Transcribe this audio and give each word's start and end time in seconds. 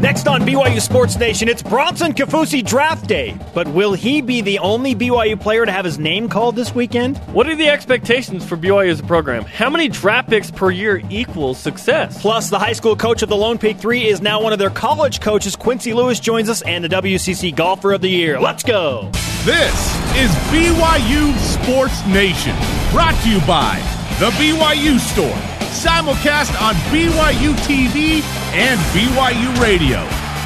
Next 0.00 0.28
on 0.28 0.42
BYU 0.42 0.78
Sports 0.82 1.16
Nation, 1.16 1.48
it's 1.48 1.62
Bronson 1.62 2.12
Kaufusi 2.12 2.62
draft 2.62 3.06
day. 3.06 3.34
But 3.54 3.66
will 3.68 3.94
he 3.94 4.20
be 4.20 4.42
the 4.42 4.58
only 4.58 4.94
BYU 4.94 5.40
player 5.40 5.64
to 5.64 5.72
have 5.72 5.86
his 5.86 5.98
name 5.98 6.28
called 6.28 6.54
this 6.54 6.74
weekend? 6.74 7.16
What 7.32 7.48
are 7.48 7.56
the 7.56 7.70
expectations 7.70 8.44
for 8.44 8.58
BYU 8.58 8.90
as 8.90 9.00
a 9.00 9.04
program? 9.04 9.44
How 9.44 9.70
many 9.70 9.88
draft 9.88 10.28
picks 10.28 10.50
per 10.50 10.70
year 10.70 11.00
equals 11.08 11.58
success? 11.58 12.20
Plus, 12.20 12.50
the 12.50 12.58
high 12.58 12.74
school 12.74 12.94
coach 12.94 13.22
of 13.22 13.30
the 13.30 13.36
Lone 13.36 13.56
Peak 13.56 13.78
3 13.78 14.06
is 14.06 14.20
now 14.20 14.42
one 14.42 14.52
of 14.52 14.58
their 14.58 14.68
college 14.68 15.22
coaches. 15.22 15.56
Quincy 15.56 15.94
Lewis 15.94 16.20
joins 16.20 16.50
us 16.50 16.60
and 16.62 16.84
the 16.84 16.90
WCC 16.90 17.56
Golfer 17.56 17.94
of 17.94 18.02
the 18.02 18.10
Year. 18.10 18.38
Let's 18.38 18.62
go. 18.62 19.10
This 19.44 19.96
is 20.14 20.30
BYU 20.52 21.34
Sports 21.38 22.06
Nation, 22.08 22.54
brought 22.90 23.14
to 23.22 23.30
you 23.30 23.40
by 23.46 23.78
The 24.20 24.28
BYU 24.32 24.98
Store 24.98 25.55
simulcast 25.76 26.58
on 26.60 26.74
BYU 26.90 27.52
TV 27.66 28.22
and 28.54 28.80
BYU 28.96 29.60
Radio. 29.62 29.98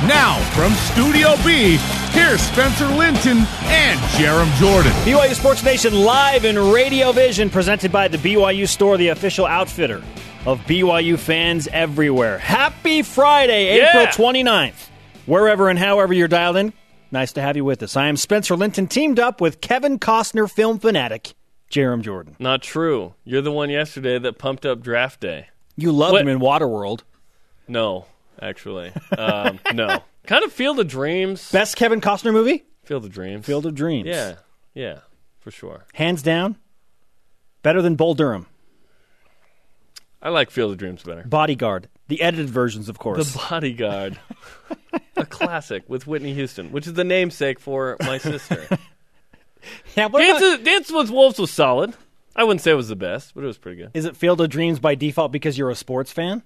Now, 0.08 0.40
from 0.56 0.72
Studio 0.72 1.36
B, 1.44 1.76
here's 2.12 2.40
Spencer 2.40 2.86
Linton 2.88 3.38
and 3.64 4.00
Jarom 4.18 4.52
Jordan. 4.58 4.90
BYU 5.04 5.34
Sports 5.34 5.62
Nation 5.62 5.94
live 6.00 6.44
in 6.44 6.58
Radio 6.58 7.12
Vision, 7.12 7.48
presented 7.48 7.92
by 7.92 8.08
the 8.08 8.18
BYU 8.18 8.66
Store, 8.66 8.96
the 8.96 9.08
official 9.08 9.46
outfitter 9.46 10.02
of 10.46 10.58
BYU 10.62 11.16
fans 11.18 11.68
everywhere. 11.72 12.38
Happy 12.38 13.02
Friday, 13.02 13.76
Yeah. 13.76 13.90
April 13.90 14.06
29th. 14.06 14.88
Wherever 15.26 15.68
and 15.68 15.78
however 15.78 16.12
you're 16.12 16.28
dialed 16.28 16.56
in, 16.56 16.72
nice 17.12 17.32
to 17.34 17.42
have 17.42 17.56
you 17.56 17.64
with 17.64 17.82
us. 17.84 17.96
I 17.96 18.08
am 18.08 18.16
Spencer 18.16 18.56
Linton, 18.56 18.88
teamed 18.88 19.20
up 19.20 19.40
with 19.40 19.60
Kevin 19.60 19.98
Costner, 20.00 20.50
film 20.50 20.78
fanatic, 20.80 21.34
Jarom 21.70 22.02
Jordan. 22.02 22.36
Not 22.38 22.62
true. 22.62 23.14
You're 23.24 23.42
the 23.42 23.52
one 23.52 23.70
yesterday 23.70 24.18
that 24.18 24.38
pumped 24.38 24.66
up 24.66 24.80
draft 24.82 25.20
day. 25.20 25.48
You 25.76 25.92
loved 25.92 26.12
What? 26.12 26.22
him 26.22 26.28
in 26.28 26.40
Waterworld. 26.40 27.02
No, 27.68 28.06
actually. 28.42 28.92
Um, 29.16 29.60
no. 29.74 30.02
Kind 30.26 30.44
of 30.44 30.52
Field 30.52 30.78
of 30.80 30.88
Dreams. 30.88 31.50
Best 31.50 31.76
Kevin 31.76 32.00
Costner 32.00 32.32
movie? 32.32 32.64
Field 32.84 33.04
of 33.04 33.12
Dreams. 33.12 33.46
Field 33.46 33.66
of 33.66 33.74
Dreams. 33.74 34.08
Yeah, 34.08 34.34
yeah, 34.74 34.98
for 35.38 35.50
sure. 35.52 35.84
Hands 35.94 36.20
down, 36.22 36.56
better 37.62 37.80
than 37.80 37.94
Bull 37.94 38.14
Durham. 38.14 38.46
I 40.20 40.28
like 40.30 40.50
Field 40.50 40.72
of 40.72 40.78
Dreams 40.78 41.02
better. 41.02 41.22
Bodyguard. 41.22 41.88
The 42.08 42.20
edited 42.20 42.50
versions, 42.50 42.88
of 42.88 42.98
course. 42.98 43.32
The 43.32 43.38
Bodyguard. 43.48 44.18
a 45.16 45.24
classic 45.24 45.84
with 45.88 46.06
Whitney 46.06 46.34
Houston, 46.34 46.72
which 46.72 46.86
is 46.86 46.94
the 46.94 47.04
namesake 47.04 47.60
for 47.60 47.96
my 48.00 48.18
sister. 48.18 48.66
yeah, 49.96 50.06
what 50.06 50.20
Dance, 50.20 50.38
about- 50.42 50.64
Dance 50.64 50.92
with 50.92 51.10
Wolves 51.10 51.38
was 51.38 51.50
solid. 51.50 51.94
I 52.36 52.44
wouldn't 52.44 52.60
say 52.62 52.70
it 52.70 52.74
was 52.74 52.88
the 52.88 52.96
best, 52.96 53.34
but 53.34 53.42
it 53.44 53.46
was 53.48 53.58
pretty 53.58 53.76
good. 53.78 53.90
is 53.94 54.04
it 54.04 54.16
Field 54.16 54.40
of 54.40 54.48
Dreams 54.48 54.78
by 54.78 54.94
default 54.94 55.32
because 55.32 55.58
you're 55.58 55.70
a 55.70 55.74
sports 55.74 56.12
fan? 56.12 56.42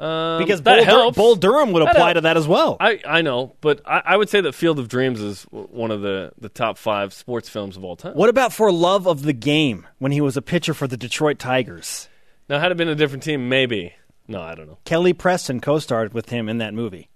Um, 0.00 0.38
Because 0.38 0.62
that 0.62 0.86
Bull, 0.86 1.10
Dur- 1.10 1.14
Bull 1.14 1.36
Durham 1.36 1.72
would 1.72 1.82
That 1.86 1.90
apply 1.94 2.06
helps. 2.06 2.14
to 2.18 2.20
that 2.22 2.36
as 2.36 2.48
well. 2.48 2.76
I, 2.80 3.00
I 3.06 3.22
know, 3.22 3.54
but 3.60 3.82
I, 3.86 4.02
I 4.04 4.16
would 4.16 4.28
say 4.28 4.40
that 4.40 4.52
Field 4.54 4.78
of 4.78 4.88
Dreams 4.88 5.20
is 5.20 5.42
one 5.50 5.90
of 5.90 6.00
the, 6.00 6.32
the 6.38 6.48
top 6.48 6.78
five 6.78 7.12
sports 7.12 7.48
films 7.48 7.76
of 7.76 7.84
all 7.84 7.94
time. 7.96 8.14
What 8.14 8.28
about 8.28 8.52
for 8.52 8.72
love 8.72 9.06
of 9.06 9.22
the 9.22 9.32
game 9.32 9.86
when 9.98 10.10
he 10.10 10.20
was 10.20 10.36
a 10.36 10.42
pitcher 10.42 10.74
for 10.74 10.86
the 10.88 10.96
Detroit 10.96 11.38
Tigers? 11.38 12.08
Now, 12.48 12.58
had 12.58 12.72
it 12.72 12.76
been 12.76 12.88
a 12.88 12.94
different 12.96 13.22
team, 13.22 13.48
maybe. 13.48 13.92
No, 14.26 14.40
I 14.40 14.54
don't 14.54 14.66
know. 14.66 14.78
Kelly 14.84 15.12
Preston 15.12 15.60
co-starred 15.60 16.14
with 16.14 16.30
him 16.30 16.48
in 16.48 16.58
that 16.58 16.74
movie. 16.74 17.08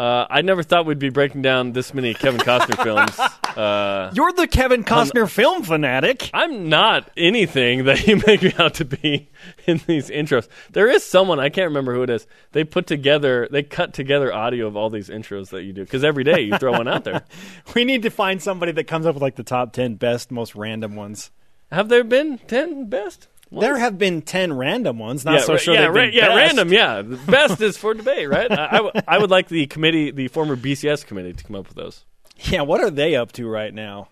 Uh, 0.00 0.26
I 0.30 0.40
never 0.40 0.62
thought 0.62 0.86
we'd 0.86 0.98
be 0.98 1.10
breaking 1.10 1.42
down 1.42 1.72
this 1.72 1.92
many 1.92 2.14
Kevin 2.14 2.40
Costner 2.40 2.82
films. 2.82 3.18
Uh, 3.54 4.10
You're 4.14 4.32
the 4.32 4.46
Kevin 4.46 4.82
Costner 4.82 5.28
film 5.28 5.62
fanatic. 5.62 6.30
I'm 6.32 6.70
not 6.70 7.10
anything 7.18 7.84
that 7.84 8.06
you 8.06 8.16
make 8.26 8.40
me 8.40 8.54
out 8.58 8.72
to 8.76 8.86
be 8.86 9.28
in 9.66 9.82
these 9.86 10.08
intros. 10.08 10.48
There 10.70 10.88
is 10.88 11.04
someone 11.04 11.38
I 11.38 11.50
can't 11.50 11.66
remember 11.68 11.92
who 11.92 12.02
it 12.02 12.08
is. 12.08 12.26
They 12.52 12.64
put 12.64 12.86
together, 12.86 13.46
they 13.52 13.62
cut 13.62 13.92
together 13.92 14.32
audio 14.32 14.66
of 14.66 14.74
all 14.74 14.88
these 14.88 15.10
intros 15.10 15.50
that 15.50 15.64
you 15.64 15.74
do 15.74 15.84
because 15.84 16.02
every 16.02 16.24
day 16.24 16.40
you 16.40 16.56
throw 16.56 16.72
one 16.72 16.88
out 16.88 17.04
there. 17.04 17.22
We 17.74 17.84
need 17.84 18.00
to 18.04 18.10
find 18.10 18.42
somebody 18.42 18.72
that 18.72 18.84
comes 18.84 19.04
up 19.04 19.14
with 19.16 19.22
like 19.22 19.36
the 19.36 19.42
top 19.42 19.74
ten 19.74 19.96
best, 19.96 20.30
most 20.30 20.54
random 20.54 20.96
ones. 20.96 21.30
Have 21.70 21.90
there 21.90 22.04
been 22.04 22.38
ten 22.38 22.88
best? 22.88 23.28
There 23.52 23.76
have 23.76 23.98
been 23.98 24.22
ten 24.22 24.52
random 24.52 24.98
ones. 24.98 25.24
Not 25.24 25.34
yeah, 25.34 25.40
so 25.40 25.56
sure. 25.56 25.74
yeah, 25.74 25.86
ra- 25.86 26.02
yeah, 26.04 26.28
best. 26.28 26.36
random. 26.36 26.72
Yeah, 26.72 27.02
the 27.02 27.16
best 27.16 27.60
is 27.60 27.76
for 27.76 27.94
debate, 27.94 28.28
right? 28.28 28.50
I, 28.50 28.66
I 28.66 28.76
w- 28.76 28.92
I 29.08 29.18
would 29.18 29.30
like 29.30 29.48
the 29.48 29.66
committee, 29.66 30.10
the 30.12 30.28
former 30.28 30.56
BCS 30.56 31.04
committee, 31.06 31.32
to 31.32 31.44
come 31.44 31.56
up 31.56 31.66
with 31.66 31.76
those. 31.76 32.04
Yeah, 32.44 32.62
what 32.62 32.80
are 32.80 32.90
they 32.90 33.16
up 33.16 33.32
to 33.32 33.48
right 33.48 33.74
now? 33.74 34.08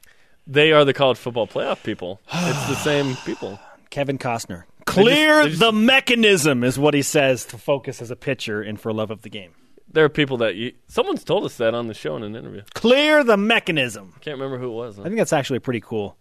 They 0.47 0.73
are 0.73 0.85
the 0.85 0.93
college 0.95 1.19
football 1.19 1.47
playoff 1.47 1.83
people. 1.85 2.21
It's 2.33 2.67
the 2.69 2.75
same 2.75 3.17
people. 3.25 3.59
Kevin 3.91 4.19
Costner. 4.19 4.65
Clear 4.87 5.43
they 5.45 5.49
just- 5.51 5.61
the 5.61 5.73
mechanism 5.73 6.65
is 6.65 6.79
what 6.79 6.95
he 6.95 7.03
says 7.03 7.45
to 7.47 7.59
focus 7.59 8.03
as 8.03 8.11
a 8.11 8.17
pitcher 8.17 8.61
and 8.61 8.81
For 8.81 8.93
Love 8.93 9.11
of 9.11 9.23
the 9.23 9.31
Game. 9.31 9.53
There 9.91 10.05
are 10.05 10.11
people 10.11 10.37
that 10.39 10.55
you, 10.57 10.73
someone's 10.89 11.25
told 11.25 11.45
us 11.45 11.57
that 11.57 11.73
on 11.75 11.87
the 11.87 11.95
show 11.95 12.15
in 12.17 12.23
an 12.23 12.37
interview. 12.37 12.61
Clear 12.75 13.25
the 13.25 13.39
mechanism. 13.39 14.13
Can't 14.21 14.37
remember 14.39 14.59
who 14.59 14.67
it 14.71 14.75
was. 14.75 14.99
I 14.99 15.05
think 15.05 15.17
that's 15.17 15.33
actually 15.33 15.61
pretty 15.61 15.81
cool. 15.81 16.18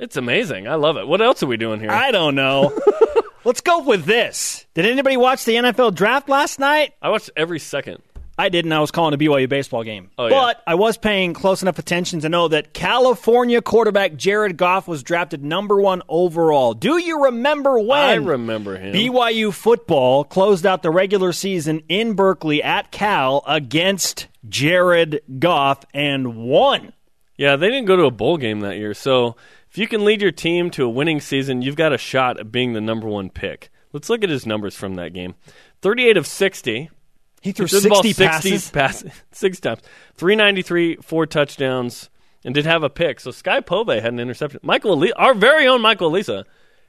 It's 0.00 0.16
amazing. 0.16 0.66
I 0.68 0.74
love 0.74 0.96
it. 0.96 1.06
What 1.06 1.22
else 1.22 1.42
are 1.42 1.46
we 1.46 1.56
doing 1.56 1.80
here? 1.80 1.90
I 1.90 2.10
don't 2.10 2.34
know. 2.34 2.72
Let's 3.44 3.60
go 3.60 3.80
with 3.80 4.04
this. 4.04 4.66
Did 4.74 4.86
anybody 4.86 5.16
watch 5.16 5.44
the 5.44 5.54
NFL 5.54 5.94
draft 5.94 6.28
last 6.28 6.58
night? 6.58 6.94
I 7.02 7.10
watched 7.10 7.30
every 7.36 7.58
second. 7.60 8.02
I 8.36 8.48
didn't. 8.48 8.72
I 8.72 8.80
was 8.80 8.90
calling 8.90 9.14
a 9.14 9.18
BYU 9.18 9.48
baseball 9.48 9.84
game. 9.84 10.10
Oh, 10.18 10.26
yeah. 10.26 10.30
but 10.30 10.62
I 10.66 10.74
was 10.74 10.96
paying 10.96 11.34
close 11.34 11.62
enough 11.62 11.78
attention 11.78 12.20
to 12.20 12.28
know 12.28 12.48
that 12.48 12.72
California 12.74 13.62
quarterback 13.62 14.16
Jared 14.16 14.56
Goff 14.56 14.88
was 14.88 15.04
drafted 15.04 15.44
number 15.44 15.80
one 15.80 16.02
overall. 16.08 16.74
Do 16.74 16.98
you 16.98 17.24
remember 17.26 17.78
when? 17.78 18.00
I 18.00 18.14
remember 18.14 18.76
him. 18.76 18.92
BYU 18.92 19.52
football 19.52 20.24
closed 20.24 20.66
out 20.66 20.82
the 20.82 20.90
regular 20.90 21.32
season 21.32 21.82
in 21.88 22.14
Berkeley 22.14 22.60
at 22.62 22.90
Cal 22.90 23.44
against 23.46 24.26
Jared 24.48 25.20
Goff 25.38 25.84
and 25.94 26.34
won. 26.36 26.92
Yeah, 27.36 27.56
they 27.56 27.68
didn't 27.68 27.86
go 27.86 27.96
to 27.96 28.04
a 28.04 28.10
bowl 28.10 28.36
game 28.36 28.60
that 28.60 28.76
year. 28.76 28.94
So 28.94 29.36
if 29.70 29.76
you 29.78 29.88
can 29.88 30.04
lead 30.04 30.22
your 30.22 30.30
team 30.32 30.70
to 30.72 30.84
a 30.84 30.88
winning 30.88 31.20
season, 31.20 31.62
you've 31.62 31.76
got 31.76 31.92
a 31.92 31.98
shot 31.98 32.38
at 32.38 32.52
being 32.52 32.72
the 32.74 32.80
number 32.80 33.08
one 33.08 33.28
pick. 33.30 33.70
Let's 33.92 34.08
look 34.08 34.22
at 34.24 34.30
his 34.30 34.46
numbers 34.46 34.74
from 34.76 34.94
that 34.96 35.12
game 35.12 35.34
38 35.82 36.16
of 36.16 36.26
60. 36.26 36.90
He 37.42 37.52
threw 37.52 37.66
Threw 37.66 37.80
the 37.80 37.88
ball 37.90 38.02
60 38.02 38.24
passes. 38.24 38.70
pass- 38.70 39.04
six 39.32 39.60
times. 39.60 39.80
393, 40.16 40.96
four 40.96 41.26
touchdowns, 41.26 42.08
and 42.44 42.54
did 42.54 42.64
have 42.64 42.82
a 42.82 42.88
pick. 42.90 43.20
So 43.20 43.30
Sky 43.30 43.60
Pove 43.60 43.94
had 44.00 44.12
an 44.12 44.20
interception. 44.20 44.60
Michael, 44.62 44.92
Ali- 44.92 45.12
our 45.12 45.34
very 45.34 45.66
own 45.66 45.82
Michael 45.82 46.10
Alisa, 46.10 46.44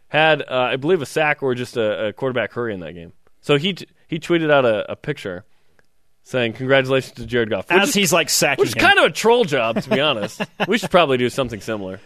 had, 0.07 0.41
uh, 0.43 0.45
I 0.71 0.75
believe, 0.77 1.01
a 1.01 1.05
sack 1.05 1.43
or 1.43 1.55
just 1.55 1.75
a, 1.75 2.07
a 2.07 2.13
quarterback 2.13 2.53
hurry 2.53 2.73
in 2.73 2.79
that 2.81 2.93
game. 2.93 3.11
So 3.41 3.57
he 3.57 3.73
t- 3.73 3.87
he 4.07 4.17
tweeted 4.19 4.49
out 4.51 4.63
a, 4.65 4.89
a 4.91 4.95
picture 4.95 5.43
saying, 6.25 6.53
"Congratulations 6.53 7.13
to 7.13 7.25
Jared 7.25 7.49
Goff," 7.49 7.69
which 7.69 7.79
As 7.79 7.89
is, 7.89 7.95
he's 7.95 8.13
like 8.13 8.29
sacking 8.29 8.61
which 8.61 8.69
is 8.69 8.75
him. 8.75 8.81
kind 8.81 8.99
of 8.99 9.05
a 9.05 9.11
troll 9.11 9.45
job, 9.45 9.81
to 9.81 9.89
be 9.89 10.01
honest. 10.01 10.41
we 10.67 10.77
should 10.77 10.91
probably 10.91 11.17
do 11.17 11.29
something 11.29 11.61
similar. 11.61 12.01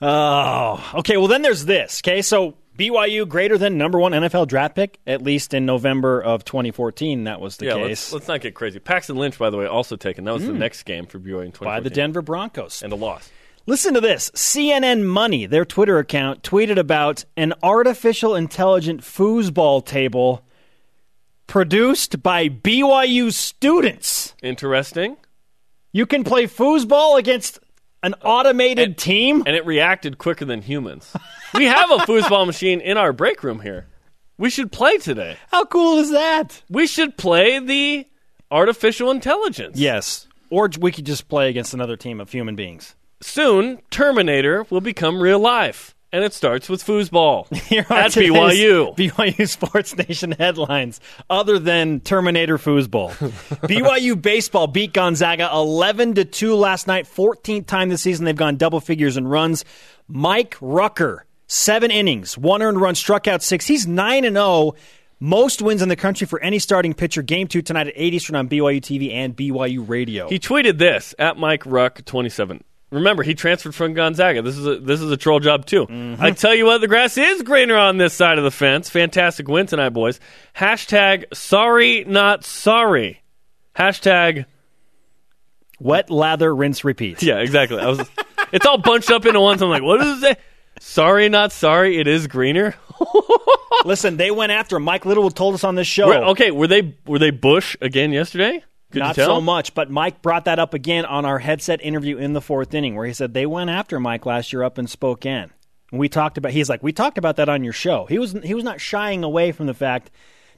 Oh, 0.00 0.84
okay. 0.94 1.16
Well, 1.16 1.28
then 1.28 1.42
there's 1.42 1.64
this. 1.64 2.02
Okay, 2.04 2.22
so 2.22 2.56
BYU 2.76 3.28
greater 3.28 3.56
than 3.56 3.78
number 3.78 4.00
one 4.00 4.12
NFL 4.12 4.48
draft 4.48 4.74
pick, 4.74 4.98
at 5.06 5.22
least 5.22 5.54
in 5.54 5.66
November 5.66 6.20
of 6.20 6.44
2014. 6.44 7.24
That 7.24 7.40
was 7.40 7.58
the 7.58 7.66
yeah, 7.66 7.74
case 7.74 7.88
let's, 7.88 8.12
let's 8.12 8.28
not 8.28 8.40
get 8.40 8.54
crazy. 8.54 8.80
Paxton 8.80 9.16
Lynch, 9.16 9.38
by 9.38 9.50
the 9.50 9.56
way, 9.56 9.66
also 9.66 9.94
taken. 9.94 10.24
That 10.24 10.34
was 10.34 10.44
the 10.44 10.52
hmm. 10.52 10.58
next 10.58 10.82
game 10.82 11.06
for 11.06 11.18
BYU 11.18 11.44
in 11.44 11.52
2014. 11.52 11.64
by 11.64 11.80
the 11.80 11.90
Denver 11.90 12.22
Broncos. 12.22 12.82
and 12.82 12.92
a 12.92 12.96
loss. 12.96 13.30
Listen 13.64 13.94
to 13.94 14.00
this. 14.00 14.30
CNN 14.30 15.04
Money, 15.04 15.46
their 15.46 15.64
Twitter 15.64 15.98
account, 15.98 16.42
tweeted 16.42 16.78
about 16.78 17.24
an 17.36 17.54
artificial 17.62 18.34
intelligent 18.34 19.02
foosball 19.02 19.84
table 19.84 20.42
produced 21.46 22.22
by 22.22 22.48
BYU 22.48 23.32
students. 23.32 24.34
Interesting. 24.42 25.16
You 25.92 26.06
can 26.06 26.24
play 26.24 26.46
foosball 26.46 27.18
against 27.18 27.58
an 28.02 28.14
automated 28.22 28.98
team? 28.98 29.42
and 29.46 29.54
it 29.54 29.64
reacted 29.66 30.18
quicker 30.18 30.44
than 30.44 30.62
humans. 30.62 31.14
we 31.54 31.66
have 31.66 31.90
a 31.90 31.98
foosball 31.98 32.46
machine 32.46 32.80
in 32.80 32.96
our 32.96 33.12
break 33.12 33.42
room 33.42 33.60
here. 33.60 33.86
We 34.38 34.50
should 34.50 34.72
play 34.72 34.98
today. 34.98 35.36
How 35.50 35.64
cool 35.66 35.98
is 35.98 36.10
that? 36.10 36.62
We 36.68 36.86
should 36.86 37.16
play 37.16 37.58
the 37.58 38.06
artificial 38.50 39.10
intelligence. 39.10 39.78
Yes. 39.78 40.26
Or 40.50 40.68
we 40.80 40.90
could 40.90 41.06
just 41.06 41.28
play 41.28 41.48
against 41.48 41.74
another 41.74 41.96
team 41.96 42.20
of 42.20 42.32
human 42.32 42.56
beings. 42.56 42.94
Soon, 43.20 43.80
Terminator 43.90 44.66
will 44.68 44.80
become 44.80 45.22
real 45.22 45.38
life, 45.38 45.94
and 46.12 46.22
it 46.24 46.32
starts 46.32 46.68
with 46.68 46.84
foosball 46.84 47.52
Here 47.68 47.86
are 47.88 47.96
at 47.96 48.12
BYU. 48.12 48.96
BYU 48.96 49.48
Sports 49.48 49.96
Nation 49.96 50.32
headlines, 50.32 51.00
other 51.30 51.58
than 51.58 52.00
Terminator 52.00 52.58
foosball. 52.58 53.10
BYU 53.66 54.20
baseball 54.20 54.66
beat 54.66 54.92
Gonzaga 54.92 55.50
eleven 55.52 56.14
to 56.14 56.24
two 56.24 56.54
last 56.54 56.86
night. 56.86 57.06
Fourteenth 57.06 57.66
time 57.66 57.88
this 57.88 58.02
season 58.02 58.24
they've 58.24 58.36
gone 58.36 58.56
double 58.56 58.80
figures 58.80 59.16
in 59.16 59.26
runs. 59.26 59.64
Mike 60.08 60.56
Rucker, 60.60 61.26
seven 61.46 61.90
innings, 61.90 62.36
one 62.36 62.62
earned 62.62 62.80
run, 62.80 62.94
struck 62.94 63.26
out 63.26 63.42
six. 63.42 63.66
He's 63.66 63.86
nine 63.86 64.24
and 64.24 64.36
zero. 64.36 64.74
Most 65.20 65.62
wins 65.62 65.82
in 65.82 65.88
the 65.88 65.94
country 65.94 66.26
for 66.26 66.40
any 66.40 66.58
starting 66.58 66.94
pitcher. 66.94 67.22
Game 67.22 67.46
two 67.46 67.62
tonight 67.62 67.86
at 67.86 67.92
8 67.94 68.12
Eastern 68.12 68.34
on 68.34 68.48
BYU 68.48 68.80
TV 68.80 69.12
and 69.12 69.36
BYU 69.36 69.88
Radio. 69.88 70.28
He 70.28 70.40
tweeted 70.40 70.78
this 70.78 71.14
at 71.16 71.36
Mike 71.36 71.64
Ruck 71.64 72.04
27. 72.04 72.64
Remember 72.92 73.22
he 73.22 73.34
transferred 73.34 73.74
from 73.74 73.94
Gonzaga. 73.94 74.42
This 74.42 74.56
is 74.56 74.66
a 74.66 74.78
this 74.78 75.00
is 75.00 75.10
a 75.10 75.16
troll 75.16 75.40
job 75.40 75.66
too. 75.66 75.86
Mm-hmm. 75.86 76.22
I 76.22 76.30
tell 76.32 76.54
you 76.54 76.66
what, 76.66 76.80
the 76.80 76.88
grass 76.88 77.16
is 77.18 77.42
greener 77.42 77.76
on 77.76 77.96
this 77.96 78.14
side 78.14 78.38
of 78.38 78.44
the 78.44 78.50
fence. 78.50 78.88
Fantastic 78.90 79.48
win 79.48 79.66
tonight, 79.66 79.90
boys. 79.90 80.20
Hashtag 80.56 81.24
sorry 81.34 82.04
not 82.04 82.44
sorry. 82.44 83.22
Hashtag 83.76 84.44
Wet 85.80 86.10
lather, 86.10 86.54
rinse, 86.54 86.84
repeat. 86.84 87.22
yeah, 87.24 87.38
exactly. 87.38 87.80
I 87.80 87.88
was. 87.88 88.08
it's 88.52 88.64
all 88.64 88.78
bunched 88.78 89.10
up 89.10 89.26
into 89.26 89.40
one. 89.40 89.58
So 89.58 89.64
I'm 89.64 89.70
like, 89.70 89.82
what 89.82 89.98
does 89.98 90.18
it 90.18 90.20
say? 90.20 90.36
Sorry, 90.78 91.28
not 91.28 91.50
sorry. 91.50 91.98
It 91.98 92.06
is 92.06 92.28
greener. 92.28 92.74
Listen, 93.84 94.16
they 94.16 94.30
went 94.30 94.52
after 94.52 94.76
him. 94.76 94.84
Mike 94.84 95.04
Littlewood 95.04 95.34
told 95.34 95.54
us 95.54 95.64
on 95.64 95.74
this 95.74 95.88
show. 95.88 96.06
Were- 96.06 96.24
okay, 96.30 96.50
were 96.52 96.68
they 96.68 96.94
were 97.06 97.18
they 97.18 97.30
Bush 97.30 97.76
again 97.80 98.12
yesterday? 98.12 98.62
Not 98.94 99.16
so 99.16 99.40
much, 99.40 99.74
but 99.74 99.90
Mike 99.90 100.22
brought 100.22 100.44
that 100.44 100.58
up 100.58 100.74
again 100.74 101.04
on 101.04 101.24
our 101.24 101.38
headset 101.38 101.80
interview 101.82 102.16
in 102.16 102.32
the 102.32 102.40
fourth 102.40 102.74
inning, 102.74 102.94
where 102.94 103.06
he 103.06 103.12
said 103.12 103.34
they 103.34 103.46
went 103.46 103.70
after 103.70 103.98
Mike 104.00 104.26
last 104.26 104.52
year 104.52 104.62
up 104.62 104.78
in 104.78 104.86
Spokane. 104.86 105.50
And 105.90 106.00
we 106.00 106.08
talked 106.08 106.38
about. 106.38 106.52
He's 106.52 106.68
like, 106.68 106.82
we 106.82 106.92
talked 106.92 107.18
about 107.18 107.36
that 107.36 107.48
on 107.48 107.64
your 107.64 107.72
show. 107.72 108.06
He 108.06 108.18
was 108.18 108.32
he 108.42 108.54
was 108.54 108.64
not 108.64 108.80
shying 108.80 109.24
away 109.24 109.52
from 109.52 109.66
the 109.66 109.74
fact 109.74 110.10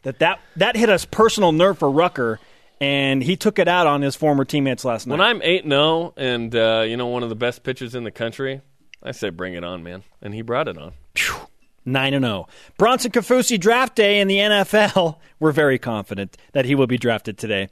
that 0.02 0.20
that 0.20 0.40
that 0.56 0.76
hit 0.76 0.88
us 0.88 1.04
personal 1.04 1.52
nerve 1.52 1.78
for 1.78 1.90
Rucker, 1.90 2.38
and 2.80 3.22
he 3.22 3.36
took 3.36 3.58
it 3.58 3.68
out 3.68 3.86
on 3.86 4.02
his 4.02 4.14
former 4.16 4.44
teammates 4.44 4.84
last 4.84 5.06
night. 5.06 5.18
When 5.18 5.26
I'm 5.26 5.42
eight 5.42 5.64
zero 5.64 5.76
oh, 5.76 6.14
and 6.16 6.54
uh, 6.54 6.84
you 6.86 6.96
know 6.96 7.08
one 7.08 7.22
of 7.22 7.28
the 7.28 7.34
best 7.34 7.62
pitchers 7.62 7.94
in 7.94 8.04
the 8.04 8.10
country, 8.10 8.60
I 9.02 9.12
say 9.12 9.30
bring 9.30 9.54
it 9.54 9.64
on, 9.64 9.82
man, 9.82 10.04
and 10.22 10.34
he 10.34 10.42
brought 10.42 10.68
it 10.68 10.78
on. 10.78 10.92
9 11.84 12.20
0. 12.20 12.48
Bronson 12.78 13.10
Kaufusi 13.10 13.58
draft 13.58 13.94
day 13.94 14.20
in 14.20 14.28
the 14.28 14.38
NFL. 14.38 15.16
We're 15.40 15.52
very 15.52 15.78
confident 15.78 16.36
that 16.52 16.64
he 16.64 16.74
will 16.74 16.86
be 16.86 16.98
drafted 16.98 17.36
today. 17.36 17.68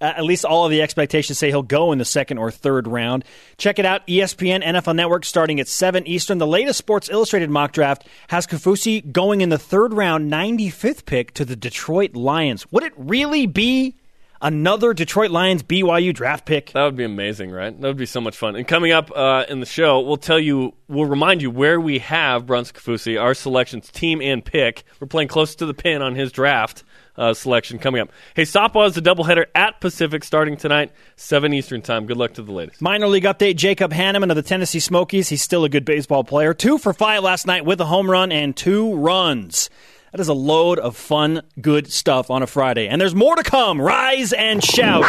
Uh, 0.00 0.12
at 0.16 0.24
least 0.24 0.44
all 0.44 0.64
of 0.64 0.70
the 0.70 0.82
expectations 0.82 1.38
say 1.38 1.48
he'll 1.48 1.62
go 1.62 1.90
in 1.92 1.98
the 1.98 2.04
second 2.04 2.38
or 2.38 2.50
third 2.50 2.86
round. 2.86 3.24
Check 3.56 3.78
it 3.78 3.86
out 3.86 4.06
ESPN 4.06 4.62
NFL 4.62 4.94
Network 4.94 5.24
starting 5.24 5.58
at 5.58 5.68
7 5.68 6.06
Eastern. 6.06 6.38
The 6.38 6.46
latest 6.46 6.78
Sports 6.78 7.08
Illustrated 7.08 7.50
mock 7.50 7.72
draft 7.72 8.06
has 8.28 8.46
Kaufusi 8.46 9.10
going 9.10 9.40
in 9.40 9.48
the 9.48 9.58
third 9.58 9.92
round, 9.92 10.30
95th 10.30 11.04
pick 11.06 11.34
to 11.34 11.44
the 11.44 11.56
Detroit 11.56 12.14
Lions. 12.14 12.70
Would 12.70 12.84
it 12.84 12.92
really 12.96 13.46
be 13.46 13.96
another 14.40 14.94
Detroit 14.94 15.30
Lions 15.30 15.62
BYU 15.62 16.14
draft 16.14 16.46
pick? 16.46 16.72
That 16.72 16.84
would 16.84 16.96
be 16.96 17.04
amazing, 17.04 17.50
right? 17.50 17.78
That 17.78 17.86
would 17.86 17.96
be 17.96 18.06
so 18.06 18.20
much 18.20 18.36
fun. 18.36 18.56
And 18.56 18.66
coming 18.66 18.92
up 18.92 19.10
uh, 19.14 19.44
in 19.48 19.60
the 19.60 19.66
show, 19.66 20.00
we'll 20.00 20.16
tell 20.16 20.38
you, 20.38 20.74
we'll 20.88 21.06
remind 21.06 21.42
you 21.42 21.50
where 21.50 21.80
we 21.80 21.98
have 21.98 22.46
Bronson 22.46 22.76
Kaufusi, 22.76 23.20
our 23.20 23.34
selections, 23.34 23.90
team 23.90 24.20
and 24.20 24.44
pick. 24.44 24.84
We're 25.00 25.06
playing 25.06 25.28
close 25.28 25.54
to 25.56 25.66
the 25.66 25.74
pin 25.74 26.02
on 26.02 26.14
his 26.14 26.32
draft 26.32 26.84
uh, 27.18 27.34
selection 27.34 27.78
coming 27.78 28.00
up. 28.00 28.10
Hey, 28.34 28.42
softball 28.42 28.86
is 28.86 28.96
a 28.96 29.02
doubleheader 29.02 29.46
at 29.54 29.80
Pacific 29.80 30.22
starting 30.22 30.56
tonight, 30.56 30.92
7 31.16 31.52
Eastern 31.52 31.82
time. 31.82 32.06
Good 32.06 32.16
luck 32.16 32.34
to 32.34 32.42
the 32.42 32.52
ladies. 32.52 32.80
Minor 32.80 33.08
league 33.08 33.24
update 33.24 33.56
Jacob 33.56 33.92
Hanneman 33.92 34.30
of 34.30 34.36
the 34.36 34.42
Tennessee 34.42 34.80
Smokies. 34.80 35.28
He's 35.28 35.42
still 35.42 35.64
a 35.64 35.68
good 35.68 35.84
baseball 35.84 36.22
player. 36.24 36.54
Two 36.54 36.78
for 36.78 36.92
five 36.92 37.22
last 37.22 37.46
night 37.46 37.64
with 37.64 37.80
a 37.80 37.86
home 37.86 38.08
run 38.08 38.30
and 38.30 38.56
two 38.56 38.94
runs. 38.94 39.68
That 40.12 40.20
is 40.20 40.28
a 40.28 40.34
load 40.34 40.78
of 40.78 40.96
fun, 40.96 41.42
good 41.60 41.92
stuff 41.92 42.30
on 42.30 42.42
a 42.42 42.46
Friday. 42.46 42.88
And 42.88 42.98
there's 43.00 43.14
more 43.14 43.36
to 43.36 43.42
come. 43.42 43.78
Rise 43.80 44.32
and 44.32 44.64
shout. 44.64 45.04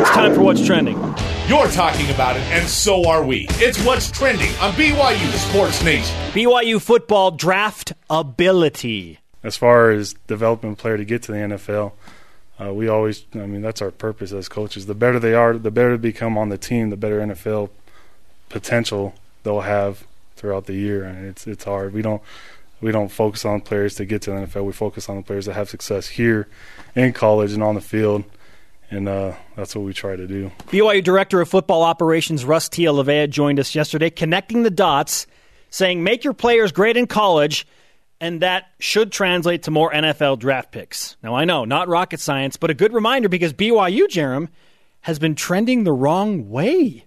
It's 0.00 0.10
time 0.10 0.34
for 0.34 0.40
What's 0.42 0.64
Trending. 0.64 0.96
You're 1.48 1.68
talking 1.68 2.08
about 2.10 2.36
it, 2.36 2.42
and 2.44 2.66
so 2.66 3.06
are 3.08 3.22
we. 3.22 3.46
It's 3.52 3.82
what's 3.84 4.10
trending 4.10 4.50
on 4.56 4.72
BYU 4.72 5.32
Sports 5.50 5.82
Nation. 5.82 6.14
BYU 6.32 6.80
football 6.80 7.30
draft 7.30 7.92
ability. 8.10 9.18
as 9.42 9.56
far 9.56 9.90
as 9.90 10.14
developing 10.26 10.72
a 10.72 10.76
player 10.76 10.96
to 10.96 11.04
get 11.04 11.22
to 11.24 11.32
the 11.32 11.38
NFL, 11.38 11.92
uh, 12.60 12.72
we 12.72 12.88
always, 12.88 13.24
I 13.34 13.46
mean, 13.46 13.62
that's 13.62 13.80
our 13.80 13.90
purpose 13.90 14.32
as 14.32 14.48
coaches. 14.48 14.86
The 14.86 14.94
better 14.94 15.18
they 15.18 15.32
are, 15.34 15.56
the 15.56 15.70
better 15.70 15.96
they 15.96 16.10
become 16.10 16.36
on 16.36 16.48
the 16.48 16.58
team, 16.58 16.90
the 16.90 16.96
better 16.96 17.20
NFL 17.20 17.70
potential 18.48 19.14
they'll 19.42 19.60
have 19.60 20.06
throughout 20.36 20.66
the 20.66 20.74
year. 20.74 21.04
And 21.04 21.26
it's 21.26 21.46
it's 21.46 21.64
hard. 21.64 21.92
We 21.94 22.02
don't 22.02 22.20
we 22.80 22.92
don't 22.92 23.08
focus 23.08 23.44
on 23.44 23.60
players 23.60 23.96
to 23.96 24.04
get 24.04 24.22
to 24.22 24.30
the 24.30 24.36
NFL. 24.36 24.64
We 24.64 24.72
focus 24.72 25.08
on 25.08 25.16
the 25.16 25.22
players 25.22 25.46
that 25.46 25.54
have 25.54 25.68
success 25.68 26.06
here 26.08 26.48
in 26.94 27.12
college 27.12 27.52
and 27.52 27.62
on 27.62 27.74
the 27.74 27.80
field. 27.80 28.24
And 28.90 29.08
uh, 29.08 29.34
that's 29.54 29.76
what 29.76 29.84
we 29.84 29.92
try 29.92 30.16
to 30.16 30.26
do. 30.26 30.50
BYU 30.68 31.04
Director 31.04 31.40
of 31.40 31.48
Football 31.48 31.82
Operations 31.82 32.44
Russ 32.44 32.68
Tia 32.68 33.26
joined 33.26 33.60
us 33.60 33.74
yesterday, 33.74 34.08
connecting 34.08 34.62
the 34.62 34.70
dots, 34.70 35.26
saying 35.70 36.02
make 36.02 36.24
your 36.24 36.32
players 36.32 36.72
great 36.72 36.96
in 36.96 37.06
college, 37.06 37.66
and 38.20 38.40
that 38.40 38.68
should 38.78 39.12
translate 39.12 39.64
to 39.64 39.70
more 39.70 39.92
NFL 39.92 40.38
draft 40.38 40.72
picks. 40.72 41.16
Now, 41.22 41.34
I 41.34 41.44
know, 41.44 41.64
not 41.64 41.88
rocket 41.88 42.20
science, 42.20 42.56
but 42.56 42.70
a 42.70 42.74
good 42.74 42.94
reminder 42.94 43.28
because 43.28 43.52
BYU, 43.52 44.06
Jarom, 44.06 44.48
has 45.02 45.18
been 45.18 45.34
trending 45.34 45.84
the 45.84 45.92
wrong 45.92 46.48
way. 46.48 47.04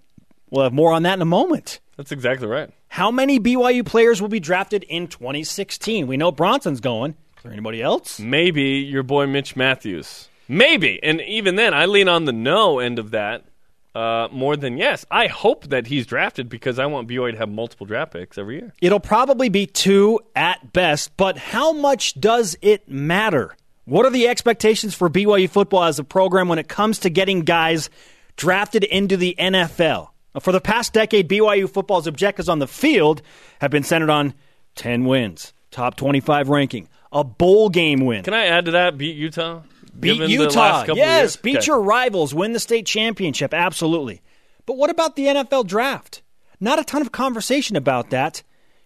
We'll 0.50 0.64
have 0.64 0.72
more 0.72 0.92
on 0.92 1.02
that 1.02 1.14
in 1.14 1.22
a 1.22 1.26
moment. 1.26 1.80
That's 1.96 2.12
exactly 2.12 2.46
right. 2.46 2.70
How 2.92 3.10
many 3.10 3.40
BYU 3.40 3.86
players 3.86 4.20
will 4.20 4.28
be 4.28 4.38
drafted 4.38 4.82
in 4.82 5.06
2016? 5.06 6.06
We 6.06 6.18
know 6.18 6.30
Bronson's 6.30 6.82
going. 6.82 7.12
Is 7.38 7.42
there 7.42 7.50
anybody 7.50 7.80
else? 7.80 8.20
Maybe 8.20 8.80
your 8.80 9.02
boy 9.02 9.26
Mitch 9.26 9.56
Matthews. 9.56 10.28
Maybe. 10.46 11.02
And 11.02 11.22
even 11.22 11.56
then, 11.56 11.72
I 11.72 11.86
lean 11.86 12.06
on 12.06 12.26
the 12.26 12.34
no 12.34 12.80
end 12.80 12.98
of 12.98 13.12
that 13.12 13.46
uh, 13.94 14.28
more 14.30 14.58
than 14.58 14.76
yes. 14.76 15.06
I 15.10 15.28
hope 15.28 15.68
that 15.68 15.86
he's 15.86 16.04
drafted 16.04 16.50
because 16.50 16.78
I 16.78 16.84
want 16.84 17.08
BYU 17.08 17.32
to 17.32 17.38
have 17.38 17.48
multiple 17.48 17.86
draft 17.86 18.12
picks 18.12 18.36
every 18.36 18.56
year. 18.56 18.74
It'll 18.82 19.00
probably 19.00 19.48
be 19.48 19.64
two 19.64 20.20
at 20.36 20.74
best, 20.74 21.16
but 21.16 21.38
how 21.38 21.72
much 21.72 22.20
does 22.20 22.58
it 22.60 22.90
matter? 22.90 23.56
What 23.86 24.04
are 24.04 24.10
the 24.10 24.28
expectations 24.28 24.94
for 24.94 25.08
BYU 25.08 25.48
football 25.48 25.84
as 25.84 25.98
a 25.98 26.04
program 26.04 26.46
when 26.46 26.58
it 26.58 26.68
comes 26.68 26.98
to 26.98 27.08
getting 27.08 27.40
guys 27.40 27.88
drafted 28.36 28.84
into 28.84 29.16
the 29.16 29.34
NFL? 29.38 30.11
For 30.40 30.52
the 30.52 30.60
past 30.60 30.92
decade, 30.92 31.28
BYU 31.28 31.68
football's 31.68 32.06
objectives 32.06 32.48
on 32.48 32.58
the 32.58 32.66
field 32.66 33.20
have 33.60 33.70
been 33.70 33.82
centered 33.82 34.10
on 34.10 34.34
10 34.76 35.04
wins, 35.04 35.52
top 35.70 35.96
25 35.96 36.48
ranking, 36.48 36.88
a 37.12 37.22
bowl 37.22 37.68
game 37.68 38.00
win. 38.06 38.22
Can 38.24 38.32
I 38.34 38.46
add 38.46 38.64
to 38.64 38.70
that? 38.70 38.96
Beat 38.96 39.16
Utah? 39.16 39.60
Beat 39.98 40.20
Utah. 40.30 40.84
Yes, 40.88 40.96
years? 40.96 41.36
beat 41.36 41.56
Okay. 41.58 41.66
your 41.66 41.82
rivals, 41.82 42.34
win 42.34 42.54
the 42.54 42.60
state 42.60 42.86
championship. 42.86 43.52
Absolutely. 43.52 44.22
But 44.64 44.78
what 44.78 44.88
about 44.90 45.16
the 45.16 45.26
NFL 45.26 45.66
draft? 45.66 46.22
Not 46.60 46.78
a 46.78 46.84
ton 46.84 47.02
of 47.02 47.12
conversation 47.12 47.76
about 47.76 48.10
that. 48.10 48.42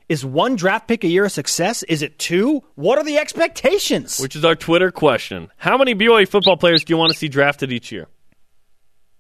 Is 0.08 0.25
one 0.25 0.56
draft 0.56 0.88
pick 0.88 1.04
a 1.04 1.08
year 1.08 1.25
a 1.25 1.31
success? 1.31 1.82
Is 1.84 2.00
it 2.02 2.19
two? 2.19 2.62
What 2.76 2.96
are 2.99 3.04
the 3.04 3.19
expectations? 3.19 4.19
Which 4.19 4.37
is 4.37 4.44
our 4.44 4.54
Twitter 4.54 4.90
question. 4.90 5.50
How 5.56 5.76
many 5.76 5.94
BYU 5.94 6.28
football 6.28 6.56
players 6.56 6.84
do 6.84 6.92
you 6.92 6.96
want 6.96 7.12
to 7.12 7.19
see 7.19 7.28
drafted 7.28 7.72
each 7.72 7.90
year? 7.92 8.06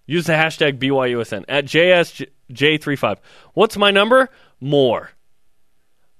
Use 0.06 0.26
the 0.26 0.34
hashtag 0.34 0.78
BYUSN 0.78 1.44
at 1.48 1.64
JSJ35. 1.64 3.18
What's 3.54 3.76
my 3.76 3.90
number? 3.90 4.30
More. 4.60 5.10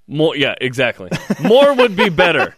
More, 0.09 0.37
yeah, 0.37 0.55
exactly. 0.61 1.11
More 1.43 1.75
would 1.75 1.97
be 1.97 2.09
better. 2.09 2.55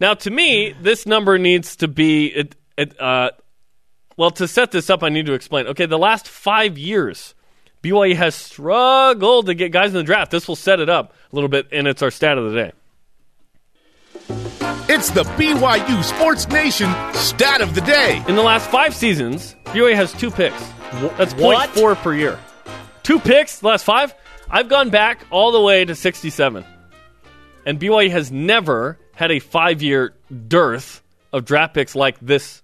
Now, 0.00 0.14
to 0.14 0.30
me, 0.30 0.74
this 0.80 1.06
number 1.06 1.38
needs 1.38 1.76
to 1.76 1.88
be. 1.88 2.26
It, 2.26 2.56
it, 2.76 3.00
uh, 3.00 3.30
well, 4.16 4.30
to 4.32 4.48
set 4.48 4.70
this 4.72 4.90
up, 4.90 5.02
I 5.02 5.08
need 5.08 5.26
to 5.26 5.32
explain. 5.32 5.66
Okay, 5.68 5.86
the 5.86 5.98
last 5.98 6.28
five 6.28 6.78
years, 6.78 7.34
BYU 7.82 8.16
has 8.16 8.34
struggled 8.34 9.46
to 9.46 9.54
get 9.54 9.72
guys 9.72 9.90
in 9.90 9.96
the 9.96 10.02
draft. 10.02 10.30
This 10.30 10.48
will 10.48 10.56
set 10.56 10.80
it 10.80 10.88
up 10.88 11.14
a 11.32 11.34
little 11.34 11.48
bit, 11.48 11.68
and 11.72 11.86
it's 11.86 12.02
our 12.02 12.10
stat 12.10 12.38
of 12.38 12.50
the 12.50 12.56
day. 12.56 12.72
It's 14.28 15.10
the 15.10 15.24
BYU 15.24 16.02
Sports 16.04 16.48
Nation 16.48 16.90
stat 17.12 17.60
of 17.60 17.74
the 17.74 17.80
day. 17.80 18.22
In 18.28 18.34
the 18.34 18.42
last 18.42 18.70
five 18.70 18.94
seasons, 18.94 19.54
BYU 19.66 19.94
has 19.94 20.12
two 20.12 20.30
picks. 20.30 20.60
That's 21.18 21.34
what? 21.34 21.70
0.4 21.70 21.96
per 21.96 22.14
year. 22.14 22.38
Two 23.02 23.18
picks 23.18 23.60
the 23.60 23.68
last 23.68 23.84
five. 23.84 24.14
I've 24.48 24.68
gone 24.68 24.90
back 24.90 25.26
all 25.30 25.52
the 25.52 25.60
way 25.60 25.84
to 25.84 25.94
67. 25.94 26.64
And 27.64 27.80
BYU 27.80 28.10
has 28.10 28.32
never 28.32 28.98
had 29.14 29.30
a 29.30 29.38
five 29.38 29.82
year 29.82 30.14
dearth 30.48 31.02
of 31.32 31.44
draft 31.44 31.74
picks 31.74 31.94
like 31.94 32.18
this 32.20 32.62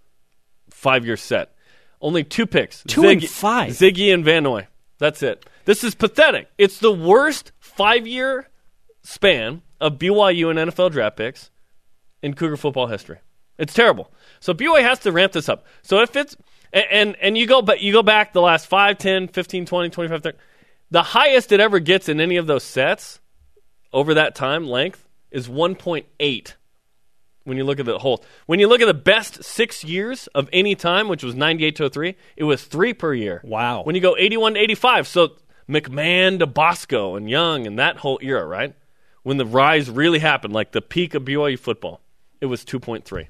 five 0.71 1.05
year 1.05 1.17
set. 1.17 1.55
Only 2.01 2.25
two 2.25 2.47
picks. 2.47 2.83
Two 2.85 3.05
and 3.09 3.25
five. 3.25 3.73
Ziggy 3.73 4.13
and 4.13 4.25
Van 4.25 4.43
Noy. 4.43 4.67
That's 4.99 5.23
it. 5.23 5.45
This 5.65 5.85
is 5.85 5.95
pathetic. 5.95 6.49
It's 6.59 6.79
the 6.79 6.93
worst 6.93 7.53
five 7.61 8.07
year 8.07 8.49
span 9.03 9.63
of 9.81 9.99
BYU 9.99 10.51
and 10.51 10.71
NFL 10.71 10.93
draft 10.93 11.17
picks 11.17 11.51
in 12.23 12.35
Cougar 12.35 12.57
football 12.57 12.87
history. 12.87 13.19
It's 13.59 13.75
terrible. 13.75 14.11
So 14.41 14.55
BYU 14.55 14.83
has 14.83 15.01
to 15.01 15.13
ramp 15.13 15.33
this 15.33 15.49
up. 15.49 15.67
So 15.83 16.01
if 16.01 16.17
it's 16.17 16.37
and 16.73 16.85
and, 16.91 17.17
and 17.21 17.39
you 17.39 17.47
go 17.47 17.63
but 17.63 17.81
you 17.81 17.93
go 17.93 18.03
back 18.03 18.33
the 18.33 18.41
last 18.41 18.67
5, 18.67 18.99
10, 18.99 19.29
15, 19.29 19.67
20, 19.67 19.91
25, 19.91 20.23
30, 20.23 20.39
the 20.91 21.03
highest 21.03 21.53
it 21.53 21.61
ever 21.61 21.79
gets 21.79 22.09
in 22.09 22.21
any 22.21 22.37
of 22.37 22.47
those 22.47 22.65
sets 22.65 23.21
over 23.93 24.15
that 24.15 24.35
time 24.35 24.67
length 24.67 25.07
is 25.31 25.49
1.8 25.49 26.55
when 27.45 27.57
you 27.57 27.65
look 27.65 27.81
at 27.81 27.87
the 27.87 27.99
whole. 27.99 28.25
When 28.47 28.61
you 28.61 28.69
look 28.69 28.81
at 28.81 28.87
the 28.87 28.95
best 28.95 29.43
6 29.43 29.85
years 29.85 30.27
of 30.29 30.49
any 30.53 30.75
time, 30.75 31.09
which 31.09 31.25
was 31.25 31.35
98 31.35 31.77
to 31.77 31.91
03, 31.91 32.17
it 32.37 32.45
was 32.45 32.65
3 32.65 32.95
per 32.95 33.15
year. 33.15 33.41
Wow. 33.45 33.83
When 33.83 33.95
you 33.95 34.01
go 34.01 34.17
81 34.17 34.55
to 34.55 34.61
85, 34.61 35.09
so 35.09 35.37
McMahon 35.69 36.39
to 36.39 36.47
Bosco 36.47 37.17
and 37.17 37.29
Young 37.29 37.67
and 37.67 37.79
that 37.79 37.99
whole 37.99 38.19
era, 38.23 38.45
right? 38.47 38.75
When 39.23 39.37
the 39.37 39.47
rise 39.47 39.89
really 39.89 40.19
happened, 40.19 40.53
like 40.53 40.73
the 40.73 40.83
peak 40.83 41.15
of 41.15 41.25
BYU 41.25 41.59
football, 41.59 42.01
it 42.43 42.47
was 42.47 42.65
2.3. 42.65 43.29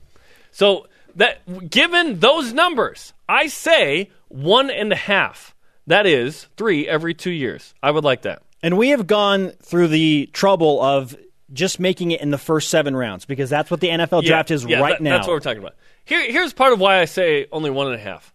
So 0.51 0.87
that 1.15 1.71
given 1.71 2.19
those 2.19 2.53
numbers, 2.53 3.13
I 3.29 3.47
say 3.47 4.11
one 4.29 4.71
and 4.71 4.93
a 4.93 4.97
half. 4.97 5.55
That 5.87 6.07
is 6.07 6.49
three 6.57 6.89
every 6.89 7.15
two 7.15 7.31
years. 7.31 7.75
I 7.83 7.91
would 7.91 8.05
like 8.05 8.23
that. 8.23 8.43
And 8.63 8.79
we 8.79 8.91
have 8.91 9.07
gone 9.07 9.51
through 9.63 9.89
the 9.89 10.31
trouble 10.33 10.81
of 10.81 11.17
just 11.53 11.79
making 11.79 12.13
it 12.13 12.21
in 12.21 12.31
the 12.31 12.39
first 12.39 12.71
seven 12.71 12.97
rounds 12.97 13.27
because 13.27 13.51
that's 13.51 13.71
what 13.71 13.81
the 13.81 13.89
NFL 13.89 14.25
draft 14.25 14.51
is 14.51 14.65
yeah, 14.65 14.81
right 14.81 14.93
that- 14.93 15.03
now. 15.03 15.17
That's 15.17 15.27
what 15.27 15.35
we're 15.35 15.41
talking 15.41 15.63
about. 15.63 15.75
Here, 16.05 16.31
here's 16.31 16.53
part 16.53 16.73
of 16.73 16.81
why 16.81 17.01
I 17.01 17.05
say 17.05 17.47
only 17.53 17.71
one 17.71 17.87
and 17.89 17.97
a 17.97 17.99
half. 17.99 18.33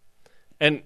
And 0.59 0.83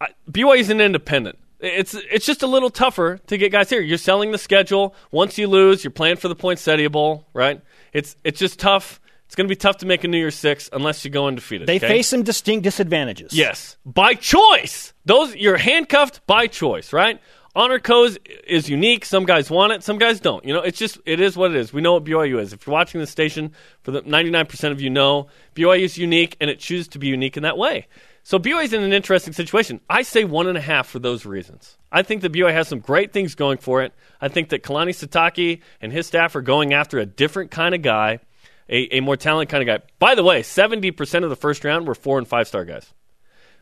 I, 0.00 0.08
BYU's 0.30 0.70
an 0.70 0.80
independent. 0.80 1.38
It's 1.60 1.94
it's 1.94 2.24
just 2.24 2.44
a 2.44 2.46
little 2.46 2.70
tougher 2.70 3.18
to 3.26 3.36
get 3.36 3.50
guys 3.50 3.68
here. 3.68 3.80
You're 3.80 3.98
selling 3.98 4.30
the 4.30 4.38
schedule. 4.38 4.94
Once 5.10 5.38
you 5.38 5.48
lose, 5.48 5.82
you're 5.82 5.90
playing 5.90 6.16
for 6.16 6.28
the 6.28 6.36
Poinsettia 6.36 6.88
Bowl, 6.88 7.26
right? 7.34 7.60
It's 7.92 8.14
it's 8.22 8.38
just 8.38 8.60
tough. 8.60 9.00
It's 9.28 9.34
going 9.34 9.46
to 9.46 9.52
be 9.52 9.56
tough 9.56 9.76
to 9.78 9.86
make 9.86 10.04
a 10.04 10.08
New 10.08 10.16
Year's 10.16 10.34
Six 10.34 10.70
unless 10.72 11.04
you 11.04 11.10
go 11.10 11.26
undefeated. 11.26 11.68
they 11.68 11.76
okay? 11.76 11.86
face 11.86 12.08
some 12.08 12.22
distinct 12.22 12.64
disadvantages. 12.64 13.34
Yes, 13.34 13.76
by 13.84 14.14
choice. 14.14 14.94
Those 15.04 15.36
you're 15.36 15.58
handcuffed 15.58 16.26
by 16.26 16.46
choice, 16.46 16.94
right? 16.94 17.20
Honor 17.54 17.78
codes 17.78 18.16
is 18.46 18.70
unique. 18.70 19.04
Some 19.04 19.26
guys 19.26 19.50
want 19.50 19.74
it, 19.74 19.82
some 19.82 19.98
guys 19.98 20.18
don't. 20.18 20.44
You 20.46 20.54
know, 20.54 20.62
it's 20.62 20.78
just 20.78 20.98
it 21.04 21.20
is 21.20 21.36
what 21.36 21.50
it 21.50 21.58
is. 21.58 21.74
We 21.74 21.82
know 21.82 21.92
what 21.92 22.04
BYU 22.04 22.40
is. 22.40 22.54
If 22.54 22.66
you're 22.66 22.72
watching 22.72 23.00
the 23.00 23.06
station, 23.06 23.52
for 23.82 23.90
the 23.90 24.00
99% 24.00 24.72
of 24.72 24.80
you 24.80 24.88
know, 24.88 25.26
BYU 25.54 25.82
is 25.82 25.98
unique, 25.98 26.36
and 26.40 26.48
it 26.48 26.58
chooses 26.58 26.88
to 26.88 26.98
be 26.98 27.08
unique 27.08 27.36
in 27.36 27.42
that 27.42 27.58
way. 27.58 27.86
So 28.22 28.38
BYU 28.38 28.64
is 28.64 28.72
in 28.72 28.82
an 28.82 28.92
interesting 28.92 29.32
situation. 29.32 29.80
I 29.90 30.02
say 30.02 30.24
one 30.24 30.46
and 30.46 30.56
a 30.56 30.60
half 30.60 30.86
for 30.86 30.98
those 30.98 31.26
reasons. 31.26 31.76
I 31.90 32.02
think 32.02 32.22
that 32.22 32.32
BYU 32.32 32.52
has 32.52 32.68
some 32.68 32.80
great 32.80 33.12
things 33.12 33.34
going 33.34 33.58
for 33.58 33.82
it. 33.82 33.92
I 34.20 34.28
think 34.28 34.50
that 34.50 34.62
Kalani 34.62 34.90
Sitake 34.90 35.60
and 35.80 35.92
his 35.92 36.06
staff 36.06 36.36
are 36.36 36.42
going 36.42 36.72
after 36.72 36.98
a 36.98 37.06
different 37.06 37.50
kind 37.50 37.74
of 37.74 37.82
guy, 37.82 38.20
a, 38.68 38.96
a 38.96 39.00
more 39.00 39.16
talented 39.16 39.50
kind 39.50 39.68
of 39.68 39.80
guy. 39.80 39.86
By 39.98 40.14
the 40.14 40.22
way, 40.24 40.42
70% 40.42 41.24
of 41.24 41.30
the 41.30 41.36
first 41.36 41.64
round 41.64 41.86
were 41.86 41.94
four 41.94 42.18
and 42.18 42.26
five 42.28 42.48
star 42.48 42.64
guys. 42.64 42.92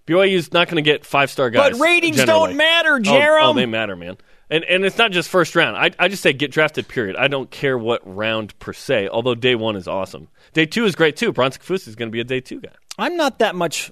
BYU's 0.07 0.53
not 0.53 0.69
going 0.69 0.83
to 0.83 0.89
get 0.89 1.05
five 1.05 1.31
star 1.31 1.51
guys. 1.51 1.73
But 1.73 1.81
ratings 1.81 2.17
generally. 2.17 2.49
don't 2.49 2.57
matter, 2.57 2.95
Oh, 2.95 2.99
Jarom. 3.01 3.43
Oh, 3.43 3.53
they 3.55 3.67
matter, 3.67 3.97
man. 3.97 4.17
And 4.49 4.63
and 4.63 4.85
it's 4.85 4.97
not 4.97 5.11
just 5.11 5.29
first 5.29 5.57
round. 5.57 5.77
I 5.77 5.91
I 5.99 6.07
just 6.07 6.23
say 6.23 6.33
get 6.33 6.53
drafted. 6.53 6.87
Period. 6.87 7.17
I 7.17 7.27
don't 7.27 7.51
care 7.51 7.77
what 7.77 8.01
round 8.05 8.57
per 8.61 8.73
se. 8.73 9.09
Although 9.09 9.35
day 9.35 9.57
one 9.57 9.75
is 9.75 9.89
awesome. 9.89 10.29
Day 10.53 10.67
two 10.67 10.85
is 10.85 10.95
great 10.95 11.17
too. 11.17 11.33
Bronson 11.33 11.61
Kaufusi 11.61 11.89
is 11.89 11.97
going 11.97 12.09
to 12.09 12.13
be 12.13 12.21
a 12.21 12.25
day 12.25 12.41
two 12.41 12.61
guy. 12.61 12.71
I'm 12.97 13.17
not 13.17 13.41
that 13.41 13.57
much 13.57 13.91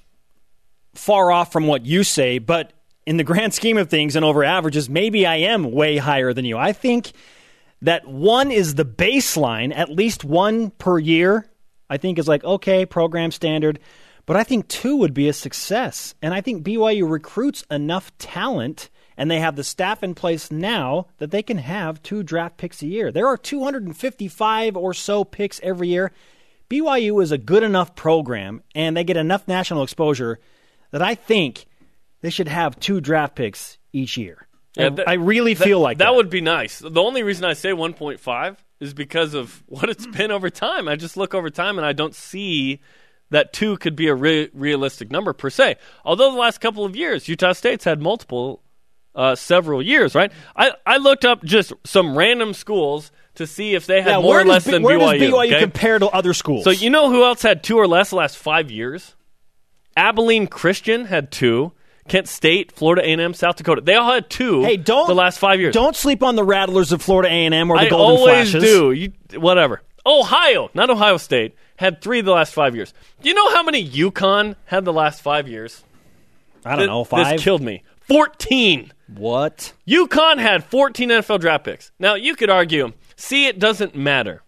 far 0.93 1.29
off 1.31 1.51
from 1.51 1.67
what 1.67 1.85
you 1.85 2.05
say, 2.05 2.39
but 2.39 2.71
in 3.05 3.17
the 3.17 3.25
grand 3.25 3.53
scheme 3.53 3.77
of 3.77 3.89
things 3.89 4.15
and 4.15 4.23
over 4.23 4.45
averages, 4.45 4.89
maybe 4.89 5.25
I 5.25 5.35
am 5.35 5.71
way 5.73 5.97
higher 5.97 6.31
than 6.31 6.45
you. 6.45 6.57
I 6.57 6.71
think 6.71 7.11
that 7.85 8.07
one 8.07 8.51
is 8.51 8.75
the 8.75 8.85
baseline, 8.85 9.75
at 9.75 9.89
least 9.89 10.23
one 10.23 10.71
per 10.71 10.99
year. 10.99 11.49
I 11.87 11.97
think 11.97 12.17
is 12.17 12.27
like 12.27 12.43
okay, 12.43 12.85
program 12.85 13.31
standard. 13.31 13.79
But 14.25 14.37
I 14.37 14.43
think 14.43 14.67
two 14.67 14.97
would 14.97 15.13
be 15.13 15.29
a 15.29 15.33
success. 15.33 16.15
And 16.21 16.33
I 16.33 16.41
think 16.41 16.65
BYU 16.65 17.09
recruits 17.09 17.63
enough 17.69 18.15
talent 18.17 18.89
and 19.17 19.29
they 19.29 19.39
have 19.39 19.55
the 19.55 19.63
staff 19.63 20.03
in 20.03 20.15
place 20.15 20.51
now 20.51 21.07
that 21.19 21.31
they 21.31 21.43
can 21.43 21.57
have 21.57 22.01
two 22.01 22.23
draft 22.23 22.57
picks 22.57 22.81
a 22.81 22.87
year. 22.87 23.11
There 23.11 23.27
are 23.27 23.37
255 23.37 24.75
or 24.75 24.93
so 24.93 25.23
picks 25.23 25.59
every 25.61 25.89
year. 25.89 26.11
BYU 26.69 27.21
is 27.21 27.31
a 27.31 27.37
good 27.37 27.63
enough 27.63 27.95
program 27.95 28.63
and 28.73 28.97
they 28.97 29.03
get 29.03 29.15
enough 29.15 29.47
national 29.47 29.83
exposure 29.83 30.39
that 30.91 31.03
I 31.03 31.15
think 31.15 31.67
they 32.21 32.31
should 32.31 32.47
have 32.47 32.79
two 32.79 32.99
draft 32.99 33.35
picks 33.35 33.77
each 33.93 34.17
year. 34.17 34.44
Yeah, 34.77 34.87
I- 34.87 34.89
that- 34.89 35.09
I 35.09 35.13
really 35.13 35.55
feel 35.55 35.79
like 35.79 35.97
that. 35.99 36.05
that 36.05 36.15
would 36.15 36.29
be 36.29 36.41
nice. 36.41 36.79
The 36.79 37.01
only 37.01 37.23
reason 37.23 37.45
I 37.45 37.53
say 37.53 37.69
1.5 37.71 38.57
is 38.79 38.93
because 38.93 39.33
of 39.33 39.63
what 39.67 39.89
it's 39.89 40.05
been 40.07 40.31
over 40.31 40.49
time. 40.49 40.87
I 40.87 40.95
just 40.95 41.17
look 41.17 41.33
over 41.33 41.49
time 41.49 41.77
and 41.77 41.85
I 41.85 41.93
don't 41.93 42.13
see 42.15 42.81
that 43.31 43.53
two 43.53 43.77
could 43.77 43.95
be 43.95 44.07
a 44.07 44.13
re- 44.15 44.49
realistic 44.53 45.09
number 45.09 45.33
per 45.33 45.49
se. 45.49 45.77
Although 46.03 46.31
the 46.31 46.37
last 46.37 46.59
couple 46.61 46.85
of 46.85 46.95
years, 46.95 47.27
Utah 47.27 47.53
State's 47.53 47.83
had 47.85 48.01
multiple, 48.01 48.61
uh, 49.15 49.33
several 49.35 49.81
years, 49.81 50.13
right? 50.13 50.31
I, 50.55 50.73
I 50.85 50.97
looked 50.97 51.25
up 51.25 51.43
just 51.43 51.73
some 51.85 52.17
random 52.17 52.53
schools 52.53 53.11
to 53.35 53.47
see 53.47 53.73
if 53.73 53.85
they 53.87 54.01
had 54.01 54.09
yeah, 54.11 54.21
more 54.21 54.39
or 54.39 54.45
less 54.45 54.65
B- 54.65 54.71
than 54.71 54.83
where 54.83 54.99
BYU. 54.99 55.19
does 55.19 55.29
BYU 55.31 55.47
okay? 55.53 55.59
compare 55.59 55.97
to 55.99 56.07
other 56.09 56.33
schools? 56.33 56.63
So 56.65 56.69
you 56.69 56.89
know 56.89 57.09
who 57.09 57.23
else 57.23 57.41
had 57.41 57.63
two 57.63 57.77
or 57.77 57.87
less 57.87 58.11
the 58.11 58.17
last 58.17 58.37
five 58.37 58.69
years? 58.69 59.15
Abilene 59.97 60.47
Christian 60.47 61.05
had 61.05 61.31
two. 61.31 61.71
Kent 62.07 62.27
State, 62.27 62.71
Florida 62.71 63.01
A&M, 63.03 63.33
South 63.33 63.55
Dakota. 63.55 63.81
They 63.81 63.95
all 63.95 64.11
had 64.13 64.29
two. 64.29 64.63
hey, 64.63 64.77
don't 64.77 65.07
the 65.07 65.15
last 65.15 65.39
five 65.39 65.59
years. 65.59 65.73
Don't 65.73 65.95
sleep 65.95 66.21
on 66.21 66.35
the 66.35 66.43
Rattlers 66.43 66.91
of 66.91 67.01
Florida 67.01 67.29
A&M 67.29 67.71
or 67.71 67.77
the 67.77 67.85
I 67.85 67.89
Golden 67.89 68.17
always 68.19 68.51
Flashes. 68.51 68.63
do. 68.63 68.91
You, 68.91 69.13
whatever. 69.39 69.81
Ohio, 70.05 70.69
not 70.75 70.89
Ohio 70.91 71.17
State, 71.17 71.55
had 71.77 72.01
three 72.01 72.21
the 72.21 72.31
last 72.31 72.53
five 72.53 72.75
years. 72.75 72.93
Do 73.21 73.29
you 73.29 73.33
know 73.35 73.49
how 73.49 73.63
many 73.63 73.87
UConn 73.89 74.55
had 74.65 74.85
the 74.85 74.93
last 74.93 75.21
five 75.23 75.47
years? 75.47 75.83
I 76.63 76.71
don't 76.71 76.79
Th- 76.79 76.87
know 76.89 77.03
five. 77.03 77.33
This 77.37 77.43
killed 77.43 77.61
me. 77.63 77.81
Fourteen. 78.01 78.91
what? 79.07 79.73
UConn 79.87 80.37
had 80.37 80.63
14 80.63 81.09
NFL 81.09 81.39
draft 81.39 81.63
picks. 81.65 81.91
Now 81.97 82.13
you 82.13 82.35
could 82.35 82.51
argue, 82.51 82.93
see, 83.15 83.47
it 83.47 83.57
doesn't 83.57 83.95
matter. 83.95 84.43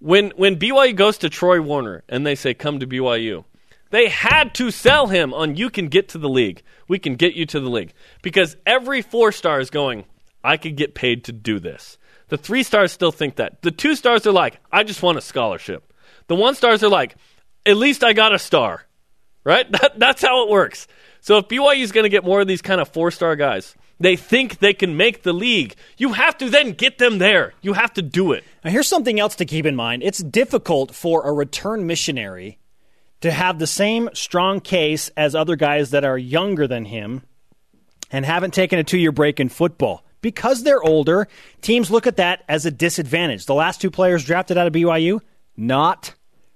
When 0.00 0.30
when 0.36 0.56
BYU 0.58 0.94
goes 0.96 1.18
to 1.18 1.30
Troy 1.30 1.60
Warner 1.60 2.02
and 2.08 2.26
they 2.26 2.34
say 2.34 2.54
come 2.54 2.80
to 2.80 2.86
BYU, 2.88 3.44
they 3.90 4.08
had 4.08 4.54
to 4.54 4.70
sell 4.70 5.06
him 5.06 5.32
on 5.32 5.56
you 5.56 5.70
can 5.70 5.88
get 5.88 6.08
to 6.10 6.18
the 6.18 6.28
league. 6.28 6.62
We 6.88 6.98
can 6.98 7.14
get 7.14 7.34
you 7.34 7.46
to 7.46 7.60
the 7.60 7.70
league 7.70 7.92
because 8.22 8.56
every 8.66 9.02
four 9.02 9.32
star 9.32 9.60
is 9.60 9.70
going. 9.70 10.04
I 10.42 10.56
could 10.56 10.76
get 10.76 10.94
paid 10.94 11.24
to 11.24 11.32
do 11.32 11.58
this. 11.58 11.98
The 12.28 12.36
three 12.36 12.62
stars 12.62 12.92
still 12.92 13.12
think 13.12 13.36
that. 13.36 13.62
The 13.62 13.70
two 13.70 13.96
stars 13.96 14.26
are 14.26 14.32
like, 14.32 14.60
I 14.70 14.84
just 14.84 15.02
want 15.02 15.18
a 15.18 15.20
scholarship. 15.20 15.92
The 16.28 16.34
one 16.34 16.54
stars 16.54 16.82
are 16.82 16.88
like, 16.88 17.16
at 17.64 17.76
least 17.76 18.04
I 18.04 18.12
got 18.12 18.34
a 18.34 18.38
star 18.38 18.86
right? 19.46 19.66
That, 19.80 19.98
that's 19.98 20.22
how 20.22 20.42
it 20.42 20.50
works. 20.50 20.86
So 21.20 21.38
if 21.38 21.48
BYU 21.48 21.80
is 21.80 21.92
going 21.92 22.04
to 22.04 22.10
get 22.10 22.24
more 22.24 22.40
of 22.40 22.46
these 22.48 22.62
kind 22.62 22.80
of 22.80 22.88
four 22.88 23.10
star 23.10 23.36
guys, 23.36 23.74
they 23.98 24.16
think 24.16 24.58
they 24.58 24.74
can 24.74 24.96
make 24.96 25.22
the 25.22 25.32
league. 25.32 25.74
You 25.96 26.12
have 26.12 26.36
to 26.38 26.50
then 26.50 26.72
get 26.72 26.98
them 26.98 27.18
there. 27.18 27.54
You 27.62 27.72
have 27.72 27.94
to 27.94 28.02
do 28.02 28.32
it. 28.32 28.44
Now, 28.62 28.70
here's 28.70 28.88
something 28.88 29.18
else 29.18 29.36
to 29.36 29.44
keep 29.46 29.64
in 29.64 29.76
mind. 29.76 30.02
It's 30.02 30.18
difficult 30.18 30.94
for 30.94 31.22
a 31.22 31.32
return 31.32 31.86
missionary 31.86 32.58
to 33.20 33.30
have 33.30 33.58
the 33.58 33.66
same 33.66 34.10
strong 34.12 34.60
case 34.60 35.10
as 35.16 35.34
other 35.34 35.56
guys 35.56 35.90
that 35.90 36.04
are 36.04 36.18
younger 36.18 36.66
than 36.66 36.84
him 36.84 37.22
and 38.10 38.24
haven't 38.24 38.54
taken 38.54 38.78
a 38.78 38.84
two 38.84 38.98
year 38.98 39.12
break 39.12 39.40
in 39.40 39.48
football. 39.48 40.04
Because 40.20 40.62
they're 40.62 40.82
older, 40.82 41.28
teams 41.60 41.90
look 41.90 42.06
at 42.06 42.16
that 42.16 42.42
as 42.48 42.66
a 42.66 42.70
disadvantage. 42.70 43.46
The 43.46 43.54
last 43.54 43.80
two 43.80 43.90
players 43.90 44.24
drafted 44.24 44.58
out 44.58 44.66
of 44.66 44.72
BYU, 44.72 45.20
not 45.56 46.14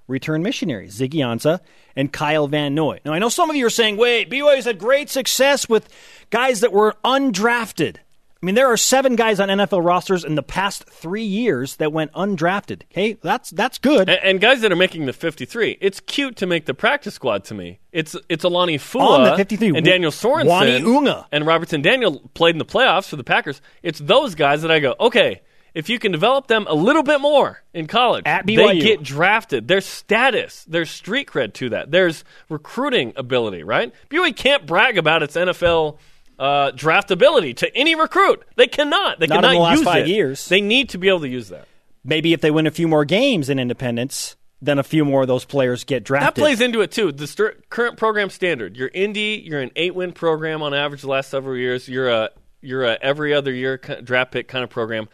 return 0.08 0.42
missionaries, 0.42 0.98
Ziggy 0.98 1.20
Ansah 1.20 1.60
and 1.96 2.12
Kyle 2.12 2.48
Van 2.48 2.74
Noy. 2.74 3.00
Now, 3.04 3.12
I 3.12 3.18
know 3.18 3.28
some 3.28 3.50
of 3.50 3.56
you 3.56 3.66
are 3.66 3.70
saying, 3.70 3.96
wait, 3.96 4.30
BYU's 4.30 4.64
had 4.64 4.78
great 4.78 5.08
success 5.08 5.68
with 5.68 5.88
guys 6.30 6.60
that 6.60 6.72
were 6.72 6.96
undrafted. 7.04 7.96
I 8.42 8.46
mean, 8.46 8.54
there 8.54 8.72
are 8.72 8.76
seven 8.78 9.16
guys 9.16 9.38
on 9.38 9.48
NFL 9.48 9.84
rosters 9.84 10.24
in 10.24 10.34
the 10.34 10.42
past 10.42 10.88
three 10.88 11.24
years 11.24 11.76
that 11.76 11.92
went 11.92 12.10
undrafted. 12.12 12.84
Okay, 12.84 13.18
that's 13.22 13.50
that's 13.50 13.76
good. 13.76 14.08
And, 14.08 14.20
and 14.22 14.40
guys 14.40 14.62
that 14.62 14.72
are 14.72 14.76
making 14.76 15.04
the 15.04 15.12
53, 15.12 15.76
it's 15.80 16.00
cute 16.00 16.36
to 16.36 16.46
make 16.46 16.64
the 16.64 16.72
practice 16.72 17.14
squad 17.14 17.44
to 17.44 17.54
me. 17.54 17.80
It's 17.92 18.16
it's 18.30 18.42
Alani 18.42 18.78
Fua 18.78 19.02
On 19.02 19.24
the 19.24 19.36
53, 19.36 19.76
and 19.76 19.84
Daniel 19.84 20.10
Sorensen 20.10 20.46
Uani 20.46 20.96
Unga. 20.96 21.26
and 21.30 21.46
Robertson 21.46 21.82
Daniel 21.82 22.30
played 22.32 22.54
in 22.54 22.58
the 22.58 22.64
playoffs 22.64 23.08
for 23.08 23.16
the 23.16 23.24
Packers. 23.24 23.60
It's 23.82 23.98
those 23.98 24.34
guys 24.34 24.62
that 24.62 24.70
I 24.70 24.78
go, 24.80 24.94
okay, 24.98 25.42
if 25.74 25.88
you 25.88 25.98
can 25.98 26.10
develop 26.10 26.46
them 26.46 26.66
a 26.68 26.74
little 26.74 27.02
bit 27.02 27.20
more 27.20 27.62
in 27.74 27.86
college, 27.86 28.24
At 28.26 28.46
they 28.46 28.80
get 28.80 29.02
drafted. 29.02 29.68
There's 29.68 29.86
status, 29.86 30.64
there's 30.66 30.90
street 30.90 31.28
cred 31.28 31.52
to 31.54 31.70
that. 31.70 31.90
There's 31.90 32.24
recruiting 32.48 33.12
ability, 33.16 33.64
right? 33.64 33.92
BYU 34.08 34.34
can't 34.34 34.66
brag 34.66 34.96
about 34.98 35.22
its 35.22 35.36
NFL 35.36 35.98
uh, 36.40 36.72
draftability 36.72 37.54
to 37.58 37.76
any 37.76 37.94
recruit. 37.94 38.42
They 38.56 38.66
cannot. 38.66 39.20
They 39.20 39.26
Not 39.26 39.36
in 39.36 39.42
cannot 39.42 39.52
the 39.52 39.58
last 39.60 39.76
use 39.76 39.84
five 39.84 40.06
it. 40.06 40.08
years. 40.08 40.48
They 40.48 40.62
need 40.62 40.88
to 40.88 40.98
be 40.98 41.08
able 41.08 41.20
to 41.20 41.28
use 41.28 41.50
that. 41.50 41.68
Maybe 42.02 42.32
if 42.32 42.40
they 42.40 42.50
win 42.50 42.66
a 42.66 42.70
few 42.70 42.88
more 42.88 43.04
games 43.04 43.50
in 43.50 43.58
independence, 43.58 44.36
then 44.62 44.78
a 44.78 44.82
few 44.82 45.04
more 45.04 45.22
of 45.22 45.28
those 45.28 45.44
players 45.44 45.84
get 45.84 46.02
drafted. 46.02 46.34
That 46.36 46.40
plays 46.40 46.60
into 46.62 46.80
it 46.80 46.90
too. 46.92 47.12
The 47.12 47.26
st- 47.26 47.68
current 47.68 47.98
program 47.98 48.30
standard. 48.30 48.74
You're 48.76 48.90
Indy. 48.92 49.42
You're 49.44 49.60
an 49.60 49.70
eight-win 49.76 50.12
program 50.12 50.62
on 50.62 50.72
average 50.72 51.02
the 51.02 51.08
last 51.08 51.28
several 51.28 51.56
years. 51.56 51.88
You're 51.88 52.08
a 52.08 52.30
you're 52.62 52.84
a 52.84 52.98
every 53.02 53.34
other 53.34 53.52
year 53.52 53.76
draft 53.76 54.32
pick 54.32 54.48
kind 54.48 54.64
of 54.64 54.70
program. 54.70 55.08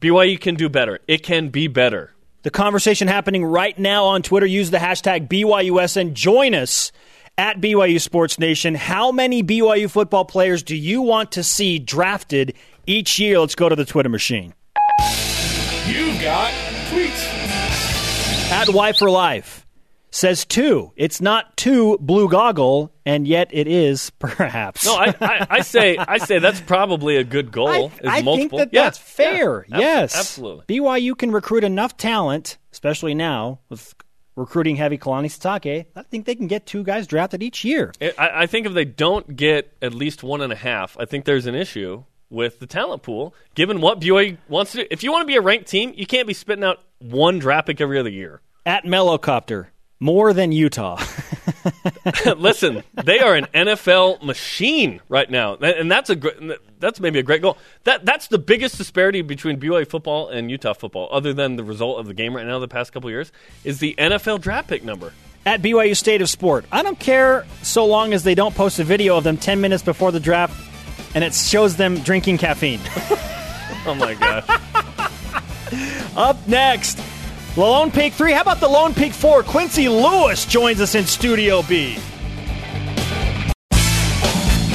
BYU 0.00 0.40
can 0.40 0.56
do 0.56 0.68
better. 0.68 0.98
It 1.06 1.22
can 1.22 1.48
be 1.50 1.68
better. 1.68 2.10
The 2.42 2.50
conversation 2.50 3.06
happening 3.06 3.44
right 3.44 3.78
now 3.78 4.06
on 4.06 4.22
Twitter. 4.22 4.46
Use 4.46 4.72
the 4.72 4.78
hashtag 4.78 5.28
BYUSN. 5.28 6.12
Join 6.12 6.54
us 6.56 6.90
at 7.38 7.60
BYU 7.60 8.00
Sports 8.00 8.38
Nation. 8.38 8.74
How 8.74 9.10
many 9.12 9.42
BYU 9.42 9.90
football 9.90 10.24
players 10.24 10.62
do 10.62 10.76
you 10.76 11.02
want 11.02 11.32
to 11.32 11.42
see 11.42 11.78
drafted 11.78 12.54
each 12.86 13.18
year? 13.18 13.38
Let's 13.38 13.54
go 13.54 13.68
to 13.68 13.76
the 13.76 13.84
Twitter 13.84 14.08
machine. 14.08 14.54
You've 15.86 16.20
got 16.20 16.52
tweets. 16.90 17.28
At 18.52 18.68
Y 18.68 18.92
for 18.92 19.10
Life 19.10 19.66
says 20.10 20.44
two. 20.44 20.92
It's 20.94 21.22
not 21.22 21.56
two 21.56 21.96
blue 21.98 22.28
goggle, 22.28 22.92
and 23.06 23.26
yet 23.26 23.48
it 23.50 23.66
is 23.66 24.10
perhaps. 24.18 24.84
No, 24.84 24.94
I, 24.94 25.14
I, 25.20 25.46
I 25.50 25.60
say 25.62 25.96
I 25.96 26.18
say 26.18 26.38
that's 26.38 26.60
probably 26.60 27.16
a 27.16 27.24
good 27.24 27.50
goal. 27.50 27.68
I, 27.68 27.84
is 27.86 27.90
I 28.04 28.22
think 28.22 28.52
that 28.52 28.68
Yeah, 28.72 28.82
that's 28.84 28.98
fair. 28.98 29.64
yeah, 29.68 29.78
yes, 29.78 30.14
absolutely. 30.16 30.66
BYU 30.66 31.16
can 31.16 31.32
recruit 31.32 31.64
enough 31.64 31.96
talent, 31.96 32.58
especially 32.72 33.14
now 33.14 33.60
with 33.70 33.94
recruiting 34.36 34.76
heavy 34.76 34.98
Kalani 34.98 35.26
Sitake, 35.26 35.86
I 35.94 36.02
think 36.02 36.26
they 36.26 36.34
can 36.34 36.46
get 36.46 36.66
two 36.66 36.82
guys 36.82 37.06
drafted 37.06 37.42
each 37.42 37.64
year. 37.64 37.92
I, 38.00 38.12
I 38.18 38.46
think 38.46 38.66
if 38.66 38.72
they 38.72 38.84
don't 38.84 39.36
get 39.36 39.72
at 39.82 39.94
least 39.94 40.22
one 40.22 40.40
and 40.40 40.52
a 40.52 40.56
half, 40.56 40.96
I 40.98 41.04
think 41.04 41.24
there's 41.24 41.46
an 41.46 41.54
issue 41.54 42.04
with 42.30 42.58
the 42.58 42.66
talent 42.66 43.02
pool. 43.02 43.34
Given 43.54 43.80
what 43.80 44.00
BYU 44.00 44.38
wants 44.48 44.72
to 44.72 44.78
do, 44.78 44.86
if 44.90 45.02
you 45.02 45.12
want 45.12 45.22
to 45.22 45.26
be 45.26 45.36
a 45.36 45.40
ranked 45.40 45.68
team, 45.68 45.92
you 45.96 46.06
can't 46.06 46.26
be 46.26 46.34
spitting 46.34 46.64
out 46.64 46.78
one 46.98 47.38
draft 47.38 47.66
pick 47.66 47.80
every 47.80 47.98
other 47.98 48.10
year. 48.10 48.40
At 48.64 48.84
Mellowcopter, 48.84 49.66
more 50.02 50.32
than 50.32 50.50
Utah. 50.50 51.00
Listen, 52.36 52.82
they 53.04 53.20
are 53.20 53.36
an 53.36 53.46
NFL 53.54 54.22
machine 54.22 55.00
right 55.08 55.30
now, 55.30 55.54
and 55.54 55.90
that's 55.90 56.10
a 56.10 56.16
great, 56.16 56.36
that's 56.80 56.98
maybe 56.98 57.20
a 57.20 57.22
great 57.22 57.40
goal. 57.40 57.56
That 57.84 58.04
that's 58.04 58.26
the 58.26 58.38
biggest 58.38 58.76
disparity 58.76 59.22
between 59.22 59.60
BYU 59.60 59.88
football 59.88 60.28
and 60.28 60.50
Utah 60.50 60.72
football, 60.72 61.08
other 61.12 61.32
than 61.32 61.54
the 61.54 61.62
result 61.62 62.00
of 62.00 62.06
the 62.06 62.14
game 62.14 62.34
right 62.34 62.44
now 62.44 62.58
the 62.58 62.66
past 62.66 62.92
couple 62.92 63.10
years, 63.10 63.30
is 63.62 63.78
the 63.78 63.94
NFL 63.96 64.40
draft 64.40 64.68
pick 64.68 64.82
number. 64.82 65.12
At 65.46 65.62
BYU 65.62 65.96
State 65.96 66.20
of 66.20 66.28
Sport, 66.28 66.64
I 66.70 66.82
don't 66.82 66.98
care 66.98 67.46
so 67.62 67.86
long 67.86 68.12
as 68.12 68.24
they 68.24 68.34
don't 68.34 68.54
post 68.54 68.80
a 68.80 68.84
video 68.84 69.16
of 69.16 69.24
them 69.24 69.36
ten 69.36 69.60
minutes 69.60 69.84
before 69.84 70.10
the 70.10 70.20
draft, 70.20 70.60
and 71.14 71.22
it 71.22 71.32
shows 71.32 71.76
them 71.76 72.00
drinking 72.00 72.38
caffeine. 72.38 72.80
oh 73.86 73.94
my 73.96 74.14
gosh! 74.14 74.46
Up 76.16 76.48
next. 76.48 76.98
Lone 77.56 77.90
Peak 77.90 78.14
3. 78.14 78.32
How 78.32 78.40
about 78.40 78.60
the 78.60 78.68
Lone 78.68 78.94
Peak 78.94 79.12
4? 79.12 79.42
Quincy 79.42 79.86
Lewis 79.86 80.46
joins 80.46 80.80
us 80.80 80.94
in 80.94 81.04
Studio 81.04 81.60
B. 81.62 81.98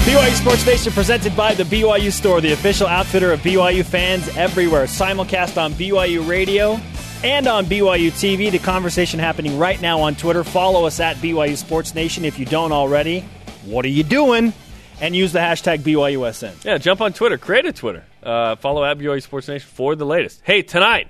BYU 0.05 0.33
Sports 0.39 0.65
Nation 0.65 0.93
presented 0.93 1.35
by 1.35 1.55
the 1.55 1.63
BYU 1.63 2.11
Store, 2.11 2.39
the 2.39 2.53
official 2.53 2.85
outfitter 2.85 3.33
of 3.33 3.41
BYU 3.41 3.83
fans 3.83 4.29
everywhere. 4.37 4.85
Simulcast 4.85 5.61
on 5.61 5.73
BYU 5.73 6.27
Radio 6.27 6.79
and 7.23 7.47
on 7.47 7.65
BYU 7.65 8.11
TV. 8.11 8.51
The 8.51 8.59
conversation 8.59 9.19
happening 9.19 9.57
right 9.57 9.81
now 9.81 9.99
on 10.01 10.13
Twitter. 10.13 10.43
Follow 10.43 10.85
us 10.85 10.99
at 10.99 11.17
BYU 11.17 11.57
Sports 11.57 11.95
Nation 11.95 12.25
if 12.25 12.37
you 12.37 12.45
don't 12.45 12.71
already. 12.71 13.21
What 13.65 13.85
are 13.85 13.89
you 13.89 14.03
doing? 14.03 14.53
And 15.01 15.15
use 15.15 15.33
the 15.33 15.39
hashtag 15.39 15.79
BYUSN. 15.79 16.63
Yeah, 16.63 16.77
jump 16.77 17.01
on 17.01 17.13
Twitter. 17.13 17.39
Create 17.39 17.65
a 17.65 17.73
Twitter. 17.73 18.05
Uh, 18.21 18.55
follow 18.55 18.85
at 18.85 18.99
BYU 18.99 19.21
Sports 19.21 19.47
Nation 19.47 19.67
for 19.67 19.95
the 19.95 20.05
latest. 20.05 20.41
Hey, 20.43 20.61
tonight, 20.61 21.09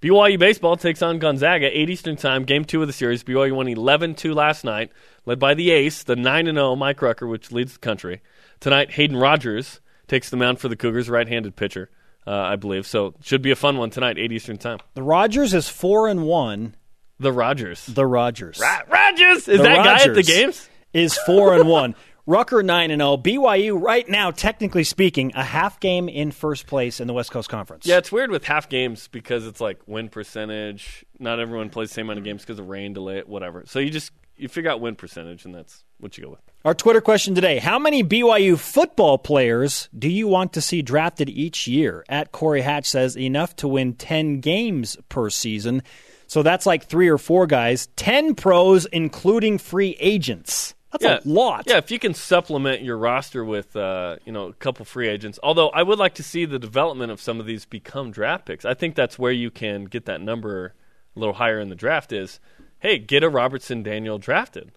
BYU 0.00 0.38
baseball 0.38 0.76
takes 0.76 1.02
on 1.02 1.18
Gonzaga, 1.18 1.76
8 1.76 1.90
Eastern 1.90 2.14
Time, 2.16 2.44
game 2.44 2.64
two 2.64 2.80
of 2.80 2.86
the 2.86 2.92
series. 2.92 3.24
BYU 3.24 3.52
won 3.52 3.66
11 3.66 4.14
2 4.14 4.32
last 4.32 4.62
night, 4.64 4.92
led 5.26 5.40
by 5.40 5.54
the 5.54 5.72
ace, 5.72 6.04
the 6.04 6.14
9 6.14 6.44
0 6.46 6.76
Mike 6.76 7.02
Rucker, 7.02 7.26
which 7.26 7.50
leads 7.50 7.72
the 7.72 7.78
country. 7.80 8.20
Tonight, 8.60 8.92
Hayden 8.92 9.16
Rogers 9.16 9.80
takes 10.06 10.30
the 10.30 10.36
mound 10.36 10.60
for 10.60 10.68
the 10.68 10.76
Cougars, 10.76 11.10
right 11.10 11.26
handed 11.26 11.56
pitcher, 11.56 11.90
uh, 12.28 12.30
I 12.30 12.54
believe. 12.54 12.86
So, 12.86 13.14
should 13.22 13.42
be 13.42 13.50
a 13.50 13.56
fun 13.56 13.76
one 13.76 13.90
tonight, 13.90 14.18
8 14.18 14.30
Eastern 14.30 14.56
Time. 14.56 14.78
The 14.94 15.02
Rogers 15.02 15.52
is 15.52 15.68
4 15.68 16.06
and 16.06 16.22
1. 16.22 16.76
The 17.18 17.32
Rogers. 17.32 17.84
The 17.86 18.06
Rogers. 18.06 18.60
Ra- 18.60 18.82
Rogers! 18.88 19.48
Is 19.48 19.58
The 19.58 19.64
that 19.64 19.84
guy 19.84 20.04
at 20.04 20.14
the 20.14 20.22
games? 20.22 20.68
Is 20.92 21.18
4 21.26 21.54
and 21.56 21.68
1. 21.68 21.96
Rucker 22.28 22.62
9 22.62 22.90
and 22.90 23.00
0. 23.00 23.16
BYU 23.16 23.80
right 23.80 24.06
now 24.06 24.30
technically 24.30 24.84
speaking 24.84 25.32
a 25.34 25.42
half 25.42 25.80
game 25.80 26.10
in 26.10 26.30
first 26.30 26.66
place 26.66 27.00
in 27.00 27.06
the 27.06 27.14
West 27.14 27.30
Coast 27.30 27.48
Conference. 27.48 27.86
Yeah, 27.86 27.96
it's 27.96 28.12
weird 28.12 28.30
with 28.30 28.44
half 28.44 28.68
games 28.68 29.08
because 29.08 29.46
it's 29.46 29.62
like 29.62 29.80
win 29.86 30.10
percentage. 30.10 31.06
Not 31.18 31.40
everyone 31.40 31.70
plays 31.70 31.88
the 31.88 31.94
same 31.94 32.04
amount 32.04 32.18
of 32.18 32.26
games 32.26 32.42
because 32.42 32.58
of 32.58 32.68
rain, 32.68 32.92
delay, 32.92 33.22
whatever. 33.24 33.64
So 33.66 33.78
you 33.78 33.88
just 33.88 34.12
you 34.36 34.46
figure 34.46 34.70
out 34.70 34.82
win 34.82 34.94
percentage, 34.94 35.46
and 35.46 35.54
that's 35.54 35.84
what 36.00 36.18
you 36.18 36.24
go 36.24 36.28
with. 36.32 36.40
Our 36.66 36.74
Twitter 36.74 37.00
question 37.00 37.34
today 37.34 37.60
How 37.60 37.78
many 37.78 38.04
BYU 38.04 38.58
football 38.58 39.16
players 39.16 39.88
do 39.98 40.10
you 40.10 40.28
want 40.28 40.52
to 40.52 40.60
see 40.60 40.82
drafted 40.82 41.30
each 41.30 41.66
year? 41.66 42.04
At 42.10 42.30
Corey 42.30 42.60
Hatch 42.60 42.84
says 42.84 43.16
enough 43.16 43.56
to 43.56 43.68
win 43.68 43.94
10 43.94 44.40
games 44.40 44.98
per 45.08 45.30
season. 45.30 45.82
So 46.26 46.42
that's 46.42 46.66
like 46.66 46.84
three 46.84 47.08
or 47.08 47.16
four 47.16 47.46
guys, 47.46 47.86
10 47.96 48.34
pros, 48.34 48.84
including 48.84 49.56
free 49.56 49.96
agents. 49.98 50.74
That's 50.90 51.04
yeah, 51.04 51.18
a 51.18 51.28
lot. 51.28 51.64
Yeah, 51.66 51.76
if 51.76 51.90
you 51.90 51.98
can 51.98 52.14
supplement 52.14 52.82
your 52.82 52.96
roster 52.96 53.44
with 53.44 53.76
uh, 53.76 54.16
you 54.24 54.32
know 54.32 54.46
a 54.46 54.52
couple 54.54 54.84
free 54.84 55.08
agents. 55.08 55.38
Although 55.42 55.68
I 55.68 55.82
would 55.82 55.98
like 55.98 56.14
to 56.14 56.22
see 56.22 56.46
the 56.46 56.58
development 56.58 57.12
of 57.12 57.20
some 57.20 57.40
of 57.40 57.46
these 57.46 57.64
become 57.66 58.10
draft 58.10 58.46
picks. 58.46 58.64
I 58.64 58.74
think 58.74 58.94
that's 58.94 59.18
where 59.18 59.32
you 59.32 59.50
can 59.50 59.84
get 59.84 60.06
that 60.06 60.20
number 60.20 60.74
a 61.14 61.18
little 61.18 61.34
higher 61.34 61.60
in 61.60 61.68
the 61.68 61.74
draft. 61.74 62.12
Is 62.12 62.40
hey, 62.78 62.98
get 62.98 63.22
a 63.22 63.28
Robertson 63.28 63.82
Daniel 63.82 64.18
drafted. 64.18 64.72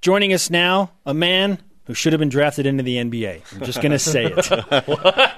Joining 0.00 0.32
us 0.32 0.50
now, 0.50 0.90
a 1.06 1.14
man 1.14 1.58
who 1.84 1.94
should 1.94 2.12
have 2.12 2.20
been 2.20 2.28
drafted 2.28 2.66
into 2.66 2.82
the 2.82 2.96
NBA. 2.96 3.42
I'm 3.54 3.64
just 3.64 3.80
going 3.80 3.92
to 3.92 3.98
say 4.00 4.24
it. 4.24 5.32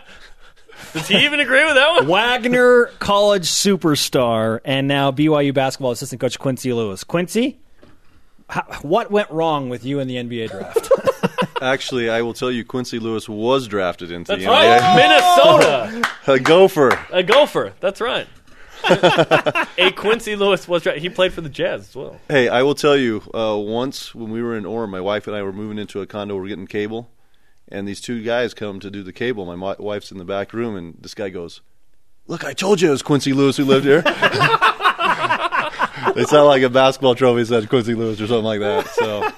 Does 0.95 1.09
he 1.09 1.25
even 1.25 1.41
agree 1.41 1.65
with 1.65 1.75
that 1.75 1.91
one? 1.97 2.07
Wagner 2.07 2.87
College 2.99 3.49
superstar 3.49 4.61
and 4.65 4.87
now 4.87 5.11
BYU 5.11 5.53
basketball 5.53 5.91
assistant 5.91 6.21
coach 6.21 6.39
Quincy 6.39 6.73
Lewis. 6.73 7.05
Quincy, 7.05 7.59
how, 8.49 8.63
what 8.83 9.11
went 9.11 9.31
wrong 9.31 9.69
with 9.69 9.85
you 9.85 10.01
in 10.01 10.09
the 10.09 10.17
NBA 10.17 10.51
draft? 10.51 10.91
Actually, 11.63 12.11
I 12.11 12.23
will 12.23 12.35
tell 12.35 12.51
you, 12.51 12.65
Quincy 12.65 12.99
Lewis 12.99 13.29
was 13.29 13.67
drafted 13.69 14.11
into 14.11 14.33
That's 14.33 14.43
the 14.45 14.49
right, 14.51 14.81
NBA. 14.81 14.97
Minnesota, 14.97 16.11
A 16.33 16.39
gopher. 16.41 16.99
a 17.11 17.23
gopher. 17.23 17.73
That's 17.81 18.01
right. 18.01 18.27
a 19.79 19.93
Quincy 19.97 20.37
Lewis 20.37 20.69
was 20.69 20.83
drafted. 20.83 21.03
He 21.03 21.09
played 21.09 21.33
for 21.33 21.41
the 21.41 21.49
Jazz 21.49 21.89
as 21.89 21.97
well. 21.97 22.21
Hey, 22.29 22.49
I 22.49 22.63
will 22.63 22.75
tell 22.75 22.97
you, 22.97 23.23
uh, 23.33 23.57
once 23.57 24.15
when 24.15 24.31
we 24.31 24.43
were 24.43 24.57
in 24.57 24.65
Orem, 24.65 24.91
my 24.91 25.01
wife 25.01 25.27
and 25.27 25.35
I 25.35 25.43
were 25.43 25.53
moving 25.55 25.79
into 25.79 26.03
a 26.03 26.07
condo, 26.07 26.37
we're 26.37 26.49
getting 26.49 26.67
cable, 26.67 27.11
and 27.69 27.89
these 27.89 28.01
two 28.03 28.23
guys 28.23 28.53
come 28.53 28.81
to 28.81 28.91
do 28.91 29.03
the 29.03 29.13
cable. 29.13 29.47
My 29.57 29.75
wife's 29.79 30.13
in 30.13 30.19
the 30.19 30.25
back 30.25 30.53
room, 30.53 30.77
and 30.77 30.97
this 31.01 31.15
guy 31.15 31.31
goes, 31.31 31.63
Look, 32.27 32.45
I 32.45 32.53
told 32.53 32.81
you 32.83 32.89
it 32.89 32.93
was 32.93 33.03
Quincy 33.03 33.33
Lewis 33.33 33.57
who 33.57 33.65
lived 33.65 33.87
here. 33.87 34.03
They 36.15 36.25
sound 36.25 36.47
like 36.47 36.63
a 36.63 36.71
basketball 36.71 37.15
trophy 37.15 37.45
said 37.45 37.69
Quincy 37.69 37.95
Lewis 37.95 38.21
or 38.21 38.27
something 38.27 38.45
like 38.45 38.61
that. 38.61 38.89
So, 38.89 39.29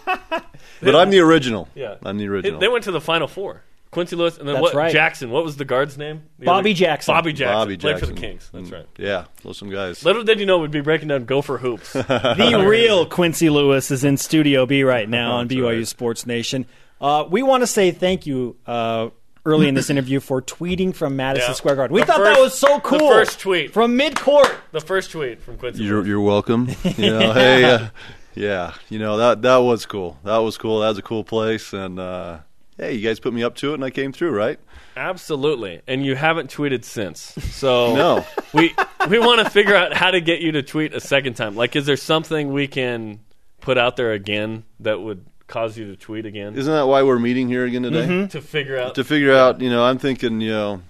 But 0.82 0.94
I'm 0.96 1.10
the 1.10 1.20
original. 1.20 1.68
Yeah, 1.74 1.96
I'm 2.04 2.18
the 2.18 2.28
original. 2.28 2.60
They 2.60 2.68
went 2.68 2.84
to 2.84 2.92
the 2.92 3.00
Final 3.00 3.28
Four. 3.28 3.62
Quincy 3.92 4.14
Lewis 4.16 4.36
and 4.36 4.46
then 4.46 4.56
That's 4.56 4.62
what? 4.62 4.74
right. 4.74 4.92
Jackson. 4.92 5.30
What 5.30 5.42
was 5.42 5.56
the 5.56 5.64
guard's 5.64 5.96
name? 5.96 6.24
The 6.38 6.44
Bobby 6.44 6.74
Jackson. 6.74 7.14
Bobby 7.14 7.32
Jackson. 7.32 7.54
Bobby 7.54 7.76
Played 7.78 7.98
for 8.00 8.06
the 8.06 8.12
Kings. 8.12 8.50
That's 8.52 8.68
Mm, 8.68 8.72
right. 8.72 8.86
Yeah, 8.98 9.24
those 9.42 9.56
some 9.56 9.70
guys. 9.70 10.04
Little 10.04 10.22
did 10.22 10.38
you 10.38 10.44
know 10.44 10.58
we'd 10.58 10.70
be 10.70 10.82
breaking 10.82 11.08
down 11.08 11.24
Gopher 11.24 11.56
hoops. 11.56 11.92
the 11.94 12.64
real 12.68 13.06
Quincy 13.06 13.48
Lewis 13.48 13.90
is 13.90 14.04
in 14.04 14.18
Studio 14.18 14.66
B 14.66 14.82
right 14.82 15.08
now 15.08 15.36
on 15.36 15.48
That's 15.48 15.58
BYU 15.58 15.76
right. 15.78 15.88
Sports 15.88 16.26
Nation. 16.26 16.66
Uh, 17.00 17.24
we 17.30 17.42
want 17.42 17.62
to 17.62 17.66
say 17.66 17.90
thank 17.90 18.26
you 18.26 18.56
uh, 18.66 19.08
early 19.46 19.68
in 19.68 19.74
this 19.74 19.88
interview 19.88 20.20
for 20.20 20.42
tweeting 20.42 20.94
from 20.94 21.16
Madison 21.16 21.50
Yeah. 21.50 21.54
Square 21.54 21.76
Garden. 21.76 21.94
We 21.94 22.00
The 22.02 22.06
thought 22.06 22.18
that 22.18 22.36
first- 22.36 22.40
was 22.40 22.54
so 22.58 22.74
the 22.74 22.80
cool. 22.80 22.98
first 23.08 23.40
tweet. 23.40 23.72
from 23.72 23.96
mid-court. 23.96 24.52
the 24.72 24.80
first 24.80 25.10
tweet 25.12 25.40
from 25.42 25.56
Quincy. 25.56 25.84
You're 25.84 26.04
you're 26.06 26.20
welcome. 26.20 26.68
You 26.96 27.10
know, 27.10 27.32
hey, 27.32 27.64
uh, 27.64 27.88
yeah, 28.34 28.74
you 28.90 28.98
know 28.98 29.16
that 29.16 29.42
that 29.42 29.56
was 29.58 29.86
cool. 29.86 30.18
That 30.24 30.38
was 30.38 30.58
cool. 30.58 30.80
That 30.80 30.88
was 30.88 30.98
a 30.98 31.02
cool 31.02 31.24
place, 31.24 31.72
and 31.72 31.98
uh, 31.98 32.38
hey, 32.76 32.92
you 32.94 33.06
guys 33.06 33.18
put 33.20 33.32
me 33.32 33.42
up 33.42 33.54
to 33.56 33.70
it, 33.70 33.74
and 33.74 33.84
I 33.84 33.90
came 33.90 34.12
through, 34.12 34.32
right? 34.32 34.58
Absolutely, 34.96 35.82
and 35.86 36.04
you 36.04 36.16
haven't 36.16 36.50
tweeted 36.50 36.84
since. 36.84 37.20
So 37.52 37.94
No. 38.02 38.24
we 38.52 38.74
we 39.08 39.18
want 39.18 39.44
to 39.44 39.50
figure 39.50 39.74
out 39.76 39.92
how 39.94 40.10
to 40.10 40.20
get 40.20 40.40
you 40.40 40.52
to 40.52 40.62
tweet 40.62 40.92
a 40.94 41.00
second 41.00 41.34
time. 41.34 41.54
Like, 41.54 41.76
is 41.76 41.86
there 41.86 41.96
something 41.96 42.52
we 42.52 42.66
can 42.66 43.20
put 43.60 43.78
out 43.78 43.96
there 43.96 44.12
again 44.12 44.64
that 44.80 45.00
would 45.00 45.24
cause 45.46 45.76
you 45.78 45.86
to 45.86 45.96
tweet 45.96 46.26
again 46.26 46.54
Isn't 46.56 46.72
that 46.72 46.86
why 46.86 47.02
we're 47.02 47.18
meeting 47.18 47.48
here 47.48 47.64
again 47.64 47.82
today? 47.82 48.06
Mm-hmm. 48.06 48.26
to 48.28 48.40
figure 48.40 48.78
out? 48.78 48.94
To 48.96 49.04
figure 49.04 49.32
out, 49.34 49.60
you 49.60 49.70
know, 49.70 49.84
I'm 49.84 49.98
thinking, 49.98 50.40
you 50.40 50.50
know, 50.50 50.82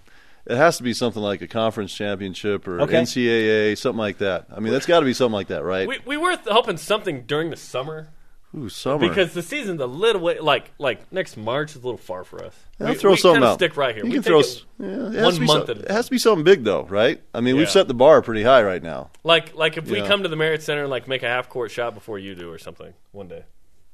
it 0.46 0.56
has 0.56 0.76
to 0.76 0.82
be 0.82 0.92
something 0.94 1.22
like 1.22 1.42
a 1.42 1.48
conference 1.48 1.94
championship 1.94 2.66
or 2.68 2.80
Okay. 2.82 2.94
NCAA, 2.94 3.76
something 3.78 3.98
like 3.98 4.18
that. 4.18 4.46
I 4.54 4.60
mean, 4.60 4.72
that's 4.72 4.86
got 4.86 5.00
to 5.00 5.06
be 5.06 5.12
something 5.12 5.34
like 5.34 5.48
that, 5.48 5.62
right? 5.64 5.86
we 5.88 5.98
we 6.06 6.16
were 6.16 6.36
hoping 6.46 6.76
something 6.76 7.22
during 7.22 7.50
the 7.50 7.56
summer 7.56 8.08
Ooh, 8.56 8.68
summer. 8.70 9.06
because 9.06 9.34
the 9.34 9.42
season's 9.42 9.80
a 9.82 9.86
little 9.86 10.22
way 10.22 10.38
like 10.38 10.70
like 10.78 11.12
next 11.12 11.36
March 11.36 11.70
is 11.70 11.76
a 11.82 11.84
little 11.84 11.98
far 11.98 12.22
for 12.24 12.42
us. 12.44 12.54
Yeah, 12.80 12.90
we, 12.90 12.94
throw 12.94 13.10
we 13.10 13.16
something 13.16 13.34
kinda 13.40 13.48
out. 13.48 13.54
Stick 13.58 13.76
right 13.76 13.94
here. 13.94 14.04
You 14.04 14.10
we 14.10 14.14
can 14.16 14.22
take 14.22 14.30
throw. 14.30 14.38
it 14.40 14.46
s- 14.46 14.64
yeah, 14.78 14.86
it 14.86 15.12
has 15.14 15.24
one 15.24 15.34
to 15.34 15.40
be 15.40 15.46
month 15.46 15.66
some- 15.66 15.78
at 15.78 15.82
a 15.82 15.86
it 15.86 15.90
has 15.90 16.04
to 16.06 16.10
be 16.12 16.18
something 16.18 16.44
big, 16.44 16.62
though, 16.64 16.84
right? 16.84 17.20
I 17.34 17.40
mean, 17.40 17.56
Yeah. 17.56 17.60
we've 17.62 17.70
set 17.70 17.88
the 17.88 17.94
bar 17.94 18.22
pretty 18.22 18.44
high 18.44 18.62
right 18.62 18.82
now. 18.82 19.10
Like 19.24 19.54
like 19.56 19.76
if 19.76 19.90
we 19.90 19.98
Yeah. 19.98 20.06
come 20.06 20.22
to 20.22 20.28
the 20.28 20.36
Marriott 20.36 20.62
Center 20.62 20.82
and 20.82 20.90
like 20.90 21.06
make 21.08 21.22
a 21.24 21.28
half 21.28 21.48
court 21.50 21.70
shot 21.72 21.92
before 21.92 22.18
you 22.20 22.34
do 22.36 22.50
or 22.50 22.56
something 22.58 22.94
one 23.12 23.26
day. 23.28 23.44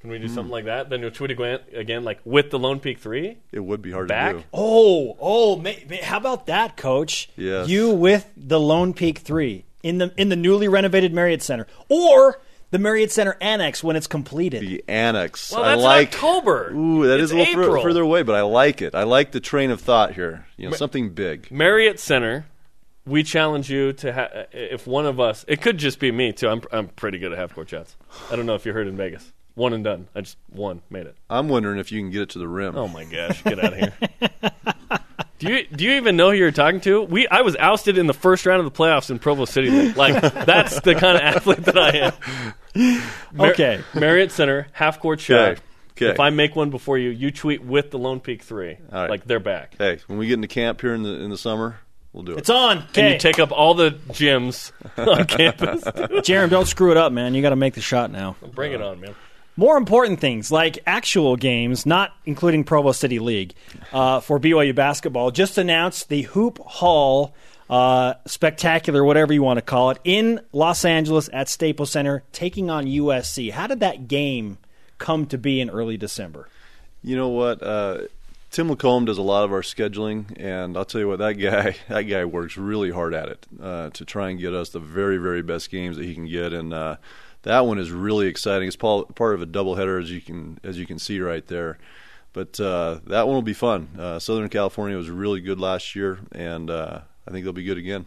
Can 0.02 0.10
we 0.10 0.18
do 0.18 0.26
Hmm. 0.26 0.34
something 0.34 0.50
like 0.52 0.64
that? 0.66 0.90
Then 0.90 1.00
you'll 1.00 1.10
tweet 1.12 1.30
again, 1.30 1.60
again 1.74 2.04
like 2.04 2.18
with 2.24 2.50
the 2.50 2.58
Lone 2.58 2.80
Peak 2.80 2.98
three. 2.98 3.38
It 3.52 3.60
would 3.60 3.80
be 3.80 3.92
hard 3.92 4.08
Back? 4.08 4.32
to 4.34 4.38
do. 4.40 4.44
Oh, 4.52 5.16
oh, 5.20 5.56
ma- 5.56 5.70
ma- 5.88 5.96
how 6.02 6.16
about 6.18 6.46
that, 6.46 6.76
Coach? 6.76 7.28
Yes. 7.36 7.68
You 7.68 7.90
with 7.90 8.28
the 8.36 8.58
Lone 8.60 8.92
Peak 8.94 9.20
Three 9.20 9.64
in 9.82 9.98
the 9.98 10.12
in 10.16 10.28
the 10.28 10.36
newly 10.36 10.66
renovated 10.68 11.14
Marriott 11.14 11.40
Center, 11.42 11.66
or 11.88 12.40
the 12.72 12.78
Marriott 12.80 13.12
Center 13.12 13.36
Annex 13.40 13.84
when 13.84 13.94
it's 13.96 14.06
completed. 14.08 14.62
The 14.62 14.82
annex. 14.88 15.52
Well, 15.52 15.62
I 15.62 15.68
that's 15.70 15.82
like. 15.82 16.08
October. 16.14 16.72
Ooh, 16.74 17.06
that 17.06 17.14
It's 17.20 17.24
is 17.24 17.30
a 17.32 17.36
little 17.36 17.54
fur- 17.54 17.62
April. 17.62 17.82
further 17.82 18.02
away, 18.02 18.22
but 18.22 18.34
I 18.34 18.42
like 18.42 18.82
it. 18.82 18.94
I 18.96 19.04
like 19.04 19.30
the 19.30 19.40
train 19.40 19.70
of 19.70 19.80
thought 19.80 20.14
here. 20.14 20.46
You 20.56 20.70
know, 20.70 20.74
something 20.76 21.10
big. 21.10 21.48
Marriott 21.50 22.00
Center. 22.00 22.46
We 23.04 23.24
challenge 23.24 23.68
you 23.68 23.92
to 23.94 24.12
ha- 24.12 24.28
if 24.52 24.86
one 24.86 25.06
of 25.06 25.18
us. 25.18 25.44
It 25.48 25.60
could 25.60 25.76
just 25.78 25.98
be 25.98 26.10
me 26.12 26.32
too. 26.32 26.48
I'm 26.48 26.62
I'm 26.72 26.86
pretty 26.88 27.18
good 27.18 27.32
at 27.32 27.38
half 27.38 27.52
court 27.54 27.68
shots. 27.68 27.96
I 28.30 28.36
don't 28.36 28.46
know 28.46 28.54
if 28.54 28.64
you 28.64 28.72
heard 28.72 28.86
in 28.86 28.96
Vegas. 28.96 29.32
One 29.54 29.72
and 29.74 29.84
done. 29.84 30.08
I 30.14 30.22
just 30.22 30.38
one 30.50 30.80
made 30.88 31.06
it. 31.06 31.14
I'm 31.28 31.48
wondering 31.48 31.78
if 31.78 31.92
you 31.92 32.00
can 32.00 32.10
get 32.10 32.22
it 32.22 32.28
to 32.30 32.38
the 32.38 32.48
rim. 32.48 32.74
Oh 32.76 32.88
my 32.88 33.04
gosh, 33.04 33.42
get 33.42 33.62
out 33.62 33.72
of 33.74 33.78
here. 33.78 33.92
Do 35.38 35.52
you 35.52 35.66
do 35.66 35.84
you 35.84 35.92
even 35.94 36.16
know 36.16 36.30
who 36.30 36.36
you're 36.36 36.52
talking 36.52 36.80
to? 36.82 37.02
We 37.02 37.26
I 37.26 37.40
was 37.40 37.56
ousted 37.56 37.98
in 37.98 38.06
the 38.06 38.14
first 38.14 38.46
round 38.46 38.64
of 38.64 38.72
the 38.72 38.78
playoffs 38.78 39.10
in 39.10 39.18
Provo 39.18 39.44
City. 39.44 39.70
League. 39.70 39.96
Like 39.96 40.22
that's 40.46 40.80
the 40.82 40.94
kind 40.94 41.16
of 41.16 41.22
athlete 41.22 41.64
that 41.64 41.76
I 41.76 42.12
am. 42.76 43.02
Mar- 43.32 43.50
Okay. 43.50 43.80
Marriott 43.92 44.30
Center, 44.30 44.68
half 44.72 45.00
court 45.00 45.18
shot. 45.20 45.38
Okay. 45.38 45.60
Okay. 45.96 46.10
If 46.12 46.20
I 46.20 46.30
make 46.30 46.54
one 46.56 46.70
before 46.70 46.96
you, 46.96 47.10
you 47.10 47.30
tweet 47.32 47.62
with 47.64 47.90
the 47.90 47.98
Lone 47.98 48.20
Peak 48.20 48.42
three, 48.44 48.78
All 48.92 49.00
right. 49.00 49.10
like 49.10 49.24
they're 49.26 49.40
back. 49.40 49.74
Hey, 49.78 49.98
when 50.06 50.16
we 50.18 50.26
get 50.28 50.34
into 50.34 50.48
camp 50.48 50.80
here 50.80 50.94
in 50.94 51.02
the 51.02 51.10
in 51.20 51.28
the 51.30 51.36
summer, 51.36 51.80
we'll 52.12 52.22
do 52.22 52.32
it. 52.32 52.38
It's 52.38 52.48
on. 52.50 52.78
Can 52.92 53.06
Okay. 53.06 53.12
you 53.14 53.18
take 53.18 53.40
up 53.40 53.50
all 53.50 53.74
the 53.74 53.90
gyms 54.10 54.70
on 54.96 55.24
campus. 55.26 55.82
Jarom, 55.82 56.50
don't 56.50 56.66
screw 56.68 56.92
it 56.92 56.96
up, 56.96 57.12
man. 57.12 57.34
You 57.34 57.42
got 57.42 57.50
to 57.50 57.56
make 57.56 57.74
the 57.74 57.80
shot 57.82 58.12
now. 58.12 58.36
Bring 58.54 58.72
it 58.72 58.80
on, 58.80 59.00
man. 59.00 59.14
More 59.56 59.76
important 59.76 60.18
things 60.18 60.50
like 60.50 60.78
actual 60.86 61.36
games, 61.36 61.84
not 61.84 62.14
including 62.24 62.64
Provo 62.64 62.92
City 62.92 63.18
League, 63.18 63.54
uh, 63.92 64.20
for 64.20 64.40
BYU 64.40 64.74
basketball, 64.74 65.30
just 65.30 65.58
announced 65.58 66.08
the 66.08 66.22
Hoop 66.22 66.58
Hall 66.58 67.34
uh, 67.68 68.14
spectacular, 68.26 69.04
whatever 69.04 69.32
you 69.32 69.42
want 69.42 69.58
to 69.58 69.62
call 69.62 69.90
it, 69.90 69.98
in 70.04 70.40
Los 70.52 70.84
Angeles 70.84 71.28
at 71.32 71.48
Staples 71.48 71.90
Center, 71.90 72.22
taking 72.32 72.70
on 72.70 72.86
USC. 72.86 73.50
How 73.50 73.66
did 73.66 73.80
that 73.80 74.08
game 74.08 74.58
come 74.98 75.26
to 75.26 75.38
be 75.38 75.60
in 75.60 75.68
early 75.68 75.96
December? 75.98 76.48
You 77.02 77.16
know 77.16 77.28
what? 77.28 77.62
Uh, 77.62 78.02
Tim 78.50 78.68
LaComb 78.68 79.06
does 79.06 79.16
a 79.18 79.22
lot 79.22 79.44
of 79.44 79.52
our 79.52 79.62
scheduling, 79.62 80.26
and 80.38 80.76
I'll 80.76 80.84
tell 80.84 81.00
you 81.00 81.08
what 81.08 81.18
that 81.18 81.34
guy 81.34 81.76
that 81.88 82.02
guy 82.02 82.24
works 82.24 82.56
really 82.56 82.90
hard 82.90 83.14
at 83.14 83.28
it 83.28 83.46
uh, 83.60 83.90
to 83.90 84.04
try 84.04 84.30
and 84.30 84.38
get 84.38 84.54
us 84.54 84.68
the 84.70 84.78
very 84.78 85.16
very 85.16 85.42
best 85.42 85.70
games 85.70 85.96
that 85.96 86.04
he 86.04 86.14
can 86.14 86.26
get, 86.26 86.52
and 86.52 86.74
uh, 86.74 86.96
that 87.42 87.66
one 87.66 87.78
is 87.78 87.90
really 87.90 88.26
exciting. 88.26 88.68
It's 88.68 88.76
part 88.76 89.10
of 89.18 89.42
a 89.42 89.46
doubleheader 89.46 90.00
as 90.02 90.10
you 90.10 90.20
can 90.20 90.58
as 90.64 90.78
you 90.78 90.86
can 90.86 90.98
see 90.98 91.20
right 91.20 91.46
there. 91.46 91.78
But 92.32 92.58
uh, 92.58 93.00
that 93.08 93.26
one 93.26 93.34
will 93.34 93.42
be 93.42 93.52
fun. 93.52 93.88
Uh, 93.98 94.18
Southern 94.18 94.48
California 94.48 94.96
was 94.96 95.10
really 95.10 95.40
good 95.40 95.60
last 95.60 95.94
year, 95.94 96.18
and 96.32 96.70
uh, 96.70 97.00
I 97.26 97.30
think 97.30 97.44
they'll 97.44 97.52
be 97.52 97.64
good 97.64 97.78
again. 97.78 98.06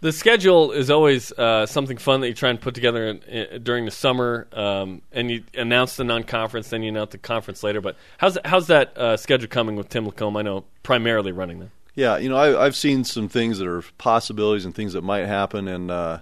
The 0.00 0.12
schedule 0.12 0.72
is 0.72 0.90
always 0.90 1.32
uh, 1.32 1.66
something 1.66 1.96
fun 1.96 2.20
that 2.20 2.28
you 2.28 2.34
try 2.34 2.50
and 2.50 2.60
put 2.60 2.74
together 2.74 3.08
in, 3.08 3.22
in, 3.22 3.62
during 3.62 3.86
the 3.86 3.90
summer, 3.90 4.46
um, 4.52 5.02
and 5.10 5.30
you 5.30 5.42
announce 5.54 5.96
the 5.96 6.04
non-conference, 6.04 6.68
then 6.68 6.82
you 6.82 6.90
announce 6.90 7.12
the 7.12 7.18
conference 7.18 7.62
later. 7.62 7.80
But 7.80 7.96
how's 8.18 8.38
how's 8.44 8.68
that 8.68 8.96
uh, 8.96 9.16
schedule 9.16 9.48
coming 9.48 9.76
with 9.76 9.88
Tim 9.88 10.06
LaComb? 10.06 10.38
I 10.38 10.42
know 10.42 10.64
primarily 10.82 11.32
running 11.32 11.58
them. 11.60 11.70
Yeah, 11.94 12.18
you 12.18 12.28
know, 12.28 12.36
I, 12.36 12.66
I've 12.66 12.76
seen 12.76 13.04
some 13.04 13.28
things 13.28 13.58
that 13.58 13.66
are 13.66 13.82
possibilities 13.96 14.66
and 14.66 14.74
things 14.74 14.92
that 14.92 15.02
might 15.02 15.26
happen, 15.26 15.66
and 15.66 15.90
uh, 15.90 16.18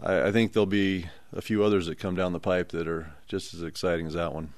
I, 0.00 0.24
I 0.24 0.32
think 0.32 0.52
there'll 0.52 0.66
be 0.66 1.06
a 1.36 1.42
few 1.42 1.62
others 1.62 1.86
that 1.86 1.98
come 1.98 2.16
down 2.16 2.32
the 2.32 2.40
pipe 2.40 2.70
that 2.70 2.88
are 2.88 3.12
just 3.28 3.54
as 3.54 3.62
exciting 3.62 4.06
as 4.06 4.14
that 4.14 4.32
one. 4.32 4.52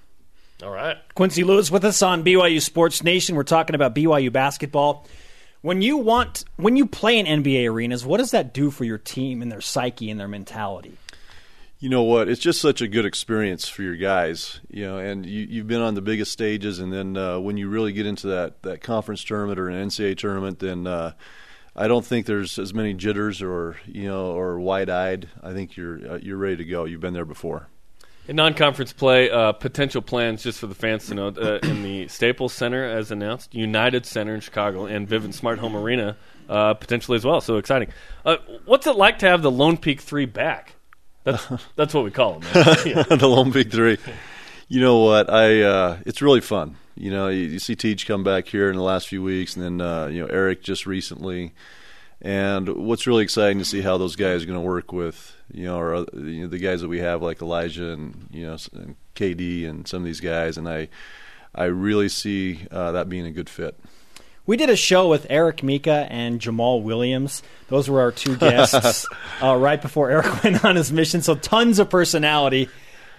All 0.63 0.71
right. 0.71 0.97
Quincy 1.15 1.45
Lewis 1.45 1.71
with 1.71 1.85
us 1.85 2.03
on 2.03 2.25
BYU 2.25 2.63
Sports 2.63 3.03
Nation. 3.03 3.37
We're 3.37 3.43
talking 3.43 3.75
about 3.75 3.95
BYU 3.95 4.33
basketball. 4.33 5.07
When 5.61 5.83
you 5.83 5.97
want, 5.97 6.45
when 6.57 6.77
you 6.77 6.87
play 6.87 7.19
in 7.19 7.27
NBA 7.27 7.69
arenas, 7.71 8.07
what 8.07 8.19
does 8.19 8.31
that 8.31 8.55
do 8.55 8.71
for 8.71 8.85
your 8.85 8.99
team 8.99 9.43
and 9.43 9.51
their 9.51 9.61
psyche 9.61 10.11
and 10.11 10.19
their 10.19 10.29
mentality? 10.29 10.97
You 11.81 11.89
know 11.89 12.03
what? 12.03 12.29
It's 12.29 12.41
just 12.41 12.61
such 12.61 12.81
a 12.81 12.89
good 12.89 13.05
experience 13.05 13.69
for 13.69 13.83
your 13.83 13.97
guys. 13.97 14.61
You 14.69 14.85
know, 14.85 14.99
and 14.99 15.25
you, 15.25 15.47
you've 15.49 15.69
been 15.69 15.81
on 15.81 15.95
the 15.95 16.03
biggest 16.03 16.33
stages, 16.33 16.81
and 16.81 16.93
then 16.93 17.17
uh, 17.17 17.39
when 17.39 17.57
you 17.57 17.69
really 17.69 17.93
get 17.93 18.05
into 18.05 18.29
that 18.29 18.63
that 18.63 18.81
conference 18.81 19.23
tournament 19.23 19.61
or 19.61 19.69
an 19.69 19.89
NCAA 19.89 20.19
tournament, 20.19 20.59
then 20.59 20.89
uh, 20.89 21.13
I 21.79 21.87
don't 21.87 22.05
think 22.05 22.27
there's 22.27 22.59
as 22.59 22.75
many 22.75 22.93
jitters 22.93 23.41
or 23.41 23.77
you 23.87 24.09
know 24.09 24.33
or 24.33 24.59
wide 24.59 24.91
eyed. 24.91 25.29
I 25.43 25.53
think 25.53 25.77
you're 25.77 26.15
uh, 26.15 26.19
you're 26.19 26.37
ready 26.37 26.57
to 26.57 26.65
go. 26.65 26.85
You've 26.85 27.01
been 27.01 27.15
there 27.15 27.25
before. 27.25 27.69
In 28.27 28.37
non-conference 28.37 28.93
play, 28.93 29.31
uh, 29.31 29.53
potential 29.53 30.03
plans 30.03 30.43
just 30.43 30.59
for 30.59 30.67
the 30.67 30.75
fans 30.75 31.07
to 31.07 31.15
know 31.15 31.29
uh, 31.29 31.61
in 31.63 31.83
the 31.83 32.09
Staples 32.09 32.53
Center, 32.53 32.85
as 32.85 33.11
announced, 33.11 33.55
United 33.55 34.05
Center 34.05 34.35
in 34.35 34.41
Chicago, 34.41 34.85
and 34.85 35.09
Vivint 35.09 35.33
Smart 35.33 35.61
Home 35.61 35.75
Arena 35.75 36.15
uh, 36.49 36.75
potentially 36.75 37.17
as 37.17 37.25
well. 37.25 37.41
So 37.41 37.57
exciting! 37.57 37.89
Uh, 38.27 38.37
what's 38.67 38.87
it 38.87 38.97
like 38.97 39.21
to 39.21 39.27
have 39.29 39.41
the 39.43 39.51
Lone 39.51 39.77
Peak 39.77 40.01
Three 40.01 40.27
back? 40.27 40.75
That's 41.25 41.47
that's 41.77 41.95
what 41.95 42.05
we 42.05 42.11
call 42.11 42.41
them. 42.41 42.53
Man. 42.53 42.77
Yeah. 42.87 43.03
the 43.05 43.29
Lone 43.29 43.53
Peak 43.53 43.71
Three. 43.71 43.99
You 44.69 44.81
know 44.81 44.99
what? 44.99 45.31
I 45.31 45.63
uh, 45.63 45.99
it's 46.07 46.21
really 46.23 46.41
fun. 46.41 46.77
You 46.95 47.11
know, 47.11 47.29
you, 47.29 47.43
you 47.45 47.59
see 47.59 47.75
Teach 47.77 48.07
come 48.07 48.23
back 48.25 48.49
here 48.49 48.69
in 48.71 48.77
the 48.77 48.83
last 48.83 49.09
few 49.09 49.23
weeks, 49.23 49.57
and 49.57 49.65
then 49.65 49.81
uh, 49.81 50.07
you 50.07 50.21
know 50.21 50.27
Eric 50.29 50.63
just 50.63 50.87
recently. 50.87 51.53
And 52.21 52.69
what's 52.69 53.07
really 53.07 53.23
exciting 53.23 53.59
to 53.61 53.65
see 53.65 53.81
how 53.81 53.97
those 53.97 54.17
guys 54.17 54.43
are 54.43 54.47
going 54.47 54.59
to 54.59 54.67
work 54.67 54.93
with 54.93 55.37
you 55.53 55.65
know, 55.65 55.81
other- 55.95 56.21
you 56.29 56.43
know 56.43 56.49
the 56.49 56.59
guys 56.59 56.81
that 56.81 56.89
we 56.89 56.99
have 56.99 57.23
like 57.23 57.41
Elijah 57.41 57.91
and 57.93 58.29
you 58.33 58.47
know 58.47 58.57
and 58.75 58.97
KD 59.15 59.69
and 59.69 59.87
some 59.87 60.01
of 60.03 60.05
these 60.05 60.21
guys, 60.21 60.59
and 60.59 60.69
I 60.69 60.89
I 61.55 61.65
really 61.65 62.09
see 62.09 62.67
uh, 62.71 62.93
that 62.93 63.09
being 63.09 63.27
a 63.27 63.31
good 63.31 63.49
fit. 63.49 63.79
We 64.47 64.57
did 64.57 64.71
a 64.71 64.77
show 64.77 65.09
with 65.09 65.27
Eric 65.29 65.63
Mika 65.63 66.07
and 66.11 66.41
Jamaal 66.41 66.83
Williams. 66.83 67.43
Those 67.69 67.89
were 67.89 68.01
our 68.01 68.13
two 68.13 68.37
guests 68.39 69.07
uh, 69.43 69.55
right 69.57 69.81
before 69.81 70.11
Eric 70.11 70.43
went 70.45 70.65
on 70.65 70.77
his 70.77 70.91
mission. 70.91 71.23
So 71.23 71.35
tons 71.35 71.79
of 71.79 71.91
personality. 71.91 72.69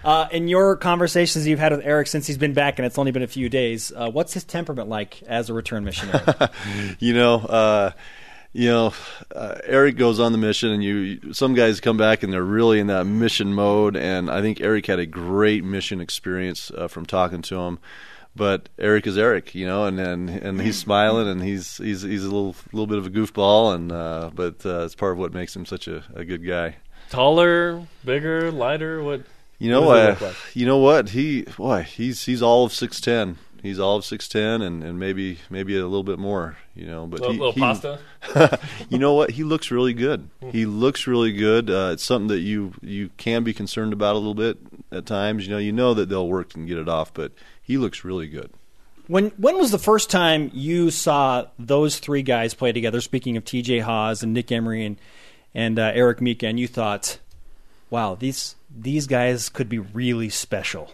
Uh, 0.04 0.28
in 0.32 0.48
your 0.48 0.76
conversations 0.76 1.46
you've 1.46 1.58
had 1.58 1.72
with 1.72 1.82
Eric 1.84 2.06
since 2.06 2.26
he's 2.26 2.38
been 2.38 2.54
back, 2.54 2.78
and 2.78 2.86
it's 2.86 2.98
only 2.98 3.12
been 3.12 3.22
a 3.22 3.28
few 3.28 3.48
days, 3.48 3.92
uh, 3.94 4.10
what's 4.10 4.32
his 4.32 4.44
temperament 4.44 4.88
like 4.88 5.22
as 5.24 5.50
a 5.50 5.54
return 5.54 5.84
missionary? 5.84 6.24
you 6.98 7.12
know, 7.12 7.34
uh, 7.34 7.90
you 8.52 8.68
know, 8.68 8.92
uh, 9.34 9.56
Eric 9.64 9.96
goes 9.96 10.18
on 10.18 10.32
the 10.32 10.38
mission, 10.38 10.70
and 10.70 10.82
you. 10.82 11.32
Some 11.32 11.54
guys 11.54 11.80
come 11.80 11.96
back 11.96 12.22
and 12.22 12.32
they're 12.32 12.42
really 12.42 12.80
in 12.80 12.88
that 12.88 13.04
mission 13.04 13.54
mode, 13.54 13.96
and 13.96 14.30
I 14.30 14.40
think 14.40 14.60
Eric 14.60 14.86
had 14.86 14.98
a 14.98 15.06
great 15.06 15.64
mission 15.64 16.00
experience 16.00 16.70
uh, 16.76 16.88
from 16.88 17.06
talking 17.06 17.42
to 17.42 17.60
him. 17.60 17.78
But 18.34 18.68
Eric 18.78 19.06
is 19.06 19.18
Eric, 19.18 19.54
you 19.54 19.66
know, 19.66 19.84
and 19.84 20.00
and, 20.00 20.30
and 20.30 20.60
he's 20.60 20.78
smiling, 20.80 21.28
and 21.28 21.42
he's 21.42 21.76
he's 21.76 22.02
he's 22.02 22.24
a 22.24 22.30
little 22.30 22.56
little 22.72 22.86
bit 22.86 22.98
of 22.98 23.06
a 23.06 23.10
goofball, 23.10 23.74
and 23.74 23.92
uh, 23.92 24.30
but 24.34 24.64
uh, 24.66 24.84
it's 24.84 24.94
part 24.94 25.12
of 25.12 25.18
what 25.18 25.32
makes 25.32 25.54
him 25.54 25.66
such 25.66 25.86
a, 25.86 26.02
a 26.14 26.24
good 26.24 26.44
guy. 26.44 26.76
Taller, 27.10 27.86
bigger, 28.04 28.50
lighter. 28.50 29.02
What? 29.02 29.22
You 29.60 29.70
know, 29.70 29.82
What 29.82 29.98
uh, 29.98 30.16
like? 30.26 30.36
you 30.54 30.66
know 30.66 30.78
what 30.78 31.10
he 31.10 31.42
boy 31.42 31.82
he's 31.82 32.24
he's 32.24 32.42
all 32.42 32.64
of 32.64 32.72
six 32.72 33.00
ten. 33.00 33.36
He's 33.62 33.78
all 33.78 33.96
of 33.96 34.06
six 34.06 34.26
ten, 34.26 34.62
and, 34.62 34.82
and 34.82 34.98
maybe 34.98 35.38
maybe 35.50 35.76
a 35.76 35.82
little 35.86 36.02
bit 36.02 36.18
more. 36.18 36.56
You 36.74 36.86
know, 36.86 37.06
but 37.06 37.20
Little, 37.20 37.32
he, 37.34 37.38
little 37.38 37.52
he- 37.52 37.60
pasta. 37.60 37.98
you 38.88 38.96
know 38.98 39.12
what? 39.12 39.32
He 39.32 39.44
looks 39.44 39.70
really 39.70 39.92
good. 39.92 40.30
He 40.50 40.64
looks 40.64 41.06
really 41.06 41.32
good. 41.32 41.68
Uh, 41.68 41.90
it's 41.92 42.02
something 42.02 42.28
that 42.28 42.38
you 42.40 42.72
you 42.80 43.10
can 43.18 43.44
be 43.44 43.52
concerned 43.52 43.92
about 43.92 44.14
a 44.14 44.18
little 44.18 44.34
bit 44.34 44.56
at 44.90 45.04
times. 45.04 45.46
You 45.46 45.52
know, 45.52 45.58
you 45.58 45.72
know 45.72 45.92
that 45.92 46.08
they'll 46.08 46.26
work 46.28 46.54
and 46.54 46.66
get 46.66 46.78
it 46.78 46.88
off, 46.88 47.12
but 47.12 47.32
he 47.62 47.76
looks 47.76 48.02
really 48.02 48.28
good. 48.28 48.50
when 49.08 49.26
when 49.36 49.58
was 49.58 49.72
the 49.72 49.78
first 49.78 50.08
time 50.10 50.50
you 50.54 50.90
saw 50.90 51.44
those 51.58 51.98
three 51.98 52.22
guys 52.22 52.54
play 52.54 52.72
together? 52.72 53.02
Speaking 53.02 53.36
of 53.36 53.44
T.J. 53.44 53.80
Haws 53.80 54.22
and 54.22 54.32
Nick 54.32 54.50
Emery 54.50 54.86
and 54.86 54.96
and 55.54 55.78
uh, 55.78 55.90
Eric 55.94 56.22
Mika, 56.22 56.46
and 56.46 56.58
you 56.58 56.66
thought, 56.66 57.18
"Wow, 57.90 58.14
these 58.14 58.54
these 58.74 59.06
guys 59.06 59.48
could 59.48 59.68
be 59.68 59.78
really 59.78 60.28
special." 60.28 60.92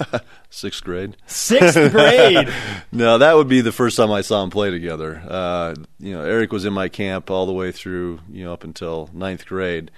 Sixth 0.50 0.82
grade. 0.82 1.16
Sixth 1.26 1.74
grade. 1.92 2.48
No, 2.90 3.18
that 3.18 3.36
would 3.36 3.48
be 3.48 3.60
the 3.60 3.72
first 3.72 3.96
time 3.96 4.10
I 4.10 4.22
saw 4.22 4.40
them 4.40 4.50
play 4.50 4.70
together. 4.70 5.22
Uh, 5.28 5.74
you 5.98 6.12
know, 6.12 6.22
Eric 6.22 6.52
was 6.52 6.64
in 6.64 6.72
my 6.72 6.88
camp 6.88 7.30
all 7.30 7.46
the 7.46 7.52
way 7.52 7.70
through, 7.70 8.20
you 8.30 8.44
know, 8.44 8.52
up 8.52 8.64
until 8.64 9.10
ninth 9.12 9.46
grade, 9.46 9.90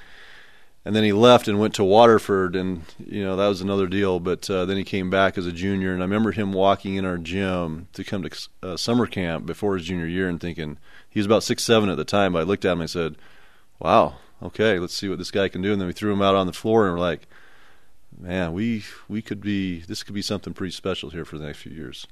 and 0.85 0.97
then 0.97 1.05
he 1.05 1.13
left 1.13 1.47
and 1.47 1.61
went 1.61 1.75
to 1.75 1.85
Waterford, 1.85 2.57
and 2.57 2.83
you 2.99 3.23
know 3.23 3.37
that 3.37 3.49
was 3.49 3.61
another 3.61 3.87
deal. 3.87 4.19
But 4.19 4.49
uh, 4.51 4.65
then 4.65 4.77
he 4.77 4.85
came 4.85 5.11
back 5.11 5.39
as 5.39 5.47
a 5.47 5.53
junior, 5.53 5.93
and 5.93 6.03
I 6.03 6.05
remember 6.05 6.33
him 6.33 6.53
walking 6.53 6.97
in 6.97 7.05
our 7.05 7.19
gym 7.19 7.89
to 7.93 8.03
come 8.03 8.23
to 8.23 8.49
uh, 8.63 8.77
summer 8.77 9.07
camp 9.07 9.47
before 9.47 9.77
his 9.77 9.87
junior 9.87 10.07
year, 10.07 10.29
and 10.29 10.41
thinking 10.41 10.79
he 11.09 11.21
was 11.21 11.27
about 11.27 11.43
six 11.43 11.63
seven 11.63 11.91
at 11.91 11.97
the 11.97 12.05
time. 12.05 12.33
But 12.33 12.41
I 12.41 12.43
looked 12.45 12.65
at 12.65 12.73
him 12.73 12.81
and 12.81 12.85
I 12.85 12.87
said, 12.87 13.17
"Wow, 13.79 14.17
okay, 14.43 14.79
let's 14.79 14.95
see 14.95 15.09
what 15.09 15.19
this 15.19 15.31
guy 15.31 15.49
can 15.49 15.63
do." 15.63 15.73
And 15.73 15.81
then 15.81 15.87
we 15.87 15.93
threw 15.93 16.13
him 16.13 16.23
out 16.23 16.35
on 16.35 16.47
the 16.47 16.53
floor, 16.53 16.87
and 16.87 16.95
we're 16.95 17.01
like, 17.01 17.27
"Man, 18.19 18.53
we 18.53 18.85
we 19.09 19.23
could 19.23 19.41
be 19.41 19.81
this 19.81 20.03
could 20.03 20.15
be 20.15 20.23
something 20.23 20.53
pretty 20.55 20.73
special 20.73 21.11
here 21.11 21.25
for 21.25 21.39
the 21.39 21.45
next 21.47 21.59
few 21.59 21.73
years." 21.73 22.07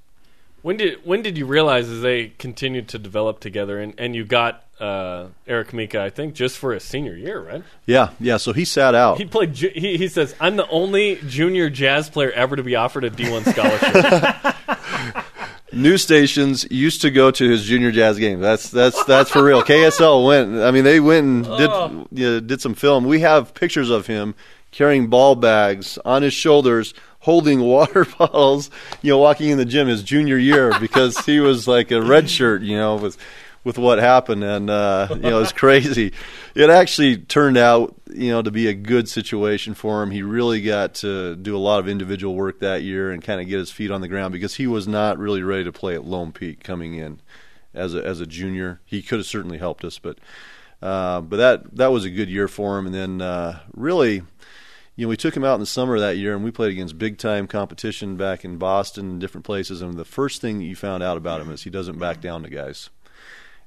When 0.62 0.76
did 0.76 0.98
when 1.06 1.22
did 1.22 1.38
you 1.38 1.46
realize 1.46 1.88
as 1.88 2.02
they 2.02 2.32
continued 2.38 2.88
to 2.88 2.98
develop 2.98 3.38
together 3.38 3.78
and, 3.78 3.94
and 3.96 4.16
you 4.16 4.24
got 4.24 4.64
uh, 4.80 5.26
Eric 5.46 5.72
Mika? 5.72 6.02
I 6.02 6.10
think 6.10 6.34
just 6.34 6.58
for 6.58 6.74
his 6.74 6.82
senior 6.82 7.14
year, 7.14 7.40
right? 7.40 7.62
Yeah, 7.86 8.10
yeah. 8.18 8.38
So 8.38 8.52
he 8.52 8.64
sat 8.64 8.92
out. 8.92 9.18
He 9.18 9.24
played. 9.24 9.54
ju- 9.54 9.70
He, 9.72 9.96
he 9.96 10.08
says, 10.08 10.34
"I'm 10.40 10.56
the 10.56 10.68
only 10.68 11.20
junior 11.28 11.70
jazz 11.70 12.10
player 12.10 12.32
ever 12.32 12.56
to 12.56 12.64
be 12.64 12.74
offered 12.74 13.04
a 13.04 13.10
D1 13.10 13.52
scholarship." 13.52 15.24
News 15.72 16.02
stations 16.02 16.66
used 16.70 17.02
to 17.02 17.10
go 17.10 17.30
to 17.30 17.48
his 17.48 17.64
junior 17.64 17.90
jazz 17.90 18.18
game. 18.18 18.40
That's 18.40 18.70
that's 18.70 19.04
that's 19.04 19.30
for 19.30 19.44
real. 19.44 19.62
KSL 19.62 20.24
went. 20.26 20.62
I 20.62 20.70
mean, 20.70 20.84
they 20.84 20.98
went 21.00 21.26
and 21.26 21.44
did 21.58 21.68
Oh. 21.70 22.06
you 22.10 22.24
know, 22.30 22.40
did 22.40 22.60
some 22.62 22.74
film. 22.74 23.04
We 23.04 23.20
have 23.20 23.52
pictures 23.54 23.90
of 23.90 24.06
him 24.06 24.34
carrying 24.70 25.08
ball 25.08 25.34
bags 25.36 25.98
on 26.06 26.22
his 26.22 26.32
shoulders, 26.32 26.94
holding 27.20 27.60
water 27.74 28.06
bottles. 28.18 28.70
You 29.02 29.10
know, 29.12 29.18
walking 29.18 29.50
in 29.50 29.58
the 29.58 29.66
gym 29.66 29.88
his 29.88 30.02
junior 30.02 30.38
year 30.38 30.72
because 30.80 31.18
he 31.26 31.38
was 31.38 31.68
like 31.68 31.90
a 31.90 32.00
red 32.00 32.30
shirt. 32.30 32.62
You 32.62 32.76
know, 32.78 32.96
with 32.96 33.18
with 33.64 33.78
what 33.78 33.98
happened, 33.98 34.44
and 34.44 34.70
uh, 34.70 35.08
you 35.10 35.16
know, 35.18 35.40
it's 35.40 35.52
crazy. 35.52 36.12
It 36.54 36.70
actually 36.70 37.18
turned 37.18 37.56
out, 37.56 37.94
you 38.12 38.30
know, 38.30 38.42
to 38.42 38.50
be 38.50 38.68
a 38.68 38.74
good 38.74 39.08
situation 39.08 39.74
for 39.74 40.02
him. 40.02 40.10
He 40.10 40.22
really 40.22 40.62
got 40.62 40.94
to 40.96 41.36
do 41.36 41.56
a 41.56 41.58
lot 41.58 41.80
of 41.80 41.88
individual 41.88 42.34
work 42.34 42.60
that 42.60 42.82
year 42.82 43.10
and 43.10 43.22
kind 43.22 43.40
of 43.40 43.48
get 43.48 43.58
his 43.58 43.70
feet 43.70 43.90
on 43.90 44.00
the 44.00 44.08
ground 44.08 44.32
because 44.32 44.56
he 44.56 44.66
was 44.66 44.88
not 44.88 45.18
really 45.18 45.42
ready 45.42 45.64
to 45.64 45.72
play 45.72 45.94
at 45.94 46.04
Lone 46.04 46.32
Peak 46.32 46.62
coming 46.62 46.94
in 46.94 47.20
as 47.74 47.94
a 47.94 48.04
as 48.04 48.20
a 48.20 48.26
junior. 48.26 48.80
He 48.84 49.02
could 49.02 49.18
have 49.18 49.26
certainly 49.26 49.58
helped 49.58 49.84
us, 49.84 49.98
but 49.98 50.18
uh, 50.80 51.20
but 51.20 51.36
that 51.36 51.76
that 51.76 51.92
was 51.92 52.04
a 52.04 52.10
good 52.10 52.28
year 52.28 52.48
for 52.48 52.78
him. 52.78 52.86
And 52.86 52.94
then 52.94 53.20
uh, 53.20 53.60
really, 53.74 54.22
you 54.96 55.06
know, 55.06 55.08
we 55.08 55.16
took 55.16 55.36
him 55.36 55.44
out 55.44 55.54
in 55.54 55.60
the 55.60 55.66
summer 55.66 55.94
of 55.94 56.00
that 56.00 56.16
year, 56.16 56.34
and 56.34 56.44
we 56.44 56.50
played 56.50 56.72
against 56.72 56.98
big 56.98 57.18
time 57.18 57.46
competition 57.46 58.16
back 58.16 58.44
in 58.44 58.58
Boston 58.58 59.10
and 59.10 59.20
different 59.20 59.44
places. 59.44 59.82
And 59.82 59.94
the 59.94 60.04
first 60.04 60.40
thing 60.40 60.58
that 60.58 60.64
you 60.64 60.76
found 60.76 61.02
out 61.02 61.16
about 61.16 61.40
him 61.40 61.50
is 61.50 61.62
he 61.62 61.70
doesn't 61.70 61.98
back 61.98 62.20
down 62.20 62.42
to 62.42 62.50
guys. 62.50 62.90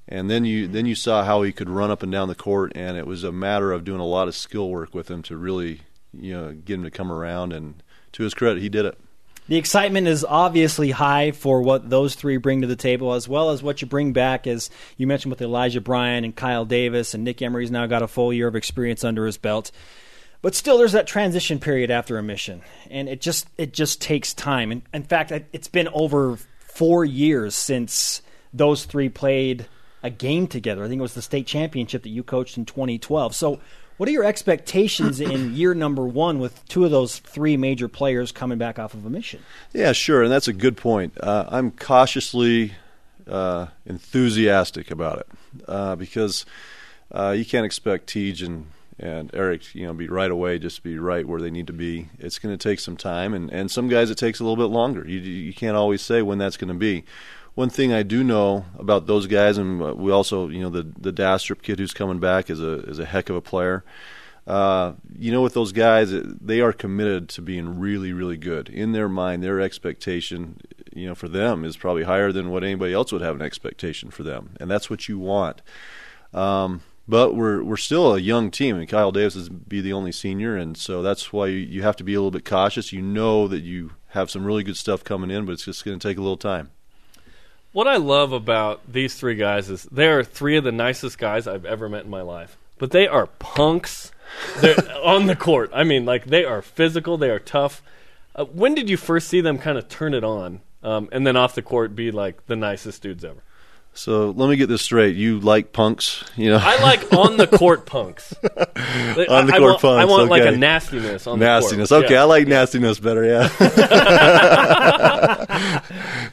And 0.07 0.29
then 0.29 0.45
you 0.45 0.67
then 0.67 0.85
you 0.85 0.95
saw 0.95 1.23
how 1.23 1.41
he 1.41 1.51
could 1.51 1.69
run 1.69 1.91
up 1.91 2.03
and 2.03 2.11
down 2.11 2.27
the 2.27 2.35
court, 2.35 2.71
and 2.75 2.97
it 2.97 3.07
was 3.07 3.23
a 3.23 3.31
matter 3.31 3.71
of 3.71 3.83
doing 3.83 3.99
a 3.99 4.05
lot 4.05 4.27
of 4.27 4.35
skill 4.35 4.69
work 4.69 4.93
with 4.93 5.09
him 5.09 5.21
to 5.23 5.37
really, 5.37 5.81
you 6.13 6.33
know, 6.33 6.53
get 6.53 6.75
him 6.75 6.83
to 6.83 6.91
come 6.91 7.11
around. 7.11 7.53
And 7.53 7.81
to 8.13 8.23
his 8.23 8.33
credit, 8.33 8.61
he 8.61 8.69
did 8.69 8.85
it. 8.85 8.99
The 9.47 9.57
excitement 9.57 10.07
is 10.07 10.23
obviously 10.23 10.91
high 10.91 11.31
for 11.31 11.61
what 11.61 11.89
those 11.89 12.15
three 12.15 12.37
bring 12.37 12.61
to 12.61 12.67
the 12.67 12.75
table, 12.75 13.13
as 13.13 13.27
well 13.27 13.49
as 13.49 13.63
what 13.63 13.81
you 13.81 13.87
bring 13.87 14.13
back, 14.13 14.47
as 14.47 14.69
you 14.97 15.07
mentioned 15.07 15.31
with 15.31 15.41
Elijah 15.41 15.81
Bryant 15.81 16.25
and 16.25 16.35
Kyle 16.35 16.65
Davis, 16.65 17.13
and 17.13 17.23
Nick 17.23 17.41
Emery's 17.41 17.71
now 17.71 17.85
got 17.85 18.01
a 18.01 18.07
full 18.07 18.31
year 18.31 18.47
of 18.47 18.55
experience 18.55 19.03
under 19.03 19.25
his 19.25 19.37
belt. 19.37 19.71
But 20.41 20.55
still, 20.55 20.77
there's 20.77 20.93
that 20.93 21.07
transition 21.07 21.59
period 21.59 21.91
after 21.91 22.17
a 22.17 22.23
mission, 22.23 22.61
and 22.89 23.07
it 23.07 23.21
just 23.21 23.47
it 23.57 23.73
just 23.73 24.01
takes 24.01 24.33
time. 24.33 24.71
And 24.71 24.81
in 24.93 25.03
fact, 25.03 25.31
it's 25.53 25.67
been 25.67 25.87
over 25.89 26.37
four 26.59 27.05
years 27.05 27.55
since 27.55 28.21
those 28.53 28.85
three 28.85 29.09
played 29.09 29.67
a 30.03 30.09
game 30.09 30.47
together. 30.47 30.83
I 30.83 30.87
think 30.87 30.99
it 30.99 31.03
was 31.03 31.13
the 31.13 31.21
state 31.21 31.47
championship 31.47 32.03
that 32.03 32.09
you 32.09 32.23
coached 32.23 32.57
in 32.57 32.65
2012. 32.65 33.35
So, 33.35 33.59
what 33.97 34.09
are 34.09 34.11
your 34.11 34.23
expectations 34.23 35.19
in 35.19 35.53
year 35.55 35.73
number 35.73 36.07
one 36.07 36.39
with 36.39 36.67
two 36.67 36.85
of 36.85 36.91
those 36.91 37.19
three 37.19 37.55
major 37.55 37.87
players 37.87 38.31
coming 38.31 38.57
back 38.57 38.79
off 38.79 38.93
of 38.93 39.05
a 39.05 39.09
mission? 39.09 39.41
Yeah, 39.73 39.91
sure, 39.91 40.23
and 40.23 40.31
that's 40.31 40.47
a 40.47 40.53
good 40.53 40.75
point. 40.75 41.13
Uh, 41.21 41.45
I'm 41.49 41.71
cautiously 41.71 42.73
uh, 43.27 43.67
enthusiastic 43.85 44.89
about 44.89 45.19
it 45.19 45.27
uh, 45.67 45.95
because 45.95 46.45
uh, 47.11 47.31
you 47.37 47.45
can't 47.45 47.65
expect 47.65 48.07
T.J. 48.07 48.45
and 48.45 48.65
and 49.01 49.31
Eric, 49.33 49.73
you 49.73 49.87
know, 49.87 49.93
be 49.93 50.07
right 50.07 50.29
away, 50.29 50.59
just 50.59 50.83
be 50.83 50.99
right 50.99 51.27
where 51.27 51.41
they 51.41 51.49
need 51.49 51.65
to 51.67 51.73
be. 51.73 52.09
It's 52.19 52.37
going 52.37 52.55
to 52.55 52.69
take 52.69 52.79
some 52.79 52.95
time, 52.95 53.33
and, 53.33 53.51
and 53.51 53.71
some 53.71 53.89
guys 53.89 54.11
it 54.11 54.17
takes 54.17 54.39
a 54.39 54.43
little 54.43 54.57
bit 54.57 54.71
longer. 54.71 55.03
You 55.07 55.19
you 55.19 55.53
can't 55.53 55.75
always 55.75 56.03
say 56.03 56.21
when 56.21 56.37
that's 56.37 56.55
going 56.55 56.67
to 56.67 56.75
be. 56.75 57.03
One 57.53 57.69
thing 57.69 57.91
I 57.91 58.03
do 58.03 58.23
know 58.23 58.65
about 58.77 59.07
those 59.07 59.27
guys, 59.27 59.57
and 59.57 59.79
we 59.97 60.11
also, 60.11 60.47
you 60.47 60.61
know, 60.61 60.69
the 60.69 60.83
the 60.97 61.11
Dastrup 61.11 61.61
kid 61.61 61.79
who's 61.79 61.93
coming 61.93 62.19
back 62.19 62.49
is 62.49 62.61
a 62.61 62.79
is 62.83 62.99
a 62.99 63.05
heck 63.05 63.29
of 63.29 63.35
a 63.35 63.41
player. 63.41 63.83
Uh, 64.47 64.93
you 65.17 65.31
know, 65.31 65.41
with 65.41 65.53
those 65.53 65.71
guys, 65.71 66.11
they 66.11 66.61
are 66.61 66.73
committed 66.73 67.29
to 67.29 67.41
being 67.41 67.79
really, 67.79 68.11
really 68.11 68.37
good. 68.37 68.69
In 68.69 68.91
their 68.91 69.07
mind, 69.07 69.43
their 69.43 69.61
expectation, 69.61 70.59
you 70.93 71.07
know, 71.07 71.13
for 71.13 71.27
them 71.27 71.63
is 71.63 71.77
probably 71.77 72.03
higher 72.03 72.31
than 72.31 72.49
what 72.49 72.63
anybody 72.63 72.91
else 72.93 73.11
would 73.11 73.21
have 73.21 73.35
an 73.35 73.41
expectation 73.41 74.09
for 74.09 74.23
them, 74.23 74.55
and 74.59 74.69
that's 74.71 74.89
what 74.89 75.07
you 75.07 75.19
want. 75.19 75.61
Um, 76.33 76.81
but 77.07 77.35
we're 77.35 77.61
we're 77.63 77.77
still 77.77 78.15
a 78.15 78.19
young 78.19 78.49
team, 78.49 78.77
and 78.77 78.87
Kyle 78.87 79.11
Davis 79.11 79.35
is 79.35 79.49
be 79.49 79.81
the 79.81 79.93
only 79.93 80.11
senior, 80.11 80.55
and 80.55 80.77
so 80.77 81.01
that's 81.01 81.33
why 81.33 81.47
you, 81.47 81.57
you 81.57 81.83
have 81.83 81.97
to 81.97 82.03
be 82.03 82.13
a 82.13 82.17
little 82.17 82.31
bit 82.31 82.45
cautious. 82.45 82.93
You 82.93 83.01
know 83.01 83.47
that 83.49 83.61
you 83.61 83.91
have 84.09 84.31
some 84.31 84.45
really 84.45 84.63
good 84.63 84.77
stuff 84.77 85.03
coming 85.03 85.29
in, 85.29 85.45
but 85.45 85.51
it's 85.51 85.65
just 85.65 85.83
going 85.83 85.99
to 85.99 86.07
take 86.07 86.17
a 86.17 86.21
little 86.21 86.37
time. 86.37 86.71
What 87.73 87.87
I 87.87 87.95
love 87.95 88.33
about 88.33 88.81
these 88.91 89.15
three 89.15 89.35
guys 89.35 89.69
is 89.69 89.83
they 89.83 90.07
are 90.07 90.23
three 90.23 90.57
of 90.57 90.63
the 90.65 90.73
nicest 90.73 91.17
guys 91.17 91.47
I've 91.47 91.63
ever 91.65 91.87
met 91.87 92.03
in 92.03 92.09
my 92.09 92.21
life. 92.21 92.57
But 92.77 92.91
they 92.91 93.07
are 93.07 93.27
punks. 93.27 94.11
They're 94.59 94.75
on 95.03 95.27
the 95.27 95.35
court. 95.37 95.71
I 95.73 95.83
mean, 95.85 96.03
like 96.03 96.25
they 96.25 96.43
are 96.43 96.61
physical. 96.61 97.17
They 97.17 97.29
are 97.29 97.39
tough. 97.39 97.81
Uh, 98.35 98.43
when 98.45 98.75
did 98.75 98.89
you 98.89 98.97
first 98.97 99.29
see 99.29 99.39
them 99.39 99.57
kind 99.57 99.77
of 99.77 99.87
turn 99.87 100.13
it 100.13 100.23
on, 100.23 100.61
um, 100.83 101.07
and 101.11 101.25
then 101.25 101.37
off 101.37 101.55
the 101.55 101.61
court 101.61 101.95
be 101.95 102.11
like 102.11 102.45
the 102.47 102.55
nicest 102.55 103.01
dudes 103.03 103.23
ever? 103.23 103.41
So 103.93 104.31
let 104.31 104.49
me 104.49 104.55
get 104.55 104.67
this 104.67 104.81
straight. 104.81 105.15
You 105.17 105.39
like 105.39 105.73
punks, 105.73 106.23
you 106.37 106.49
know? 106.49 106.59
I 106.61 106.81
like 106.81 107.11
on 107.13 107.35
the 107.35 107.45
court 107.45 107.85
punks. 107.85 108.33
on 108.43 108.49
the 109.15 109.25
I, 109.27 109.27
court 109.27 109.53
I 109.53 109.59
want, 109.59 109.81
punks. 109.81 110.01
I 110.01 110.05
want 110.05 110.21
okay. 110.23 110.29
like 110.29 110.45
a 110.45 110.57
nastiness 110.57 111.27
on 111.27 111.39
nastiness. 111.39 111.89
the 111.89 111.95
court. 111.95 112.03
Nastiness. 112.03 112.05
Okay, 112.05 112.13
Yeah. 112.13 112.21
I 112.21 112.23
like 112.23 112.47
nastiness 112.47 112.99
better. 112.99 113.25
Yeah. 113.25 113.49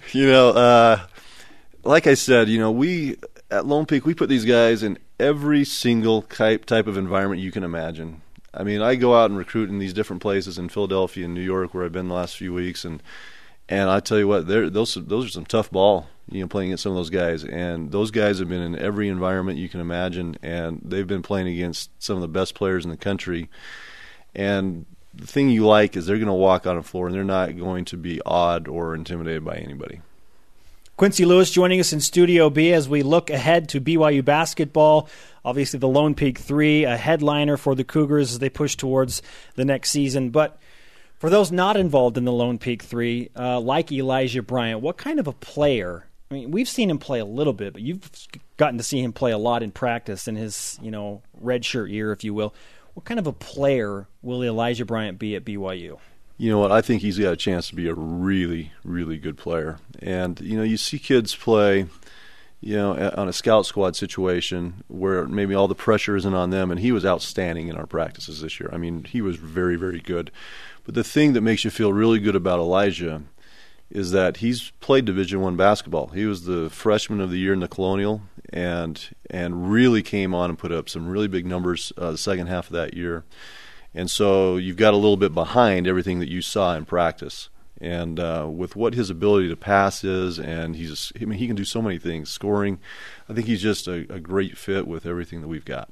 you 0.12 0.26
know, 0.30 0.50
uh, 0.50 1.00
like 1.88 2.06
I 2.06 2.14
said, 2.14 2.50
you 2.50 2.58
know, 2.58 2.70
we 2.70 3.16
at 3.50 3.66
Lone 3.66 3.86
Peak 3.86 4.04
we 4.04 4.14
put 4.14 4.28
these 4.28 4.44
guys 4.44 4.82
in 4.82 4.98
every 5.18 5.64
single 5.64 6.20
type 6.20 6.66
type 6.66 6.86
of 6.86 6.98
environment 6.98 7.40
you 7.40 7.50
can 7.50 7.64
imagine. 7.64 8.20
I 8.52 8.62
mean, 8.62 8.82
I 8.82 8.94
go 8.94 9.16
out 9.16 9.30
and 9.30 9.38
recruit 9.38 9.70
in 9.70 9.78
these 9.78 9.94
different 9.94 10.20
places 10.20 10.58
in 10.58 10.68
Philadelphia 10.68 11.24
and 11.24 11.34
New 11.34 11.40
York 11.40 11.72
where 11.72 11.84
I've 11.84 11.92
been 11.92 12.08
the 12.08 12.14
last 12.14 12.36
few 12.36 12.52
weeks, 12.52 12.84
and 12.84 13.02
and 13.70 13.88
I 13.88 14.00
tell 14.00 14.18
you 14.18 14.28
what, 14.28 14.46
those 14.46 14.98
those 15.00 15.26
are 15.26 15.30
some 15.30 15.46
tough 15.46 15.70
ball. 15.70 16.08
You 16.30 16.42
know, 16.42 16.48
playing 16.48 16.68
against 16.68 16.82
some 16.82 16.92
of 16.92 16.96
those 16.96 17.08
guys, 17.08 17.42
and 17.42 17.90
those 17.90 18.10
guys 18.10 18.38
have 18.38 18.50
been 18.50 18.60
in 18.60 18.78
every 18.78 19.08
environment 19.08 19.58
you 19.58 19.70
can 19.70 19.80
imagine, 19.80 20.36
and 20.42 20.82
they've 20.84 21.06
been 21.06 21.22
playing 21.22 21.48
against 21.48 21.90
some 22.02 22.16
of 22.16 22.20
the 22.20 22.28
best 22.28 22.54
players 22.54 22.84
in 22.84 22.90
the 22.90 22.98
country. 22.98 23.48
And 24.34 24.84
the 25.14 25.26
thing 25.26 25.48
you 25.48 25.66
like 25.66 25.96
is 25.96 26.04
they're 26.04 26.18
going 26.18 26.26
to 26.26 26.34
walk 26.34 26.66
on 26.66 26.76
the 26.76 26.82
floor, 26.82 27.06
and 27.06 27.14
they're 27.14 27.24
not 27.24 27.56
going 27.56 27.86
to 27.86 27.96
be 27.96 28.20
awed 28.26 28.68
or 28.68 28.94
intimidated 28.94 29.42
by 29.42 29.56
anybody. 29.56 30.02
Quincy 30.98 31.24
Lewis 31.24 31.48
joining 31.52 31.78
us 31.78 31.92
in 31.92 32.00
Studio 32.00 32.50
B 32.50 32.72
as 32.72 32.88
we 32.88 33.04
look 33.04 33.30
ahead 33.30 33.68
to 33.68 33.80
BYU 33.80 34.24
basketball. 34.24 35.08
Obviously, 35.44 35.78
the 35.78 35.86
Lone 35.86 36.16
Peak 36.16 36.38
3, 36.38 36.82
a 36.82 36.96
headliner 36.96 37.56
for 37.56 37.76
the 37.76 37.84
Cougars 37.84 38.32
as 38.32 38.40
they 38.40 38.50
push 38.50 38.74
towards 38.74 39.22
the 39.54 39.64
next 39.64 39.92
season. 39.92 40.30
But 40.30 40.58
for 41.20 41.30
those 41.30 41.52
not 41.52 41.76
involved 41.76 42.18
in 42.18 42.24
the 42.24 42.32
Lone 42.32 42.58
Peak 42.58 42.82
3, 42.82 43.30
uh, 43.36 43.60
like 43.60 43.92
Elijah 43.92 44.42
Bryant, 44.42 44.80
what 44.80 44.96
kind 44.96 45.20
of 45.20 45.28
a 45.28 45.32
player? 45.32 46.04
I 46.32 46.34
mean, 46.34 46.50
we've 46.50 46.68
seen 46.68 46.90
him 46.90 46.98
play 46.98 47.20
a 47.20 47.24
little 47.24 47.52
bit, 47.52 47.74
but 47.74 47.82
you've 47.82 48.10
gotten 48.56 48.78
to 48.78 48.82
see 48.82 49.00
him 49.00 49.12
play 49.12 49.30
a 49.30 49.38
lot 49.38 49.62
in 49.62 49.70
practice 49.70 50.26
in 50.26 50.34
his, 50.34 50.80
you 50.82 50.90
know, 50.90 51.22
red 51.40 51.64
shirt 51.64 51.90
year, 51.90 52.10
if 52.10 52.24
you 52.24 52.34
will. 52.34 52.52
What 52.94 53.04
kind 53.04 53.20
of 53.20 53.28
a 53.28 53.32
player 53.32 54.08
will 54.20 54.42
Elijah 54.42 54.84
Bryant 54.84 55.20
be 55.20 55.36
at 55.36 55.44
BYU? 55.44 56.00
You 56.38 56.50
know 56.50 56.58
what? 56.58 56.70
I 56.70 56.80
think 56.80 57.02
he's 57.02 57.18
got 57.18 57.32
a 57.32 57.36
chance 57.36 57.68
to 57.68 57.74
be 57.74 57.88
a 57.88 57.94
really, 57.94 58.72
really 58.84 59.18
good 59.18 59.36
player. 59.36 59.78
And 59.98 60.40
you 60.40 60.56
know, 60.56 60.62
you 60.62 60.76
see 60.76 61.00
kids 61.00 61.34
play, 61.34 61.86
you 62.60 62.76
know, 62.76 63.12
on 63.16 63.28
a 63.28 63.32
scout 63.32 63.66
squad 63.66 63.96
situation 63.96 64.84
where 64.86 65.26
maybe 65.26 65.54
all 65.54 65.66
the 65.66 65.74
pressure 65.74 66.14
isn't 66.16 66.34
on 66.34 66.50
them, 66.50 66.70
and 66.70 66.78
he 66.78 66.92
was 66.92 67.04
outstanding 67.04 67.66
in 67.66 67.76
our 67.76 67.86
practices 67.86 68.40
this 68.40 68.60
year. 68.60 68.70
I 68.72 68.76
mean, 68.76 69.02
he 69.02 69.20
was 69.20 69.36
very, 69.36 69.74
very 69.74 70.00
good. 70.00 70.30
But 70.84 70.94
the 70.94 71.04
thing 71.04 71.32
that 71.32 71.40
makes 71.40 71.64
you 71.64 71.70
feel 71.70 71.92
really 71.92 72.20
good 72.20 72.36
about 72.36 72.60
Elijah 72.60 73.22
is 73.90 74.12
that 74.12 74.38
he's 74.38 74.70
played 74.80 75.04
Division 75.06 75.40
One 75.40 75.56
basketball. 75.56 76.08
He 76.08 76.24
was 76.24 76.44
the 76.44 76.70
freshman 76.70 77.20
of 77.20 77.30
the 77.30 77.38
year 77.38 77.52
in 77.52 77.60
the 77.60 77.68
Colonial, 77.68 78.22
and 78.52 79.00
and 79.28 79.72
really 79.72 80.02
came 80.02 80.34
on 80.34 80.50
and 80.50 80.58
put 80.58 80.70
up 80.70 80.88
some 80.88 81.08
really 81.08 81.28
big 81.28 81.46
numbers 81.46 81.92
uh, 81.98 82.12
the 82.12 82.18
second 82.18 82.46
half 82.46 82.66
of 82.66 82.74
that 82.74 82.94
year. 82.94 83.24
And 83.94 84.10
so 84.10 84.56
you've 84.56 84.76
got 84.76 84.94
a 84.94 84.96
little 84.96 85.16
bit 85.16 85.34
behind 85.34 85.86
everything 85.86 86.18
that 86.20 86.28
you 86.28 86.42
saw 86.42 86.74
in 86.74 86.84
practice. 86.84 87.48
And 87.80 88.18
uh, 88.18 88.48
with 88.50 88.74
what 88.74 88.94
his 88.94 89.08
ability 89.08 89.48
to 89.48 89.56
pass 89.56 90.02
is, 90.02 90.38
and 90.38 90.74
he's 90.74 91.12
I 91.20 91.24
mean 91.24 91.38
he 91.38 91.46
can 91.46 91.56
do 91.56 91.64
so 91.64 91.80
many 91.80 91.98
things, 91.98 92.28
scoring. 92.28 92.80
I 93.28 93.34
think 93.34 93.46
he's 93.46 93.62
just 93.62 93.86
a, 93.86 94.12
a 94.12 94.18
great 94.18 94.58
fit 94.58 94.86
with 94.86 95.06
everything 95.06 95.42
that 95.42 95.48
we've 95.48 95.64
got. 95.64 95.88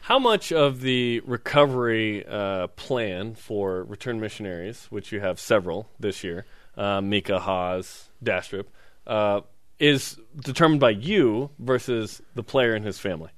How 0.00 0.18
much 0.18 0.52
of 0.52 0.80
the 0.80 1.20
recovery 1.20 2.26
uh, 2.26 2.68
plan 2.68 3.34
for 3.34 3.84
return 3.84 4.20
missionaries, 4.20 4.86
which 4.90 5.12
you 5.12 5.20
have 5.20 5.40
several 5.40 5.88
this 5.98 6.22
year, 6.22 6.44
uh, 6.76 7.00
Mika 7.00 7.38
Haws, 7.38 8.08
Dastrup, 8.22 8.66
uh, 9.06 9.40
is 9.78 10.18
determined 10.38 10.80
by 10.80 10.90
you 10.90 11.50
versus 11.58 12.20
the 12.34 12.42
player 12.42 12.74
and 12.74 12.84
his 12.84 12.98
family? 12.98 13.30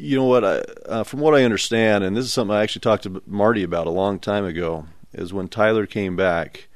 You 0.00 0.16
know 0.16 0.24
what? 0.24 0.44
I, 0.44 0.58
uh, 0.86 1.02
from 1.02 1.18
what 1.18 1.34
I 1.34 1.42
understand, 1.42 2.04
and 2.04 2.16
this 2.16 2.24
is 2.24 2.32
something 2.32 2.54
I 2.54 2.62
actually 2.62 2.80
talked 2.80 3.02
to 3.02 3.20
Marty 3.26 3.64
about 3.64 3.88
a 3.88 3.90
long 3.90 4.20
time 4.20 4.44
ago, 4.44 4.86
is 5.12 5.32
when 5.32 5.48
Tyler 5.48 5.86
came 5.86 6.14
back, 6.14 6.68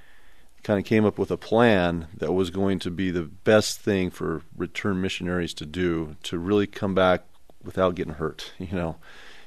kind 0.65 0.81
of 0.81 0.85
came 0.85 1.05
up 1.05 1.19
with 1.19 1.31
a 1.31 1.37
plan 1.37 2.09
that 2.17 2.33
was 2.33 2.51
going 2.51 2.81
to 2.81 2.91
be 2.91 3.13
the 3.13 3.23
best 3.23 3.79
thing 3.79 4.11
for 4.11 4.43
return 4.57 5.01
missionaries 5.01 5.55
to 5.55 5.67
do 5.67 6.17
to 6.25 6.37
really 6.37 6.67
come 6.67 6.97
back 6.97 7.23
without 7.63 7.95
getting 7.95 8.15
hurt. 8.15 8.53
You 8.59 8.77
know, 8.77 8.97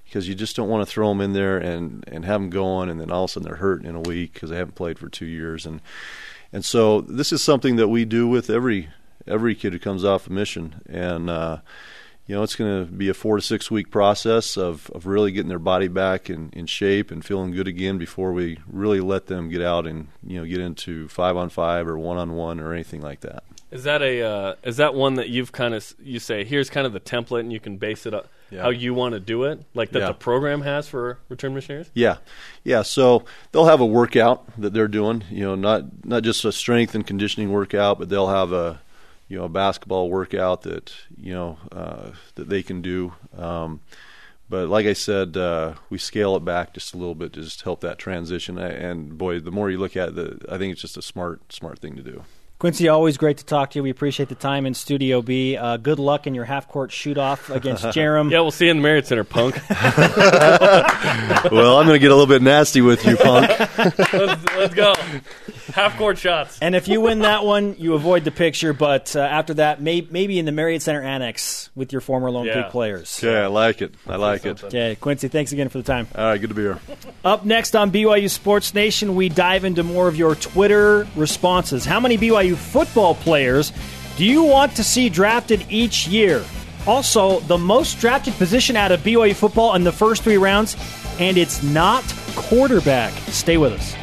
because 0.06 0.30
you 0.30 0.36
just 0.36 0.56
don't 0.56 0.70
want 0.70 0.88
to 0.88 0.92
throw 0.92 1.10
them 1.10 1.20
in 1.20 1.34
there 1.34 1.58
and 1.58 2.02
and 2.08 2.24
have 2.24 2.40
them 2.40 2.50
going, 2.50 2.90
and 2.90 3.02
then 3.02 3.12
all 3.12 3.26
of 3.26 3.30
a 3.30 3.34
sudden 3.34 3.50
they're 3.50 3.58
hurt 3.58 3.84
in 3.84 3.96
a 3.96 4.02
week 4.02 4.34
because 4.34 4.52
they 4.52 4.58
haven't 4.58 4.76
played 4.76 4.98
for 4.98 5.10
two 5.10 5.26
years, 5.26 5.66
and 5.66 5.82
and 6.54 6.64
so 6.64 7.02
this 7.02 7.34
is 7.34 7.42
something 7.42 7.76
that 7.76 7.90
we 7.90 8.06
do 8.06 8.26
with 8.26 8.50
every 8.50 8.88
every 9.28 9.54
kid 9.54 9.74
who 9.74 9.80
comes 9.80 10.06
off 10.06 10.28
a 10.28 10.32
mission, 10.32 10.82
and. 10.88 11.30
uh 11.30 11.58
you 12.28 12.36
know, 12.36 12.42
it's 12.44 12.56
going 12.56 12.86
to 12.86 12.92
be 12.92 13.08
a 13.10 13.14
four 13.14 13.36
to 13.36 13.42
six 13.42 13.70
week 13.70 13.92
process 13.92 14.58
of, 14.58 14.90
of 14.96 15.06
really 15.06 15.32
getting 15.32 15.50
their 15.50 15.60
body 15.60 15.88
back 15.88 16.30
in, 16.30 16.50
in 16.54 16.66
shape 16.66 17.12
and 17.12 17.24
feeling 17.24 17.52
good 17.52 17.68
again 17.68 17.98
before 17.98 18.34
we 18.34 18.58
really 18.68 19.00
let 19.00 19.28
them 19.28 19.50
get 19.50 19.62
out 19.62 19.86
and 19.86 20.08
you 20.26 20.40
know 20.40 20.46
get 20.46 20.60
into 20.60 21.08
five 21.08 21.38
on 21.38 21.50
five 21.50 21.88
or 21.88 21.98
one 22.00 22.18
on 22.18 22.34
one 22.34 22.60
or 22.60 22.74
anything 22.74 23.02
like 23.02 23.22
that. 23.22 23.44
Is 23.72 23.84
that 23.84 24.02
a 24.02 24.22
uh, 24.22 24.56
is 24.64 24.78
that 24.78 24.94
one 24.96 25.16
that 25.16 25.30
you've 25.30 25.52
kind 25.52 25.74
of 25.74 25.94
you 26.02 26.20
say 26.20 26.44
here's 26.44 26.70
kind 26.70 26.88
of 26.88 26.94
the 26.94 27.00
template 27.00 27.42
and 27.42 27.52
you 27.54 27.60
can 27.60 27.78
base 27.78 28.06
it 28.06 28.14
up 28.14 28.28
Yeah. 28.50 28.62
how 28.62 28.70
you 28.70 28.94
want 28.94 29.14
to 29.14 29.20
do 29.20 29.44
it 29.44 29.64
like 29.74 29.92
that 29.92 30.00
Yeah. 30.00 30.08
the 30.08 30.14
program 30.14 30.62
has 30.62 30.88
for 30.88 31.20
return 31.30 31.54
missionaries? 31.54 31.90
Yeah, 31.94 32.18
yeah. 32.64 32.84
So 32.84 33.26
they'll 33.52 33.66
have 33.66 33.82
a 33.82 33.86
workout 33.86 34.46
that 34.62 34.74
they're 34.74 34.88
doing. 34.88 35.24
You 35.30 35.42
know, 35.44 35.56
not 35.56 36.06
not 36.06 36.24
just 36.24 36.46
a 36.46 36.52
strength 36.52 36.96
and 36.96 37.06
conditioning 37.06 37.52
workout, 37.52 38.00
but 38.00 38.08
they'll 38.10 38.30
have 38.30 38.52
a 38.54 38.82
you 39.28 39.38
know 39.38 39.46
a 39.46 39.50
basketball 39.50 40.10
workout 40.10 40.62
that 40.64 40.94
you 41.18 41.34
know 41.34 41.58
uh, 41.72 42.12
that 42.36 42.50
they 42.50 42.64
can 42.64 42.82
do. 42.82 43.14
Um, 43.38 43.82
But 44.48 44.70
like 44.70 44.86
I 44.86 44.94
said, 44.94 45.36
uh, 45.38 45.74
we 45.90 45.98
scale 45.98 46.36
it 46.36 46.46
back 46.46 46.76
just 46.76 46.94
a 46.94 46.98
little 46.98 47.16
bit 47.16 47.34
to 47.34 47.42
just 47.42 47.64
help 47.64 47.82
that 47.82 47.98
transition. 47.98 48.60
And 48.60 49.18
boy, 49.18 49.40
the 49.40 49.50
more 49.52 49.72
you 49.72 49.80
look 49.80 49.98
at 49.98 50.10
it, 50.10 50.16
the 50.16 50.54
I 50.54 50.60
think 50.60 50.72
it's 50.72 50.82
just 50.82 50.98
a 50.98 51.02
smart 51.02 51.52
smart 51.52 51.80
thing 51.80 51.96
to 51.96 52.04
do. 52.04 52.24
Quincy, 52.58 52.88
always 52.88 53.18
great 53.18 53.38
to 53.40 53.46
talk 53.46 53.72
to 53.72 53.80
you. 53.80 53.84
We 53.84 53.90
appreciate 53.90 54.30
the 54.30 54.36
time 54.36 54.66
in 54.66 54.74
Studio 54.74 55.22
B. 55.22 55.58
Uh, 55.58 55.76
good 55.76 56.00
luck 56.00 56.26
in 56.26 56.34
your 56.34 56.46
half 56.46 56.70
court 56.70 56.90
shoot 56.92 57.18
off 57.18 57.50
against 57.50 57.84
Jarom. 57.86 58.32
Yeah, 58.32 58.40
we'll 58.40 58.52
see 58.52 58.66
you 58.66 58.72
in 58.72 58.78
the 58.78 58.84
Marriott 58.84 59.08
Center, 59.08 59.26
punk. 59.26 59.56
well, 59.70 61.78
I'm 61.78 61.86
going 61.86 61.96
to 61.96 62.00
get 62.00 62.12
a 62.12 62.16
little 62.16 62.28
bit 62.28 62.42
nasty 62.42 62.80
with 62.80 63.06
you, 63.06 63.18
punk. 63.18 63.50
let's, 63.78 64.46
let's 64.56 64.74
go. 64.74 64.94
Half 65.74 65.98
court 65.98 66.18
shots. 66.18 66.58
And 66.62 66.76
if 66.76 66.88
you 66.88 67.02
win 67.02 67.20
that 67.20 67.44
one, 67.44 67.76
you 67.78 67.94
avoid 67.94 68.24
the 68.24 68.32
picture. 68.32 68.72
But 68.72 69.14
uh, 69.18 69.20
after 69.20 69.56
that, 69.56 69.82
may- 69.82 70.08
maybe 70.10 70.40
in 70.40 70.46
the 70.46 70.54
Marriott 70.54 70.82
Center 70.82 71.02
Annex 71.02 71.70
with 71.76 71.92
your 71.92 72.00
former 72.00 72.32
Lone 72.32 72.46
Yeah. 72.46 72.64
Peak 72.64 72.72
players. 72.72 73.22
Yeah, 73.22 73.44
I 73.44 73.48
like 73.48 73.82
it. 73.82 73.94
I 74.08 74.16
like 74.16 74.46
it. 74.46 74.64
Okay, 74.64 74.96
Quincy, 75.02 75.28
thanks 75.28 75.52
again 75.52 75.68
for 75.68 75.80
the 75.80 75.84
time. 75.84 76.08
All 76.16 76.24
right, 76.24 76.40
good 76.40 76.52
to 76.52 76.56
be 76.56 76.62
here. 76.62 76.80
Up 77.26 77.44
next 77.44 77.76
on 77.76 77.92
BYU 77.92 78.30
Sports 78.30 78.74
Nation, 78.74 79.16
we 79.16 79.28
dive 79.28 79.66
into 79.66 79.84
more 79.84 80.08
of 80.08 80.16
your 80.16 80.36
Twitter 80.36 81.06
responses. 81.18 81.84
How 81.84 82.00
many 82.00 82.18
BYU 82.18 82.45
football 82.54 83.16
players 83.16 83.72
do 84.18 84.24
you 84.24 84.44
want 84.44 84.76
to 84.78 84.84
see 84.84 85.10
drafted 85.10 85.66
each 85.70 86.08
year? 86.08 86.46
Also, 86.88 87.42
the 87.42 87.58
most 87.58 88.00
drafted 88.00 88.34
position 88.36 88.78
out 88.78 88.94
of 88.94 89.02
BYU 89.02 89.36
football 89.36 89.76
in 89.76 89.84
the 89.84 89.92
first 89.92 90.24
three 90.24 90.38
rounds, 90.38 90.78
and 91.20 91.38
it's 91.38 91.62
not 91.64 92.04
quarterback. 92.36 93.12
Stay 93.28 93.58
with 93.58 93.74
us. 93.74 93.94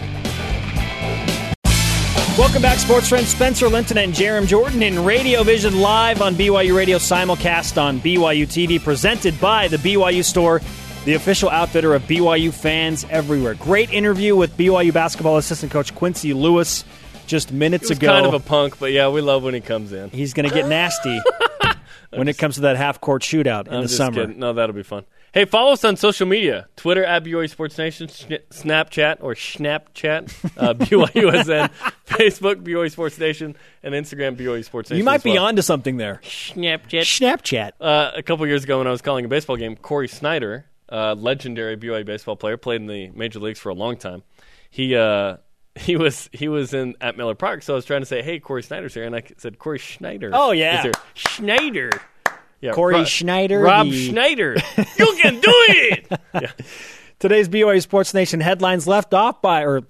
Welcome 2.39 2.61
back, 2.61 2.79
sports 2.79 3.09
friends. 3.09 3.29
Spencer 3.29 3.69
Linton 3.69 3.97
and 3.99 4.13
Jarom 4.13 4.47
Jordan 4.47 4.83
in 4.83 5.03
Radio 5.03 5.43
Vision 5.43 5.81
live 5.81 6.21
on 6.21 6.35
BYU 6.35 6.77
Radio 6.77 6.99
simulcast 6.99 7.81
on 7.81 7.99
BYU 8.01 8.47
TV, 8.47 8.83
presented 8.83 9.41
by 9.41 9.69
the 9.69 9.79
BYU 9.79 10.23
Store, 10.23 10.61
the 11.07 11.15
official 11.15 11.49
outfitter 11.49 11.95
of 11.95 12.03
BYU 12.03 12.53
fans 12.53 13.07
everywhere. 13.09 13.55
Great 13.55 13.91
interview 13.93 14.37
with 14.37 14.57
BYU 14.59 14.93
basketball 14.93 15.39
assistant 15.39 15.73
coach 15.73 15.95
Quincy 15.95 16.35
Lewis 16.35 16.85
just 17.27 17.53
minutes 17.53 17.89
He's 17.89 17.99
ago. 17.99 18.09
kind 18.09 18.27
of 18.27 18.35
a 18.35 18.41
punk, 18.41 18.79
but 18.79 18.93
yeah, 18.93 19.09
we 19.09 19.21
love 19.21 19.43
when 19.43 19.55
he 19.55 19.61
comes 19.61 19.93
in. 19.93 20.11
He's 20.11 20.33
going 20.35 20.49
to 20.49 20.55
get 20.55 20.69
nasty 20.69 21.21
when 22.11 22.29
it 22.29 22.39
comes 22.39 22.57
to 22.57 22.63
that 22.63 22.77
half 22.77 23.01
court 23.01 23.23
shootout 23.23 23.67
in 23.69 23.75
I'm 23.75 23.81
the 23.83 23.87
just 23.87 23.97
summer. 23.97 24.23
kidding. 24.27 24.39
No, 24.39 24.53
that'll 24.53 24.75
be 24.75 24.83
fun. 24.83 25.05
Hey, 25.33 25.47
follow 25.47 25.73
us 25.73 25.83
on 25.85 25.97
social 25.97 26.27
media: 26.27 26.69
Twitter 26.77 27.03
at 27.05 27.25
BYU 27.25 27.49
Sports 27.49 27.79
Nation, 27.79 28.07
Snapchat 28.09 29.17
or 29.21 29.35
Snapchat, 29.35 30.31
uh, 30.59 30.75
BYUSN, 30.75 31.71
Facebook 32.07 32.57
BYU 32.57 32.91
Sports 32.91 33.19
Nation, 33.19 33.57
and 33.83 33.95
Instagram 33.95 34.37
BYU 34.37 34.63
Sports 34.63 34.91
Nation. 34.91 34.99
You 34.99 35.05
might 35.05 35.17
as 35.17 35.23
be 35.23 35.31
well. 35.33 35.47
onto 35.47 35.63
something 35.63 35.97
there. 35.97 36.21
Snapchat. 36.23 37.03
Snapchat. 37.03 37.73
Uh, 37.81 38.11
a 38.15 38.23
couple 38.23 38.47
years 38.47 38.65
ago, 38.65 38.77
when 38.79 38.87
I 38.87 38.91
was 38.91 39.01
calling 39.01 39.25
a 39.25 39.29
baseball 39.29 39.57
game, 39.57 39.75
Cory 39.77 40.07
Snyder, 40.09 40.67
uh, 40.91 41.15
legendary 41.15 41.79
BYU 41.79 42.05
baseball 42.05 42.37
player, 42.37 42.59
played 42.59 42.83
in 42.83 42.87
the 42.87 43.09
major 43.15 43.39
leagues 43.39 43.59
for 43.59 43.71
a 43.71 43.75
long 43.75 43.97
time. 43.97 44.23
He 44.69 44.95
uh, 44.97 45.39
he 45.81 45.97
was 45.97 46.29
he 46.33 46.49
was 46.49 46.75
in 46.75 46.95
at 47.01 47.17
Miller 47.17 47.35
Park, 47.35 47.63
so 47.63 47.75
I 47.75 47.77
was 47.77 47.85
trying 47.85 48.03
to 48.03 48.07
say, 48.07 48.23
"Hey, 48.23 48.39
Cory 48.41 48.63
Snyder's 48.63 48.95
here," 48.95 49.05
and 49.05 49.15
I 49.17 49.23
said, 49.39 49.59
"Corey 49.59 49.79
Schneider." 49.79 50.31
Oh, 50.33 50.51
yeah. 50.53 50.93
Schneider. 51.15 51.91
Yeah, 52.61 52.73
Corey 52.73 52.95
Rob- 52.97 53.07
Schneider, 53.07 53.59
Rob 53.61 53.87
the- 53.89 54.09
Schneider. 54.09 54.55
you 54.99 55.19
can 55.21 55.41
do 55.41 55.53
it. 55.69 56.07
yeah. 56.35 56.53
Today's 57.19 57.49
BYU 57.49 57.83
Sports 57.83 58.15
Nation 58.15 58.41
headlines 58.41 58.87
left 58.87 59.15
off 59.15 59.43
by, 59.43 59.65
or 59.65 59.83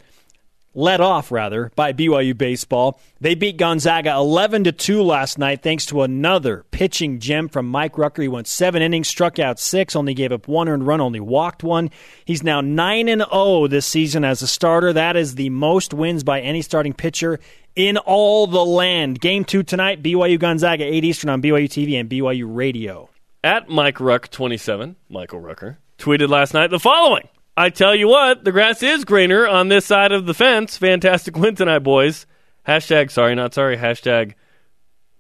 led 0.75 1.01
off 1.01 1.31
rather, 1.31 1.71
by 1.77 1.93
BYU 1.93 2.37
baseball. 2.37 3.01
They 3.21 3.35
beat 3.35 3.57
Gonzaga 3.57 4.15
11 4.15 4.65
to 4.65 4.73
2 4.73 5.03
last 5.03 5.39
night 5.39 5.63
thanks 5.63 5.87
to 5.87 6.03
another 6.03 6.65
pitching 6.71 7.19
gem 7.19 7.49
from 7.49 7.69
Mike 7.69 7.99
Rucker. 7.99 8.23
He 8.23 8.29
went 8.29 8.47
seven 8.47 8.83
innings, 8.83 9.09
struck 9.09 9.39
out 9.39 9.59
six, 9.59 9.95
only 9.95 10.15
gave 10.15 10.33
up 10.33 10.49
one 10.49 10.69
earned 10.69 10.87
run, 10.87 11.01
only 11.01 11.21
walked 11.21 11.63
one. 11.63 11.91
He's 12.25 12.43
now 12.43 12.61
9 12.61 13.09
and 13.09 13.25
0 13.31 13.69
this 13.69 13.87
season 13.87 14.25
as 14.25 14.43
a 14.43 14.47
starter. 14.47 14.93
That 14.93 15.17
is 15.17 15.35
the 15.35 15.51
most 15.51 15.95
wins 15.95 16.25
by 16.25 16.41
any 16.41 16.63
starting 16.63 16.93
pitcher 16.93 17.39
in 17.77 17.97
all 17.99 18.47
the 18.47 18.65
land. 18.65 19.21
Game 19.21 19.45
two 19.45 19.63
tonight, 19.63 20.03
BYU 20.03 20.39
Gonzaga, 20.39 20.85
8 20.85 21.05
Eastern 21.05 21.31
on 21.31 21.43
BYU 21.43 21.69
TV 21.69 21.99
and 21.99 22.09
BYU 22.09 22.45
Radio. 22.49 23.09
At 23.45 23.69
Mike 23.69 23.99
Ruck 23.99 24.31
27, 24.31 24.95
Michael 25.09 25.41
Rucker, 25.41 25.79
tweeted 25.99 26.29
last 26.29 26.55
night 26.55 26.71
the 26.71 26.79
following. 26.79 27.29
I 27.57 27.69
tell 27.69 27.95
you 27.95 28.09
what, 28.09 28.45
the 28.45 28.53
grass 28.53 28.83
is 28.83 29.05
greener 29.05 29.47
on 29.47 29.69
this 29.69 29.85
side 29.85 30.13
of 30.13 30.25
the 30.25 30.33
fence. 30.33 30.79
Fantastic 30.79 31.37
win 31.37 31.55
tonight, 31.55 31.81
boys. 31.81 32.27
Hashtag 32.67 33.11
sorry, 33.11 33.35
not 33.35 33.53
sorry. 33.53 33.77
Hashtag 33.77 34.35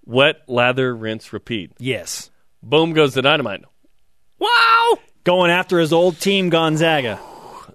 wet, 0.06 0.36
lather, 0.48 0.94
rinse, 0.96 1.32
repeat. 1.32 1.72
Yes. 1.78 2.30
Boom 2.62 2.94
goes 2.94 3.14
the 3.14 3.22
dynamite. 3.22 3.64
Wow! 4.38 4.98
Going 5.24 5.50
after 5.50 5.78
his 5.78 5.92
old 5.92 6.20
team, 6.20 6.48
Gonzaga. 6.48 7.20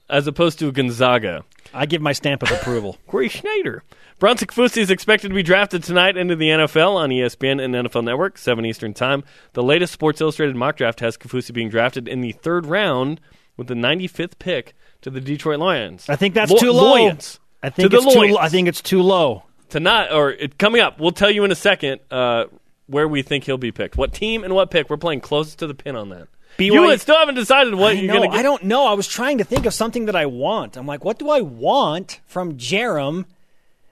As 0.10 0.26
opposed 0.26 0.60
to 0.60 0.72
Gonzaga. 0.72 1.44
I 1.74 1.86
give 1.86 2.02
my 2.02 2.14
stamp 2.14 2.42
of 2.42 2.52
approval. 2.52 2.98
Corey 3.08 3.30
Schneider. 3.30 3.84
Bronson 4.20 4.48
Kaufusi 4.48 4.78
is 4.78 4.90
expected 4.90 5.30
to 5.30 5.36
be 5.36 5.44
drafted 5.44 5.84
tonight 5.84 6.18
into 6.18 6.36
the 6.36 6.50
NFL 6.50 6.96
on 6.96 7.10
ESPN 7.10 7.64
and 7.64 7.76
NFL 7.76 8.06
Network, 8.06 8.40
7 8.40 8.66
Eastern 8.66 8.94
Time. 8.96 9.24
The 9.54 9.62
latest 9.62 9.94
Sports 9.94 10.20
Illustrated 10.20 10.56
mock 10.56 10.78
draft 10.78 11.02
has 11.02 11.18
Kaufusi 11.18 11.54
being 11.54 11.70
drafted 11.70 12.08
in 12.08 12.22
the 12.22 12.32
third 12.32 12.66
round 12.66 13.22
with 13.58 13.68
the 13.68 13.74
95th 13.74 14.40
pick 14.40 14.74
to 15.02 15.10
the 15.10 15.20
Detroit 15.20 15.60
Lions. 15.60 16.08
I 16.10 16.16
think 16.16 16.34
that's 16.34 16.52
Lo- 16.52 16.58
too 16.58 16.72
low. 16.72 16.92
Lions. 16.94 17.40
I 17.62 17.70
think 17.70 17.92
to 17.92 17.98
it's 17.98 18.14
too. 18.14 18.20
Lions. 18.20 18.38
I 18.40 18.50
think 18.50 18.68
it's 18.68 18.82
too 18.82 19.02
low. 19.02 19.44
Tonight, 19.70 20.12
or 20.12 20.32
it, 20.32 20.58
coming 20.58 20.80
up, 20.80 21.00
we'll 21.00 21.12
tell 21.12 21.30
you 21.30 21.44
in 21.44 21.52
a 21.52 21.56
second 21.56 22.00
uh, 22.10 22.46
where 22.86 23.08
we 23.08 23.22
think 23.22 23.44
he'll 23.44 23.58
be 23.58 23.72
picked. 23.72 23.98
What 23.98 24.14
team 24.14 24.44
and 24.44 24.56
what 24.56 24.72
pick. 24.72 24.90
We're 24.90 24.98
playing 24.98 25.22
closest 25.22 25.60
to 25.60 25.68
the 25.68 25.74
pin 25.74 25.96
on 25.96 26.10
that. 26.10 26.28
BYU 26.58 26.92
you 26.92 26.98
still 26.98 27.18
haven't 27.18 27.36
decided 27.36 27.76
what 27.76 27.92
I 27.92 28.00
you're 28.00 28.14
going 28.14 28.30
to 28.30 28.36
get. 28.36 28.40
I 28.40 28.42
don't 28.42 28.64
know. 28.64 28.88
I 28.88 28.94
was 28.94 29.08
trying 29.08 29.38
to 29.40 29.44
think 29.44 29.66
of 29.66 29.74
something 29.74 30.06
that 30.06 30.16
I 30.16 30.26
want. 30.26 30.76
I'm 30.76 30.88
like, 30.88 31.04
what 31.04 31.20
do 31.20 31.30
I 31.30 31.42
want 31.42 32.20
from 32.26 32.58
Jarom 32.58 33.26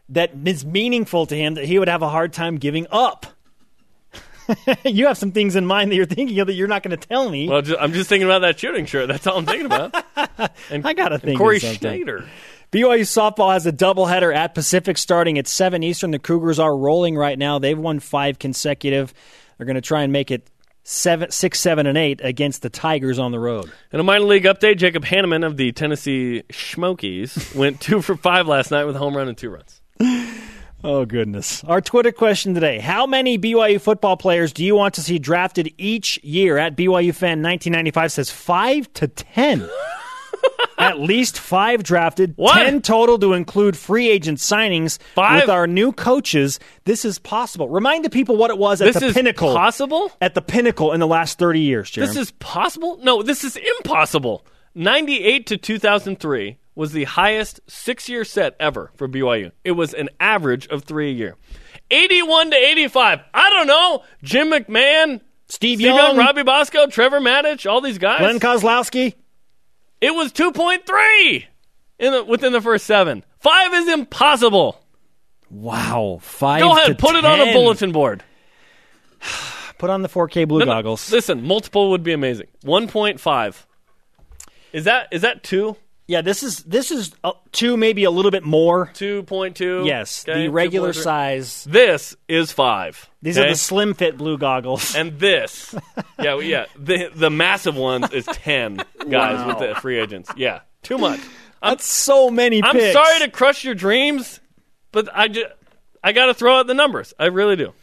that 0.10 0.32
is 0.46 0.66
meaningful 0.66 1.26
to 1.28 1.36
him 1.36 1.56
that 1.56 1.66
he 1.66 1.78
would 1.78 1.88
have 1.88 2.02
a 2.02 2.10
hard 2.10 2.34
time 2.34 2.58
giving 2.58 2.88
up? 2.92 3.28
you 4.86 5.08
have 5.08 5.18
some 5.18 5.32
things 5.32 5.56
in 5.56 5.66
mind 5.66 5.92
that 5.92 5.96
you're 5.96 6.06
thinking 6.06 6.40
of 6.40 6.48
that 6.48 6.54
you're 6.54 6.68
not 6.68 6.84
going 6.84 6.98
to 6.98 7.08
tell 7.08 7.30
me. 7.30 7.48
Well, 7.50 7.62
ju- 7.62 7.78
I'm 7.80 7.94
just 7.94 8.10
thinking 8.10 8.28
about 8.28 8.40
that 8.40 8.60
shooting 8.60 8.86
shirt. 8.86 9.08
That's 9.08 9.26
all 9.28 9.38
I'm 9.38 9.46
thinking 9.46 9.66
about. 9.66 9.96
And 10.70 10.86
I 10.86 10.94
gotta 10.94 11.16
and 11.16 11.24
think 11.24 11.38
Corey. 11.38 11.60
Schneider. 11.60 12.26
BYU 12.72 13.02
softball 13.02 13.54
has 13.54 13.66
a 13.66 13.72
doubleheader 13.72 14.36
at 14.36 14.54
Pacific 14.54 14.98
starting 14.98 15.38
at 15.38 15.48
7 15.48 15.82
Eastern. 15.84 16.12
The 16.12 16.20
Cougars 16.20 16.60
are 16.60 16.76
rolling 16.76 17.16
right 17.16 17.38
now. 17.38 17.58
They've 17.60 17.78
won 17.78 18.00
five 18.00 18.38
consecutive. 18.38 19.14
They're 19.58 19.66
going 19.66 19.76
to 19.76 19.82
try 19.82 20.04
and 20.04 20.12
make 20.12 20.32
it 20.32 20.50
seven, 20.84 21.32
six, 21.32 21.60
seven, 21.60 21.88
and 21.88 21.98
eight 21.98 22.20
against 22.24 22.62
the 22.64 22.70
Tigers 22.70 23.18
on 23.20 23.32
the 23.32 23.40
road. 23.40 23.72
In 23.94 24.00
a 24.00 24.04
minor 24.04 24.26
league 24.26 24.44
update, 24.44 24.78
Jacob 24.78 25.06
Hannemann 25.06 25.46
of 25.46 25.58
the 25.58 25.72
Tennessee 25.72 26.44
Smokies 26.52 27.54
went 27.56 27.80
two 27.80 28.02
for 28.02 28.16
five 28.18 28.48
last 28.48 28.72
night 28.72 28.84
with 28.86 28.96
a 28.96 29.00
home 29.00 29.16
run 29.16 29.28
and 29.30 29.38
two 29.38 29.50
runs. 29.50 29.82
Oh, 30.86 31.04
goodness. 31.04 31.64
Our 31.64 31.82
Twitter 31.82 32.12
question 32.12 32.54
today 32.54 32.78
How 32.80 33.08
many 33.08 33.40
BYU 33.40 33.82
football 33.82 34.18
players 34.18 34.54
do 34.54 34.64
you 34.64 34.76
want 34.76 34.94
to 34.96 35.02
see 35.02 35.18
drafted 35.18 35.74
each 35.80 36.24
year? 36.24 36.60
At 36.60 36.76
BYU 36.78 37.14
Fan 37.14 37.42
1995 37.42 38.12
says 38.12 38.30
5 38.30 38.94
to 38.94 39.08
10. 39.08 39.68
At 40.78 41.00
least 41.00 41.40
five 41.40 41.82
drafted, 41.84 42.34
What? 42.36 42.56
10 42.66 42.82
total 42.82 43.18
to 43.20 43.34
include 43.34 43.76
free 43.78 44.10
agent 44.10 44.38
signings. 44.40 45.00
Five? 45.16 45.44
With 45.44 45.50
our 45.50 45.66
new 45.66 45.92
coaches, 45.94 46.60
this 46.84 47.06
is 47.06 47.18
possible. 47.18 47.70
Remind 47.70 48.04
the 48.06 48.10
people 48.10 48.36
what 48.36 48.52
it 48.52 48.58
was 48.58 48.82
at 48.82 48.86
This 48.94 49.00
the 49.00 49.08
is 49.08 49.14
pinnacle. 49.14 49.56
possible? 49.56 50.12
At 50.22 50.36
the 50.36 50.42
pinnacle 50.42 50.92
in 50.92 51.00
the 51.00 51.08
last 51.08 51.40
30 51.40 51.62
years, 51.62 51.90
Jeremy. 51.90 52.10
This 52.14 52.18
is 52.22 52.32
possible? 52.34 53.00
No, 53.02 53.24
this 53.24 53.44
is 53.44 53.56
impossible. 53.80 54.46
98 54.76 55.48
to 55.48 55.58
2003 55.58 56.58
was 56.76 56.92
the 56.92 57.06
highest 57.06 57.62
six 57.68 58.10
year 58.10 58.26
set 58.26 58.56
ever 58.60 58.92
for 58.96 59.08
BYU. 59.08 59.52
It 59.64 59.72
was 59.72 59.94
an 59.94 60.10
average 60.20 60.68
of 60.68 60.84
three 60.84 61.10
a 61.10 61.14
year. 61.14 61.36
81 61.90 62.52
to 62.52 62.58
85. 62.58 63.20
I 63.34 63.50
don't 63.50 63.68
know. 63.68 64.04
Jim 64.24 64.50
McMahon, 64.50 65.22
Steve 65.48 65.80
Steve 65.80 65.82
Young, 65.82 65.98
Young, 65.98 66.18
Robbie 66.18 66.44
Bosco, 66.44 66.88
Trevor 66.88 67.20
Matich, 67.20 67.70
all 67.70 67.82
these 67.82 67.98
guys. 67.98 68.20
Glenn 68.20 68.40
Kozlowski. 68.40 69.14
It 70.02 70.14
was 70.14 70.34
2.3 70.34 71.46
in 72.00 72.12
the, 72.12 72.24
within 72.24 72.52
the 72.52 72.62
first 72.62 72.86
seven. 72.86 73.24
Five 73.40 73.74
is 73.74 73.88
impossible. 73.88 74.82
Wow. 75.50 76.20
Five 76.22 76.62
Go 76.62 76.72
ahead, 76.74 76.98
put 77.00 77.16
it 77.16 77.24
on 77.24 77.40
a 77.40 77.54
bulletin 77.54 77.92
board. 77.92 78.24
Put 79.78 79.90
on 79.90 80.04
the 80.04 80.08
4K 80.08 80.48
blue 80.48 80.60
No, 80.60 80.66
no, 80.66 80.72
goggles. 80.72 81.12
Listen, 81.12 81.44
multiple 81.44 81.90
would 81.92 82.02
be 82.02 82.14
amazing. 82.14 82.48
1.5. 82.64 83.66
Is 84.72 84.86
that 84.86 85.10
is 85.12 85.22
that 85.22 85.44
two? 85.44 85.76
Yeah, 86.08 86.22
this 86.22 86.44
is 86.44 86.64
this 86.64 86.92
is 86.92 87.14
uh, 87.24 87.32
two, 87.52 87.78
maybe 87.78 88.04
a 88.04 88.12
little 88.12 88.32
bit 88.32 88.44
more. 88.44 88.88
2.2? 88.94 89.86
Yes, 89.88 90.24
Okay, 90.28 90.44
the 90.44 90.48
regular 90.50 90.92
2.3. 90.92 91.04
size. 91.04 91.64
This 91.66 92.16
is 92.28 92.52
five. 92.52 93.10
These 93.22 93.38
okay? 93.38 93.48
are 93.48 93.50
the 93.52 93.56
slim 93.58 93.94
fit 93.96 94.18
blue 94.18 94.38
goggles. 94.38 94.96
and 94.96 95.18
this, 95.20 95.74
yeah, 96.20 96.40
yeah, 96.40 96.66
the 96.78 97.10
the 97.16 97.30
massive 97.32 97.76
ones 97.76 98.12
is 98.12 98.26
ten 98.26 98.76
guys 99.10 99.46
with 99.48 99.58
the 99.60 99.76
free 99.82 100.00
agents. 100.00 100.30
Yeah, 100.38 100.60
too 100.84 100.98
much. 100.98 101.20
That's 101.62 101.86
so 101.86 102.30
many 102.30 102.62
I'm 102.64 102.76
picks. 102.76 102.94
sorry 102.94 103.20
to 103.22 103.32
crush 103.32 103.64
your 103.64 103.74
dreams, 103.74 104.40
but 104.92 105.10
I 105.12 105.28
just 105.30 105.48
I 106.04 106.12
got 106.12 106.28
to 106.28 106.36
throw 106.36 106.60
out 106.60 106.68
the 106.68 106.76
numbers. 106.76 107.14
I 107.18 107.26
really 107.26 107.56
do. 107.56 107.74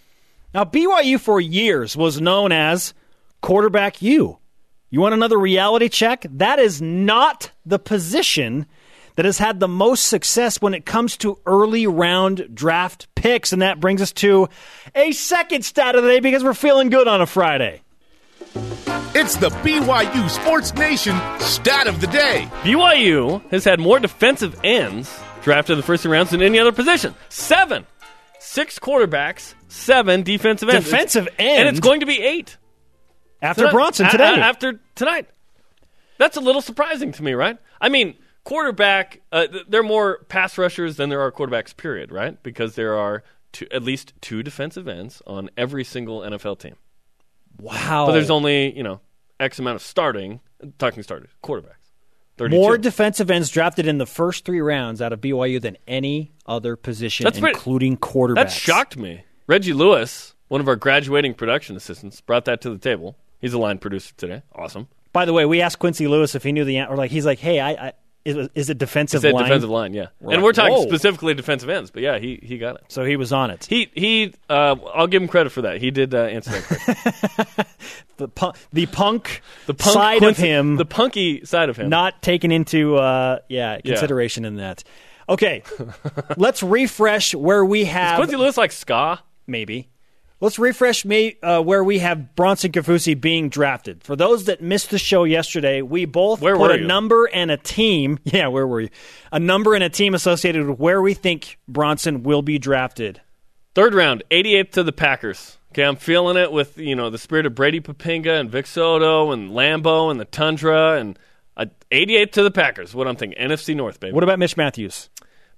Now 0.54 0.62
BYU 0.64 1.18
for 1.18 1.40
years 1.40 1.96
was 1.96 2.20
known 2.20 2.52
as 2.52 2.94
quarterback 3.40 4.00
U. 4.02 4.38
You 4.93 5.01
want 5.01 5.14
another 5.14 5.38
reality 5.38 5.88
check? 5.88 6.26
That 6.30 6.59
is 6.59 6.82
not 6.82 7.51
the 7.64 7.78
position 7.78 8.66
that 9.16 9.24
has 9.24 9.38
had 9.38 9.59
the 9.59 9.66
most 9.66 10.05
success 10.05 10.61
when 10.61 10.74
it 10.74 10.84
comes 10.84 11.16
to 11.18 11.38
early 11.47 11.86
round 11.86 12.47
draft 12.55 13.09
picks. 13.14 13.55
And 13.55 13.62
that 13.62 13.80
brings 13.80 14.03
us 14.03 14.12
to 14.12 14.49
a 14.95 15.12
second 15.12 15.64
stat 15.64 15.95
of 15.97 16.03
the 16.03 16.11
day 16.11 16.20
because 16.20 16.45
we're 16.45 16.53
feeling 16.53 16.90
good 16.90 17.09
on 17.09 17.22
a 17.22 17.26
Friday. 17.26 17.80
It's 19.14 19.36
the 19.36 19.49
BYU 19.49 20.28
Sports 20.28 20.74
Nation 20.74 21.18
stat 21.40 21.86
of 21.86 22.03
the 22.03 22.07
day. 22.09 22.47
BYU 22.62 23.43
has 23.51 23.64
had 23.64 23.80
more 23.80 23.99
defensive 23.99 24.59
ends 24.62 25.11
drafted 25.43 25.72
in 25.74 25.78
the 25.78 25.82
first 25.86 26.03
three 26.03 26.12
rounds 26.12 26.30
than 26.32 26.43
any 26.43 26.59
other 26.59 26.72
position. 26.72 27.14
Seven. 27.30 27.86
Six 28.40 28.78
quarterbacks, 28.78 29.55
seven 29.68 30.22
defensive 30.22 30.68
ends. 30.68 30.84
Defensive 30.84 31.26
It's- 31.28 31.59
And 31.61 31.68
it's 31.70 31.80
going 31.80 32.01
to 32.01 32.07
be 32.07 32.20
eight. 32.20 32.59
After 33.43 33.62
Tonight- 33.62 33.72
Bronson 33.72 34.09
today. 34.09 34.34
a- 34.34 34.38
after 34.38 34.80
tonight. 34.95 35.28
That's 36.18 36.36
a 36.36 36.40
little 36.40 36.62
surprising 36.62 37.11
to 37.12 37.22
me, 37.22 37.32
right? 37.34 37.59
I 37.80 37.88
mean, 37.88 38.14
quarterback, 38.45 39.20
uh, 39.32 39.49
there 39.68 39.80
are 39.80 39.84
more 39.84 40.18
pass 40.28 40.57
rushers 40.57 40.97
than 40.97 41.09
there 41.11 41.20
are 41.20 41.32
quarterbacks, 41.32 41.76
period, 41.76 42.12
right? 42.12 42.40
Because 42.43 42.76
there 42.76 42.97
are 42.97 43.24
two, 43.51 43.66
at 43.72 43.82
least 43.82 44.12
two 44.20 44.43
defensive 44.45 44.86
ends 44.86 45.20
on 45.26 45.51
every 45.57 45.82
single 45.84 46.20
NFL 46.22 46.57
team. 46.59 46.76
wow. 47.59 48.07
But 48.07 48.12
there's 48.12 48.30
only, 48.30 48.74
you 48.76 48.82
know, 48.82 49.01
X 49.40 49.59
amount 49.59 49.76
of 49.76 49.82
starting, 49.82 50.40
talking 50.78 51.03
starters, 51.03 51.30
quarterbacks. 51.43 51.76
32. 52.38 52.57
more 52.57 52.78
defensive 52.78 53.30
ends 53.30 53.51
drafted 53.51 53.86
in 53.86 53.99
the 53.99 54.07
first 54.07 54.45
three 54.47 54.61
rounds 54.61 55.03
out 55.03 55.12
of 55.12 55.20
BYU 55.20 55.61
than 55.61 55.76
any 55.86 56.32
other 56.47 56.76
position, 56.76 57.24
That's 57.24 57.38
pretty- 57.38 57.57
including 57.57 57.97
quarterbacks. 57.99 58.34
That 58.36 58.51
shocked 58.53 58.97
me. 58.97 59.24
Reggie 59.47 59.74
Lewis, 59.74 60.34
one 60.49 60.61
of 60.61 60.66
our 60.66 60.76
graduating 60.76 61.34
production 61.34 61.76
assistants, 61.76 62.20
brought 62.22 62.47
that 62.47 62.61
to 62.62 62.70
the 62.70 62.78
table. 62.78 63.16
He's 63.43 63.53
a 63.53 63.59
line 63.59 63.76
producer 63.76 64.14
today. 64.16 64.43
Awesome. 64.55 64.88
By 65.12 65.26
the 65.26 65.34
way, 65.34 65.45
we 65.45 65.61
asked 65.61 65.78
Quincy 65.78 66.07
Lewis 66.09 66.34
if 66.34 66.43
he 66.43 66.53
knew 66.53 66.64
the 66.64 66.78
answer. 66.78 66.95
Or 66.95 66.97
like 66.97 67.11
he's 67.11 67.26
like, 67.26 67.38
"Hey, 67.38 67.61
I, 67.61 67.70
I 67.72 67.93
is, 68.24 68.49
is 68.55 68.70
it 68.70 68.78
defensive 68.78 69.22
line?" 69.22 69.43
defensive 69.43 69.68
line, 69.68 69.93
yeah. 69.93 70.07
We're 70.20 70.32
and 70.34 70.43
like, 70.43 70.45
we're 70.45 70.53
talking 70.53 70.72
whoa. 70.76 70.86
specifically 70.86 71.34
defensive 71.34 71.68
ends, 71.68 71.90
but 71.90 72.03
yeah, 72.03 72.18
he, 72.18 72.38
he 72.43 72.57
got 72.57 72.76
it. 72.76 72.84
So 72.88 73.05
he 73.05 73.16
was 73.16 73.30
on 73.32 73.51
it. 73.51 73.66
He 73.66 73.90
he. 73.95 74.32
Uh, 74.49 74.76
I'll 74.95 75.09
give 75.09 75.20
him 75.20 75.28
credit 75.28 75.51
for 75.51 75.62
that. 75.62 75.82
He 75.82 75.90
did 75.90 76.14
uh, 76.14 76.22
answer 76.22 76.53
that. 76.53 77.66
The 78.18 78.28
punk, 78.28 78.57
the 78.72 78.86
punk, 78.86 79.43
The 79.66 79.74
punk 79.74 79.95
side 79.95 80.18
Quincy- 80.18 80.43
of 80.43 80.49
him, 80.49 80.76
the 80.76 80.84
punky 80.84 81.45
side 81.45 81.68
of 81.70 81.76
him. 81.76 81.88
not 81.88 82.22
taken 82.22 82.53
into 82.53 82.97
uh, 82.97 83.38
yeah 83.49 83.80
consideration 83.80 84.45
in 84.45 84.57
that. 84.57 84.84
Okay, 85.28 85.62
let's 86.36 86.62
refresh 86.62 87.34
where 87.34 87.64
we 87.64 87.84
have 87.84 88.16
Quincy 88.18 88.36
Lewis 88.36 88.57
like 88.57 88.70
ska. 88.70 89.20
maybe. 89.47 89.88
Let's 90.43 90.59
refresh 90.59 91.05
me 91.05 91.36
uh, 91.40 91.62
where 91.62 91.84
we 91.84 92.01
have 92.01 92.34
Bronson 92.34 92.72
Kaufusi 92.72 93.18
being 93.18 93.49
drafted. 93.49 94.03
For 94.03 94.16
those 94.16 94.47
that 94.47 94.61
missed 94.61 94.90
the 94.90 94.99
show 94.99 95.22
yesterday, 95.22 95.82
we 95.82 96.05
both 96.05 96.40
Where 96.40 96.57
put 96.57 96.72
a 96.72 96.80
you? 96.80 96.84
number 96.84 97.26
and 97.26 97.49
a 97.49 97.57
team. 97.57 98.18
Yeah, 98.24 98.49
where 98.49 98.66
were 98.66 98.80
you? 98.80 98.88
A 99.30 99.38
number 99.38 99.72
and 99.72 99.84
a 99.84 99.88
team 99.88 100.14
associated 100.14 100.66
with 100.66 100.80
where 100.80 101.01
we 101.01 101.14
think 101.14 101.61
Bronson 101.68 102.24
will 102.24 102.43
be 102.43 102.59
drafted. 102.59 103.20
Third 103.76 103.95
round, 103.95 104.24
88th 104.32 104.72
to 104.72 104.82
the 104.82 104.90
Packers. 104.90 105.59
Okay, 105.70 105.84
I'm 105.84 105.95
feeling 105.95 106.36
it 106.36 106.51
with 106.51 106.76
you 106.76 106.97
know 106.97 107.09
the 107.09 107.18
spirit 107.18 107.47
of 107.47 107.55
Brady 107.55 107.80
Poppinga 107.80 108.40
and 108.40 108.51
Vic 108.51 108.66
So'oto 108.66 109.32
and 109.32 109.51
Lambo 109.51 110.11
and 110.11 110.18
the 110.18 110.24
Tundra 110.24 110.99
and 110.99 111.16
uh, 111.57 111.66
88th 111.93 112.32
to 112.32 112.43
the 112.43 112.51
Packers. 112.51 112.97
What 112.97 113.07
I'm 113.07 113.14
thinking, 113.14 113.38
NFC 113.38 113.76
North, 113.76 114.01
baby. 114.01 114.12
What 114.12 114.24
about 114.24 114.40
Mitch 114.40 114.57
Matthews? 114.57 115.09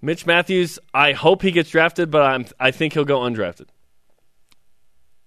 Mitch 0.03 0.27
Matthews, 0.27 0.79
I 0.93 1.13
hope 1.13 1.41
he 1.41 1.53
gets 1.53 1.71
drafted, 1.71 2.11
but 2.11 2.21
I'm 2.21 2.45
I 2.61 2.71
think 2.71 2.93
he'll 2.93 3.07
go 3.07 3.21
undrafted. 3.21 3.69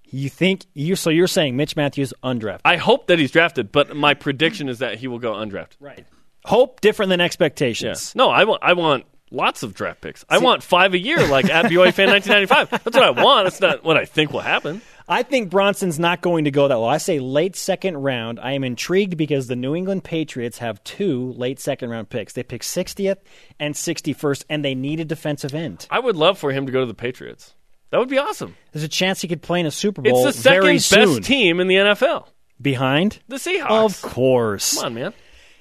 You 0.09 0.29
think 0.29 0.65
you? 0.73 0.95
So 0.95 1.09
you're 1.09 1.27
saying 1.27 1.55
Mitch 1.57 1.75
Matthews 1.75 2.13
undrafted? 2.23 2.61
I 2.65 2.77
hope 2.77 3.07
that 3.07 3.19
he's 3.19 3.31
drafted, 3.31 3.71
but 3.71 3.95
my 3.95 4.13
prediction 4.13 4.69
is 4.69 4.79
that 4.79 4.97
he 4.99 5.07
will 5.07 5.19
go 5.19 5.33
undrafted. 5.33 5.75
Right. 5.79 6.05
Hope 6.45 6.79
different 6.81 7.09
than 7.09 7.19
Yeah. 7.19 7.25
expectations. 7.25 8.13
No, 8.15 8.29
I 8.29 8.45
want 8.45 8.63
I 8.63 8.73
want 8.73 9.05
lots 9.31 9.63
of 9.63 9.73
draft 9.73 9.99
picks. 10.01 10.23
I 10.29 10.37
want 10.37 10.63
five 10.63 10.93
a 10.93 10.97
year, 10.99 11.27
like 11.27 11.49
at 11.49 11.65
BYU 11.65 11.91
fan 11.93 12.09
1995. 12.11 12.69
That's 12.83 12.95
what 12.95 13.03
I 13.03 13.09
want. 13.09 13.45
That's 13.45 13.59
not 13.61 13.83
what 13.83 13.97
I 13.97 14.05
think 14.05 14.31
will 14.31 14.39
happen. 14.39 14.81
I 15.09 15.23
think 15.23 15.49
Bronson's 15.49 15.99
not 15.99 16.19
going 16.21 16.43
to 16.45 16.51
go 16.51 16.67
that 16.67 16.75
low. 16.75 16.85
I 16.87 16.97
say 16.97 17.19
late 17.19 17.55
second 17.55 17.95
round. 17.97 18.41
I 18.41 18.51
am 18.53 18.65
intrigued 18.65 19.15
because 19.15 19.47
the 19.47 19.55
New 19.55 19.73
England 19.73 20.03
Patriots 20.03 20.57
have 20.57 20.83
two 20.83 21.31
late 21.37 21.61
second 21.61 21.89
round 21.89 22.09
picks. 22.09 22.33
They 22.33 22.43
pick 22.43 22.61
60th 22.61 23.15
and 23.57 23.73
61st, 23.73 24.43
and 24.49 24.65
they 24.65 24.75
need 24.75 24.99
a 24.99 25.05
defensive 25.05 25.55
end. 25.55 25.87
I 25.89 25.99
would 25.99 26.17
love 26.17 26.37
for 26.37 26.51
him 26.51 26.65
to 26.65 26.73
go 26.73 26.81
to 26.81 26.85
the 26.85 26.93
Patriots. 26.93 27.53
That 27.89 27.99
would 27.99 28.09
be 28.09 28.17
awesome. 28.17 28.55
There's 28.73 28.83
a 28.83 28.87
chance 28.89 29.21
he 29.21 29.27
could 29.27 29.41
play 29.41 29.59
in 29.59 29.65
a 29.65 29.71
Super 29.71 30.01
Bowl 30.01 30.27
It's 30.27 30.35
the 30.37 30.41
second 30.43 30.61
very 30.61 30.73
best 30.75 30.89
soon. 30.89 31.21
team 31.21 31.59
in 31.59 31.67
the 31.67 31.75
NFL. 31.75 32.27
Behind? 32.61 33.19
The 33.27 33.37
Seahawks. 33.37 34.03
Of 34.05 34.11
course. 34.13 34.75
Come 34.75 34.85
on, 34.85 34.93
man. 34.93 35.13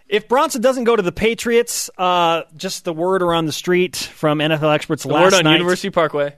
If 0.08 0.28
Bronson 0.28 0.62
doesn't 0.62 0.84
go 0.84 0.94
to 0.96 1.02
the 1.02 1.12
Patriots, 1.12 1.90
uh, 1.98 2.42
just 2.56 2.84
the 2.84 2.92
word 2.92 3.22
around 3.22 3.46
the 3.46 3.52
street 3.52 3.96
from 3.96 4.38
NFL 4.38 4.72
experts 4.74 5.02
The 5.02 5.08
last 5.10 5.24
word 5.24 5.34
on 5.34 5.44
night. 5.44 5.54
University 5.54 5.90
Parkway. 5.90 6.34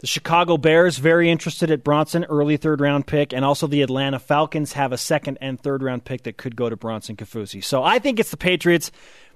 The 0.00 0.06
Chicago 0.08 0.56
Bears 0.56 0.98
very 0.98 1.30
interested 1.30 1.70
at 1.70 1.84
Bronson, 1.84 2.24
early 2.24 2.56
third 2.56 2.80
round 2.80 3.06
pick, 3.06 3.32
and 3.32 3.44
also 3.44 3.68
the 3.68 3.82
Atlanta 3.82 4.18
Falcons 4.18 4.72
have 4.72 4.90
a 4.92 4.98
second 4.98 5.38
and 5.40 5.60
third 5.60 5.80
round 5.84 6.04
pick 6.04 6.24
that 6.24 6.36
could 6.36 6.56
go 6.56 6.68
to 6.68 6.74
Bronson 6.76 7.14
Kaufusi. 7.16 7.62
So 7.62 7.84
I 7.84 8.00
think 8.00 8.18
it's 8.18 8.32
the 8.32 8.36
Patriots, 8.36 8.90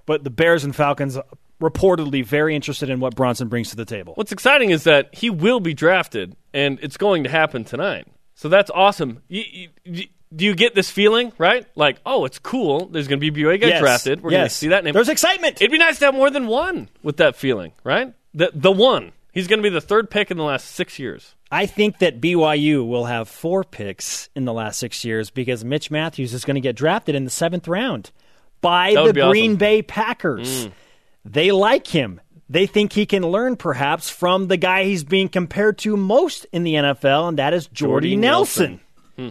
but 0.06 0.24
the 0.24 0.30
Bears 0.30 0.64
and 0.64 0.74
Falcons 0.74 1.16
reportedly 1.60 2.24
very 2.24 2.54
interested 2.54 2.90
in 2.90 3.00
what 3.00 3.14
Bronson 3.14 3.48
brings 3.48 3.70
to 3.70 3.76
the 3.76 3.84
table. 3.84 4.12
What's 4.14 4.32
exciting 4.32 4.70
is 4.70 4.84
that 4.84 5.14
he 5.14 5.30
will 5.30 5.60
be 5.60 5.74
drafted, 5.74 6.36
and 6.52 6.78
it's 6.82 6.96
going 6.96 7.24
to 7.24 7.30
happen 7.30 7.64
tonight. 7.64 8.06
So 8.34 8.48
that's 8.48 8.70
awesome. 8.70 9.22
You, 9.28 9.42
you, 9.50 9.68
you- 9.84 10.06
do 10.34 10.44
you 10.44 10.56
get 10.56 10.74
this 10.74 10.90
feeling, 10.90 11.32
right? 11.38 11.64
Like, 11.76 11.98
oh, 12.04 12.24
it's 12.24 12.40
cool. 12.40 12.86
There's 12.86 13.06
going 13.06 13.20
to 13.20 13.30
be 13.30 13.42
BYU 13.42 13.60
Yes. 13.60 13.80
drafted. 13.80 14.22
We're 14.22 14.32
going 14.32 14.42
to 14.42 14.50
see 14.50 14.68
that 14.68 14.82
name. 14.82 14.92
There's 14.92 15.08
excitement. 15.08 15.62
It'd 15.62 15.70
be 15.70 15.78
nice 15.78 16.00
to 16.00 16.06
have 16.06 16.14
more 16.14 16.30
than 16.30 16.48
one 16.48 16.88
with 17.04 17.18
that 17.18 17.36
feeling, 17.36 17.72
right? 17.84 18.12
The 18.34 18.50
the 18.52 18.72
one. 18.72 19.12
He's 19.32 19.46
going 19.46 19.60
to 19.60 19.62
be 19.62 19.68
the 19.72 19.80
third 19.80 20.10
pick 20.10 20.32
in 20.32 20.36
the 20.36 20.42
last 20.42 20.66
six 20.66 20.98
years. 20.98 21.36
I 21.52 21.66
think 21.66 22.00
that 22.00 22.20
BYU 22.20 22.86
will 22.86 23.04
have 23.04 23.28
four 23.28 23.62
picks 23.62 24.28
in 24.34 24.46
the 24.46 24.52
last 24.52 24.80
six 24.80 25.04
years 25.04 25.30
because 25.30 25.64
Mitch 25.64 25.92
Matthews 25.92 26.34
is 26.34 26.44
going 26.44 26.56
to 26.56 26.60
get 26.60 26.74
drafted 26.74 27.14
in 27.14 27.22
the 27.24 27.30
seventh 27.30 27.68
round 27.68 28.10
by 28.60 28.94
the 28.94 29.12
Green 29.12 29.52
awesome. 29.52 29.56
Mm. 29.56 29.58
Bay 29.58 29.82
Packers. 29.82 30.68
They 31.30 31.50
like 31.52 31.86
him. 31.88 32.20
They 32.48 32.66
think 32.66 32.92
he 32.92 33.06
can 33.06 33.22
learn 33.24 33.56
perhaps 33.56 34.08
from 34.08 34.46
the 34.46 34.56
guy 34.56 34.84
he's 34.84 35.02
being 35.02 35.28
compared 35.28 35.78
to 35.78 35.96
most 35.96 36.46
in 36.52 36.62
the 36.62 36.74
NFL, 36.74 37.28
and 37.28 37.38
that 37.38 37.52
is 37.52 37.66
Jordy, 37.66 38.10
Jordy 38.10 38.16
Nelson. 38.16 38.80
Hmm. 39.16 39.28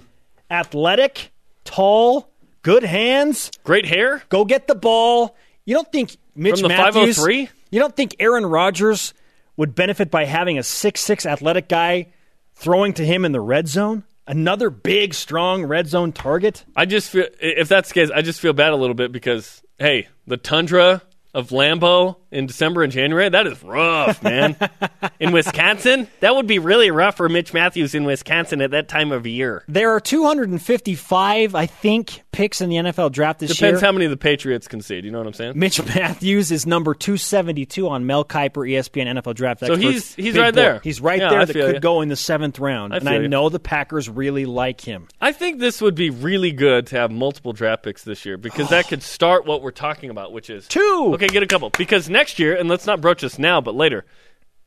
Athletic, 0.51 1.31
tall, 1.63 2.29
good 2.61 2.83
hands, 2.83 3.51
Great 3.63 3.85
hair. 3.85 4.23
go 4.27 4.43
get 4.43 4.67
the 4.67 4.75
ball. 4.75 5.35
You 5.63 5.75
don't 5.75 5.89
think 5.91 6.17
Mitch 6.35 6.55
From 6.59 6.63
the 6.63 6.67
Matthews 6.69 7.15
503? 7.15 7.49
You 7.71 7.79
don't 7.79 7.95
think 7.95 8.17
Aaron 8.19 8.45
Rodgers 8.45 9.13
would 9.55 9.73
benefit 9.73 10.11
by 10.11 10.25
having 10.25 10.57
a 10.57 10.63
six-six 10.63 11.25
athletic 11.25 11.69
guy 11.69 12.07
throwing 12.53 12.93
to 12.93 13.05
him 13.05 13.23
in 13.23 13.31
the 13.31 13.41
red 13.41 13.69
zone? 13.69 14.03
Another 14.27 14.69
big, 14.69 15.13
strong 15.13 15.63
red 15.63 15.87
zone 15.87 16.11
target? 16.11 16.65
I 16.75 16.85
just 16.85 17.09
feel 17.11 17.27
if 17.39 17.69
that's 17.69 17.89
the 17.89 17.93
case, 17.93 18.11
I 18.13 18.21
just 18.21 18.41
feel 18.41 18.53
bad 18.53 18.73
a 18.73 18.75
little 18.75 18.95
bit 18.95 19.11
because 19.13 19.61
hey, 19.79 20.09
the 20.27 20.35
tundra 20.37 21.01
of 21.35 21.49
Lambeau 21.49 22.15
in 22.35 22.45
December 22.45 22.83
and 22.83 22.91
January, 22.91 23.29
that 23.29 23.47
is 23.47 23.63
rough, 23.63 24.21
man. 24.21 24.55
in 25.19 25.31
Wisconsin, 25.31 26.07
that 26.19 26.35
would 26.35 26.47
be 26.47 26.59
really 26.59 26.91
rough 26.91 27.17
for 27.17 27.29
Mitch 27.29 27.53
Matthews 27.53 27.95
in 27.95 28.03
Wisconsin 28.03 28.61
at 28.61 28.71
that 28.71 28.87
time 28.87 29.11
of 29.11 29.25
year. 29.25 29.63
There 29.67 29.91
are 29.91 29.99
255, 29.99 31.55
I 31.55 31.65
think, 31.65 32.23
picks 32.31 32.61
in 32.61 32.69
the 32.69 32.75
NFL 32.77 33.11
draft 33.11 33.39
this 33.39 33.49
Depends 33.49 33.61
year. 33.61 33.71
Depends 33.71 33.81
how 33.83 33.91
many 33.91 34.07
the 34.07 34.17
Patriots 34.17 34.67
concede. 34.67 35.05
You 35.05 35.11
know 35.11 35.19
what 35.19 35.27
I'm 35.27 35.33
saying? 35.33 35.53
Mitch 35.57 35.83
Matthews 35.85 36.51
is 36.51 36.65
number 36.65 36.93
272 36.93 37.87
on 37.87 38.05
Mel 38.05 38.25
Kiper, 38.25 38.67
ESPN 38.69 39.07
NFL 39.19 39.35
Draft 39.35 39.61
So 39.65 39.75
he's- 39.75 40.13
he's 40.15 40.33
Big 40.33 40.41
right 40.41 40.53
board. 40.53 40.55
there. 40.55 40.79
He's 40.83 40.99
right 40.99 41.19
Yeah, 41.19 41.29
there 41.29 41.39
I 41.41 41.45
that 41.45 41.53
could 41.53 41.73
you. 41.75 41.79
go 41.79 42.01
in 42.01 42.09
the 42.09 42.15
seventh 42.15 42.59
round. 42.59 42.93
I 42.93 42.97
and 42.97 43.07
I 43.09 43.17
you. 43.19 43.27
know 43.27 43.49
the 43.49 43.59
Packers 43.59 44.09
really 44.09 44.45
like 44.45 44.81
him. 44.81 45.07
I 45.21 45.31
think 45.31 45.59
this 45.59 45.81
would 45.81 45.95
be 45.95 46.09
really 46.09 46.51
good 46.51 46.87
to 46.87 46.97
have 46.97 47.11
multiple 47.11 47.53
draft 47.53 47.83
picks 47.83 48.03
this 48.03 48.25
year 48.25 48.37
because 48.37 48.69
that 48.69 48.87
could 48.89 49.03
start 49.03 49.45
what 49.45 49.61
we're 49.61 49.71
talking 49.71 50.09
about, 50.09 50.31
which 50.33 50.49
is 50.49 50.67
Two. 50.67 51.11
Okay, 51.13 51.27
get 51.27 51.43
a 51.43 51.47
couple 51.47 51.69
because 51.77 52.09
next 52.09 52.24
year, 52.39 52.55
and 52.55 52.67
let's 52.69 52.85
not 52.85 53.01
broach 53.01 53.21
this 53.21 53.37
now, 53.39 53.61
but 53.61 53.75
later. 53.75 54.05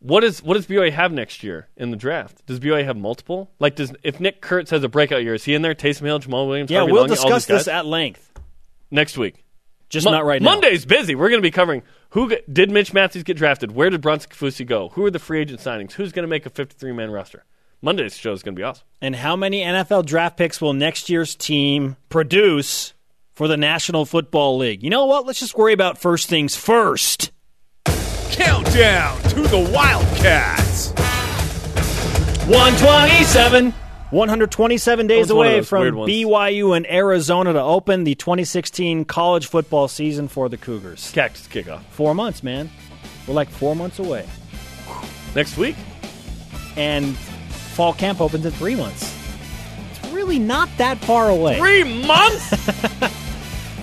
What 0.01 0.23
is 0.23 0.43
what 0.43 0.55
does 0.55 0.67
BYU 0.69 0.93
have 0.93 1.11
next 1.11 1.43
year 1.43 1.69
in 1.77 1.91
the 1.91 1.97
draft? 1.97 2.47
Does 2.47 2.61
BYU 2.61 2.85
have 2.85 2.97
multiple? 2.97 3.51
Like, 3.59 3.75
does 3.75 3.93
if 4.05 4.21
Nick 4.21 4.41
Kurtz 4.41 4.71
has 4.71 4.85
a 4.85 4.89
breakout 4.89 5.25
year, 5.25 5.35
is 5.35 5.43
he 5.45 5.55
in 5.55 5.63
there? 5.63 5.75
Taysom 5.75 6.03
Hill, 6.07 6.21
Jamaal 6.21 6.47
Williams, 6.47 6.71
Yeah, 6.71 6.79
Harvey 6.81 6.93
we'll 6.93 7.03
all 7.03 7.09
discuss 7.09 7.47
this 7.47 7.67
at 7.67 7.85
length. 7.85 8.31
next 8.93 9.19
week. 9.19 9.43
Just 9.89 10.05
Mon- 10.05 10.13
not 10.15 10.25
right 10.25 10.41
now. 10.41 10.51
Monday's 10.53 10.85
busy. 10.85 11.15
We're 11.17 11.31
going 11.31 11.41
to 11.41 11.47
be 11.47 11.51
covering 11.51 11.83
who 12.11 12.29
g- 12.31 12.39
did 12.53 12.71
Mitch 12.71 12.93
Matthews 12.93 13.25
get 13.25 13.37
drafted? 13.39 13.73
Where 13.73 13.91
did 13.91 14.01
Bronson 14.03 14.31
Kaufusi 14.31 14.65
go? 14.67 14.91
Who 14.91 15.05
are 15.05 15.11
the 15.11 15.19
free 15.19 15.41
agent 15.41 15.61
signings? 15.61 15.93
Who's 15.93 16.13
going 16.13 16.25
to 16.25 16.29
make 16.29 16.47
a 16.47 16.51
53 16.51 16.93
man 16.93 17.11
roster? 17.11 17.45
Monday's 17.83 18.17
show 18.17 18.33
is 18.33 18.43
going 18.43 18.55
to 18.55 18.59
be 18.61 18.65
awesome. 18.65 18.85
And 19.01 19.17
how 19.17 19.35
many 19.35 19.63
NFL 19.63 20.05
draft 20.07 20.37
picks 20.37 20.61
will 20.61 20.75
next 20.75 21.09
year's 21.09 21.35
team 21.35 21.97
produce 22.09 22.93
for 23.33 23.49
the 23.49 23.57
National 23.57 24.05
Football 24.05 24.59
League? 24.59 24.83
You 24.83 24.91
know 24.91 25.07
what? 25.07 25.27
Let's 25.27 25.41
just 25.41 25.57
worry 25.57 25.73
about 25.73 25.97
first 25.99 26.29
things 26.29 26.55
first. 26.55 27.31
Countdown 28.31 29.21
to 29.23 29.43
the 29.43 29.71
Wildcats. 29.73 30.91
127. 32.47 33.73
127 34.11 35.07
days 35.07 35.19
was 35.21 35.33
one 35.33 35.47
of 35.47 35.53
away 35.53 35.63
from. 35.63 35.95
BYU 35.95 36.77
and 36.77 36.87
Arizona 36.91 37.53
to 37.53 37.61
open 37.61 38.05
the 38.05 38.15
2016 38.15 39.05
college 39.05 39.47
football 39.47 39.87
season 39.89 40.29
for 40.29 40.49
the 40.49 40.57
Cougars. 40.57 41.11
Cactus 41.13 41.47
kickoff 41.47 41.83
Four 41.91 42.15
months, 42.15 42.43
man. 42.43 42.71
We're 43.27 43.35
like 43.35 43.51
four 43.51 43.77
months 43.77 43.99
away. 43.99 44.27
next 45.35 45.59
week. 45.59 45.77
And 46.77 47.17
fall 47.17 47.93
camp 47.93 48.21
opens 48.21 48.47
in 48.47 48.53
three 48.53 48.77
months. 48.77 49.15
It's 49.91 50.13
really 50.13 50.39
not 50.39 50.71
that 50.79 50.99
far 50.99 51.29
away. 51.29 51.59
Three 51.59 52.07
months. 52.07 52.51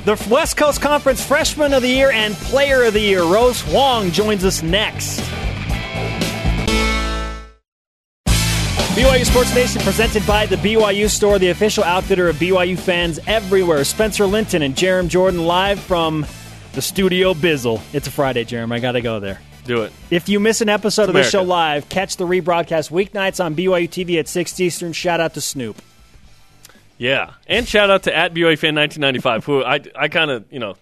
The 0.06 0.28
West 0.30 0.56
Coast 0.56 0.82
Conference 0.82 1.26
Freshman 1.26 1.74
of 1.74 1.82
the 1.82 1.90
Year 1.90 2.12
and 2.12 2.36
Player 2.36 2.84
of 2.84 2.94
the 2.94 3.02
Year, 3.02 3.24
Rose 3.24 3.62
Huang, 3.62 4.12
joins 4.12 4.46
us 4.46 4.62
next. 4.62 5.20
BYU 8.94 9.26
Sports 9.26 9.56
Nation 9.56 9.82
presented 9.82 10.26
by 10.28 10.46
the 10.46 10.58
BYU 10.58 11.10
Store, 11.10 11.40
the 11.40 11.50
official 11.50 11.84
outfitter 11.84 12.30
of 12.30 12.36
BYU 12.36 12.78
fans 12.78 13.20
everywhere. 13.26 13.84
Spencer 13.84 14.28
Linton 14.28 14.62
and 14.62 14.76
Jarom 14.76 15.08
Jordan 15.08 15.48
live 15.48 15.80
from 15.80 16.24
the 16.74 16.84
studio 16.84 17.34
Bizzle. 17.34 17.82
It's 17.92 18.06
a 18.06 18.12
Friday, 18.12 18.46
Jarom. 18.46 18.72
I 18.72 18.78
got 18.78 18.92
to 18.92 19.02
go 19.02 19.20
there. 19.20 19.42
Do 19.64 19.82
it. 19.82 19.92
If 20.12 20.30
you 20.30 20.40
miss 20.40 20.62
an 20.62 20.70
episode 20.70 21.10
of 21.10 21.14
the 21.16 21.22
America. 21.22 21.32
show 21.32 21.42
live, 21.42 21.90
catch 21.90 22.18
the 22.18 22.28
rebroadcast 22.28 22.92
weeknights 22.92 23.44
on 23.44 23.56
BYU 23.56 23.90
TV 23.90 24.20
at 24.20 24.28
6 24.28 24.60
Eastern. 24.60 24.94
Shout 24.94 25.20
out 25.20 25.34
to 25.34 25.42
Snoop. 25.42 25.82
Yeah, 26.98 27.34
and 27.48 27.68
shout 27.68 27.90
out 27.90 28.04
to 28.04 28.16
at 28.16 28.34
BYU 28.34 28.58
fan 28.58 28.76
1995, 28.76 29.46
who 29.46 29.64
I 29.64 29.82
I 29.96 30.08
kind 30.08 30.32
of 30.32 30.46
you 30.52 30.60
know 30.60 30.76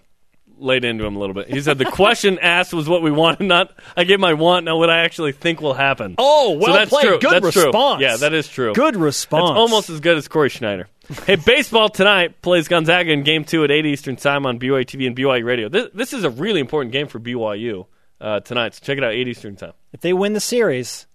laid 0.58 0.84
into 0.84 1.04
him 1.04 1.16
a 1.16 1.18
little 1.18 1.34
bit. 1.34 1.48
He 1.48 1.60
said 1.60 1.78
the 1.78 1.84
question 1.84 2.38
asked 2.42 2.72
was 2.72 2.88
what 2.88 3.02
we 3.02 3.10
wanted, 3.10 3.44
not 3.46 3.72
I 3.96 4.04
gave 4.04 4.20
my 4.20 4.34
want, 4.34 4.64
not 4.64 4.76
what 4.76 4.90
I 4.90 5.00
actually 5.00 5.32
think 5.32 5.60
will 5.60 5.74
happen. 5.74 6.14
Oh, 6.18 6.52
well 6.52 6.66
so 6.66 6.72
that's 6.72 6.90
played. 6.90 7.06
True. 7.06 7.18
Good 7.18 7.42
that's 7.42 7.54
true. 7.54 7.64
response. 7.64 8.02
Yeah, 8.02 8.16
that 8.16 8.32
is 8.32 8.48
true. 8.48 8.72
Good 8.72 8.96
response. 8.96 9.56
Almost 9.56 9.90
as 9.90 10.00
good 10.00 10.16
as 10.16 10.28
Corey 10.28 10.48
Schneider. 10.48 10.88
hey, 11.26 11.36
baseball 11.36 11.88
tonight 11.88 12.40
plays 12.40 12.68
Gonzaga 12.68 13.12
in 13.12 13.22
Game 13.22 13.44
Two 13.44 13.64
at 13.64 13.70
8 13.70 13.84
Eastern 13.86 14.16
Time 14.16 14.46
on 14.46 14.58
BYU 14.58 14.84
TV 14.84 15.06
and 15.06 15.16
BYU 15.16 15.44
Radio. 15.44 15.68
This, 15.68 15.88
this 15.92 16.12
is 16.12 16.24
a 16.24 16.30
really 16.30 16.60
important 16.60 16.92
game 16.92 17.08
for 17.08 17.20
BYU 17.20 17.86
uh, 18.20 18.40
tonight. 18.40 18.74
So 18.74 18.80
check 18.84 18.98
it 18.98 19.04
out 19.04 19.12
8 19.12 19.28
Eastern 19.28 19.56
Time. 19.56 19.72
If 19.92 20.00
they 20.00 20.12
win 20.12 20.32
the 20.32 20.40
series, 20.40 21.06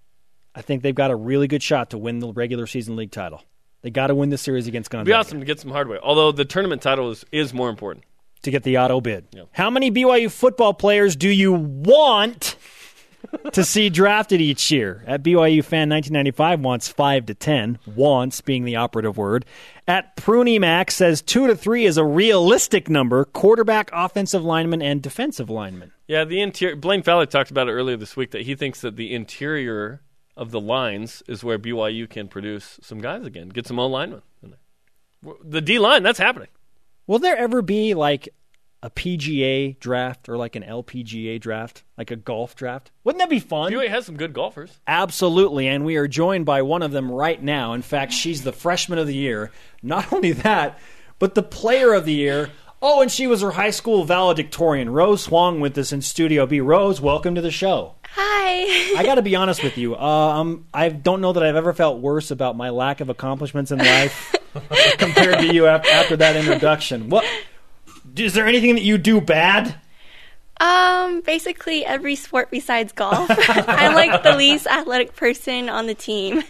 I 0.54 0.62
think 0.62 0.84
they've 0.84 0.94
got 0.94 1.10
a 1.12 1.16
really 1.16 1.48
good 1.48 1.64
shot 1.64 1.92
to 1.92 1.98
win 1.98 2.20
the 2.20 2.32
regular 2.32 2.68
season 2.68 2.96
league 2.96 3.12
title. 3.12 3.44
They 3.82 3.90
got 3.90 4.08
to 4.08 4.16
win 4.16 4.30
the 4.30 4.38
series 4.38 4.68
against 4.68 4.90
It'd 4.90 5.06
Gonzaga 5.06 5.10
be 5.10 5.14
awesome 5.14 5.40
to 5.40 5.46
get 5.46 5.60
some 5.60 5.72
hardware. 5.72 6.00
Although 6.04 6.32
the 6.32 6.46
tournament 6.46 6.82
title 6.82 7.12
is, 7.12 7.26
is 7.32 7.54
more 7.54 7.70
important. 7.70 8.06
to 8.44 8.52
get 8.52 8.64
the 8.64 8.78
auto 8.78 9.00
bid. 9.02 9.28
How 9.52 9.70
many 9.70 9.90
BYU 9.92 10.32
football 10.32 10.74
players 10.74 11.16
do 11.16 11.30
you 11.30 11.54
want 11.54 12.56
to 13.54 13.64
see 13.64 13.90
drafted 13.90 14.42
each 14.42 14.70
year? 14.72 15.04
At 15.08 15.24
BYU 15.24 15.64
fan 15.64 15.90
1995 15.90 16.60
wants 16.62 16.88
five 16.90 17.26
to 17.28 17.34
ten. 17.34 17.80
Wants 17.86 18.42
being 18.42 18.64
the 18.66 18.76
operative 18.78 19.18
word. 19.18 19.46
At 19.88 20.16
Pruny 20.18 20.60
Max 20.60 20.96
says 20.96 21.22
two 21.22 21.48
to 21.48 21.56
three 21.56 21.86
is 21.86 21.98
a 21.98 22.04
realistic 22.06 22.90
number. 22.90 23.26
Quarterback, 23.26 23.90
offensive 23.94 24.44
lineman, 24.44 24.82
and 24.82 25.02
defensive 25.02 25.50
lineman. 25.50 25.92
Yeah, 26.08 26.26
the 26.26 26.42
interior. 26.42 26.76
Blaine 26.76 27.04
Fowler 27.04 27.26
talked 27.26 27.52
about 27.52 27.68
it 27.70 27.72
earlier 27.74 27.98
this 27.98 28.16
week 28.18 28.32
that 28.32 28.42
he 28.44 28.56
thinks 28.56 28.82
that 28.82 28.96
the 28.96 29.14
interior 29.14 30.02
of 30.40 30.52
the 30.52 30.60
lines 30.60 31.22
is 31.28 31.44
where 31.44 31.60
BYU 31.60 32.10
can 32.10 32.30
produce 32.30 32.80
some 32.82 33.00
guys 33.00 33.26
again, 33.26 33.50
get 33.50 33.68
some 33.68 33.78
O 33.78 33.86
linemen. 33.88 34.22
in 34.42 34.52
there. 34.52 35.34
The 35.44 35.60
D 35.62 35.78
line, 35.78 36.02
that's 36.02 36.18
happening. 36.18 36.48
Will 37.06 37.20
there 37.20 37.36
ever 37.36 37.62
be 37.62 37.94
like 37.94 38.30
a 38.82 38.90
PGA 38.90 39.78
draft 39.80 40.30
or 40.30 40.38
like 40.38 40.56
an 40.56 40.64
LPGA 40.64 41.42
draft, 41.42 41.84
like 41.98 42.10
a 42.10 42.16
golf 42.16 42.56
draft? 42.56 42.90
Wouldn't 43.04 43.20
that 43.20 43.30
be 43.30 43.42
fun? 43.42 43.74
BYU 43.74 43.90
has 43.90 44.06
some 44.06 44.16
good 44.16 44.32
golfers. 44.32 44.80
Absolutely, 44.88 45.68
and 45.68 45.84
we 45.84 45.98
are 45.98 46.08
joined 46.08 46.46
by 46.46 46.62
one 46.62 46.82
of 46.84 46.92
them 46.92 47.12
right 47.12 47.44
now. 47.44 47.74
In 47.74 47.82
fact, 47.82 48.14
she's 48.14 48.44
the 48.44 48.54
freshman 48.54 48.98
of 48.98 49.08
the 49.08 49.16
year. 49.16 49.52
Not 49.84 50.14
only 50.14 50.32
that, 50.32 50.80
but 51.20 51.36
the 51.36 51.44
player 51.44 51.94
of 51.94 52.06
the 52.06 52.14
year. 52.14 52.50
Oh, 52.82 53.02
and 53.02 53.12
she 53.12 53.28
was 53.28 53.42
her 53.42 53.52
high 53.52 53.72
school 53.72 54.06
valedictorian. 54.06 54.90
Rose 54.90 55.26
Huang 55.26 55.60
with 55.60 55.78
us 55.78 55.92
in 55.92 56.02
Studio 56.02 56.46
B. 56.46 56.62
Rose, 56.62 57.02
welcome 57.02 57.36
to 57.36 57.42
the 57.42 57.52
show. 57.52 57.96
Hi. 58.22 59.00
I 59.00 59.04
got 59.04 59.16
to 59.16 59.22
be 59.22 59.38
honest 59.38 59.64
with 59.64 59.78
you. 59.78 59.96
Uh, 59.96 60.00
um, 60.00 60.66
I 60.74 60.90
don't 60.90 61.22
know 61.22 61.32
that 61.32 61.42
I've 61.42 61.56
ever 61.56 61.72
felt 61.72 62.02
worse 62.02 62.32
about 62.32 62.58
my 62.58 62.70
lack 62.70 63.00
of 63.00 63.08
accomplishments 63.08 63.72
in 63.72 63.80
life 63.80 64.36
compared 64.98 65.40
to 65.40 65.54
you 65.54 65.68
after 65.68 66.18
that 66.18 66.36
introduction. 66.36 67.10
What 67.10 67.24
is 68.18 68.34
there 68.34 68.46
anything 68.46 68.76
that 68.76 68.84
you 68.84 68.98
do 68.98 69.22
bad? 69.22 69.74
Um, 70.60 71.22
basically 71.22 71.86
every 71.86 72.16
sport 72.16 72.52
besides 72.52 72.92
golf. 72.92 73.30
I'm 73.50 73.96
like 73.96 74.24
the 74.24 74.36
least 74.36 74.68
athletic 74.68 75.16
person 75.16 75.70
on 75.70 75.88
the 75.88 75.94
team. 75.94 76.44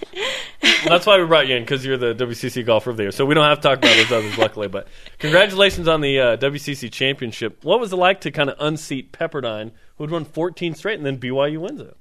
That's 0.86 1.05
why 1.05 1.20
we 1.20 1.28
brought 1.28 1.47
you 1.47 1.55
in 1.55 1.64
because 1.64 1.86
you're 1.86 1.97
the 1.97 2.16
WCC 2.16 2.66
golfer 2.66 2.89
of 2.89 2.97
the 2.97 3.03
year. 3.03 3.12
So 3.12 3.26
we 3.26 3.36
don't 3.36 3.45
have 3.45 3.60
to 3.60 3.68
talk 3.68 3.78
about 3.78 3.95
those 3.95 4.12
others, 4.12 4.38
luckily. 4.38 4.68
But 4.68 4.88
congratulations 5.20 5.88
on 5.88 6.01
the 6.01 6.20
uh, 6.20 6.38
WCC 6.38 6.91
championship. 6.91 7.64
What 7.64 7.80
was 7.80 7.93
it 7.93 7.97
like 7.97 8.22
to 8.22 8.32
kind 8.32 8.49
of 8.49 8.55
unseat 8.60 9.12
Pepperdine, 9.12 9.72
who 9.97 10.05
had 10.05 10.12
won 10.12 10.26
14 10.26 10.74
straight, 10.74 10.97
and 10.97 11.05
then 11.05 11.20
BYU 11.20 11.60
wins 11.60 11.82
it? 11.82 11.95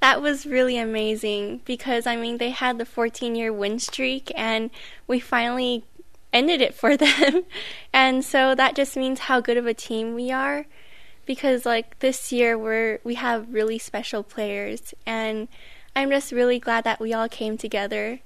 That 0.00 0.22
was 0.22 0.46
really 0.46 0.78
amazing 0.78 1.60
because 1.66 2.06
I 2.06 2.16
mean 2.16 2.38
they 2.38 2.50
had 2.50 2.78
the 2.78 2.86
14 2.86 3.34
year 3.34 3.52
win 3.52 3.78
streak 3.78 4.32
and 4.34 4.70
we 5.06 5.20
finally 5.20 5.84
ended 6.32 6.62
it 6.62 6.72
for 6.72 6.96
them. 6.96 7.42
and 7.92 8.24
so 8.24 8.54
that 8.54 8.74
just 8.74 8.96
means 8.96 9.20
how 9.20 9.40
good 9.40 9.58
of 9.58 9.66
a 9.66 9.74
team 9.74 10.14
we 10.14 10.32
are 10.32 10.64
because 11.30 11.64
like 11.64 11.96
this 12.00 12.32
year 12.32 12.58
we're 12.58 12.98
we 13.04 13.14
have 13.14 13.54
really 13.54 13.78
special 13.78 14.24
players 14.24 14.92
and 15.06 15.46
I'm 15.94 16.10
just 16.10 16.32
really 16.32 16.58
glad 16.58 16.82
that 16.82 16.98
we 16.98 17.12
all 17.14 17.28
came 17.28 17.56
together 17.56 18.18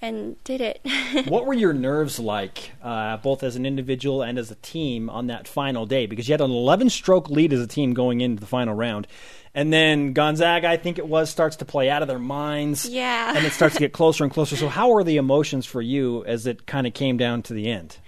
and 0.00 0.42
did 0.42 0.62
it. 0.62 0.80
what 1.28 1.44
were 1.44 1.52
your 1.52 1.74
nerves 1.74 2.18
like, 2.18 2.72
uh, 2.82 3.18
both 3.18 3.42
as 3.42 3.56
an 3.56 3.66
individual 3.66 4.22
and 4.22 4.38
as 4.38 4.50
a 4.50 4.54
team, 4.54 5.10
on 5.10 5.26
that 5.26 5.46
final 5.46 5.84
day? 5.84 6.06
Because 6.06 6.28
you 6.28 6.32
had 6.32 6.40
an 6.40 6.50
11 6.50 6.88
stroke 6.88 7.28
lead 7.28 7.52
as 7.52 7.60
a 7.60 7.66
team 7.66 7.92
going 7.92 8.22
into 8.22 8.40
the 8.40 8.46
final 8.46 8.72
round. 8.72 9.06
And 9.54 9.70
then 9.70 10.14
Gonzaga, 10.14 10.66
I 10.66 10.78
think 10.78 10.96
it 10.96 11.06
was, 11.06 11.28
starts 11.28 11.56
to 11.56 11.66
play 11.66 11.90
out 11.90 12.00
of 12.00 12.08
their 12.08 12.18
minds. 12.18 12.88
Yeah. 12.88 13.36
And 13.36 13.44
it 13.44 13.52
starts 13.52 13.74
to 13.74 13.80
get 13.80 13.92
closer 14.00 14.24
and 14.24 14.32
closer. 14.32 14.56
So, 14.56 14.68
how 14.68 14.88
were 14.88 15.04
the 15.04 15.18
emotions 15.18 15.66
for 15.66 15.82
you 15.82 16.24
as 16.24 16.46
it 16.46 16.64
kind 16.64 16.86
of 16.86 16.94
came 16.94 17.18
down 17.18 17.42
to 17.42 17.52
the 17.52 17.70
end? 17.70 17.98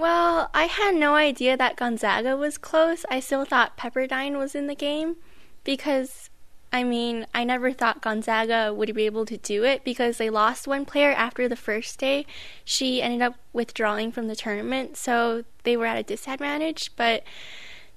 Well, 0.00 0.48
I 0.54 0.64
had 0.64 0.94
no 0.94 1.14
idea 1.14 1.58
that 1.58 1.76
Gonzaga 1.76 2.34
was 2.34 2.56
close. 2.56 3.04
I 3.10 3.20
still 3.20 3.44
thought 3.44 3.76
Pepperdine 3.76 4.38
was 4.38 4.54
in 4.54 4.66
the 4.66 4.74
game 4.74 5.16
because, 5.62 6.30
I 6.72 6.84
mean, 6.84 7.26
I 7.34 7.44
never 7.44 7.70
thought 7.70 8.00
Gonzaga 8.00 8.72
would 8.72 8.94
be 8.94 9.04
able 9.04 9.26
to 9.26 9.36
do 9.36 9.62
it 9.62 9.84
because 9.84 10.16
they 10.16 10.30
lost 10.30 10.66
one 10.66 10.86
player 10.86 11.10
after 11.10 11.50
the 11.50 11.54
first 11.54 11.98
day. 11.98 12.24
She 12.64 13.02
ended 13.02 13.20
up 13.20 13.34
withdrawing 13.52 14.10
from 14.10 14.26
the 14.26 14.34
tournament, 14.34 14.96
so 14.96 15.44
they 15.64 15.76
were 15.76 15.84
at 15.84 15.98
a 15.98 16.02
disadvantage. 16.02 16.92
But 16.96 17.22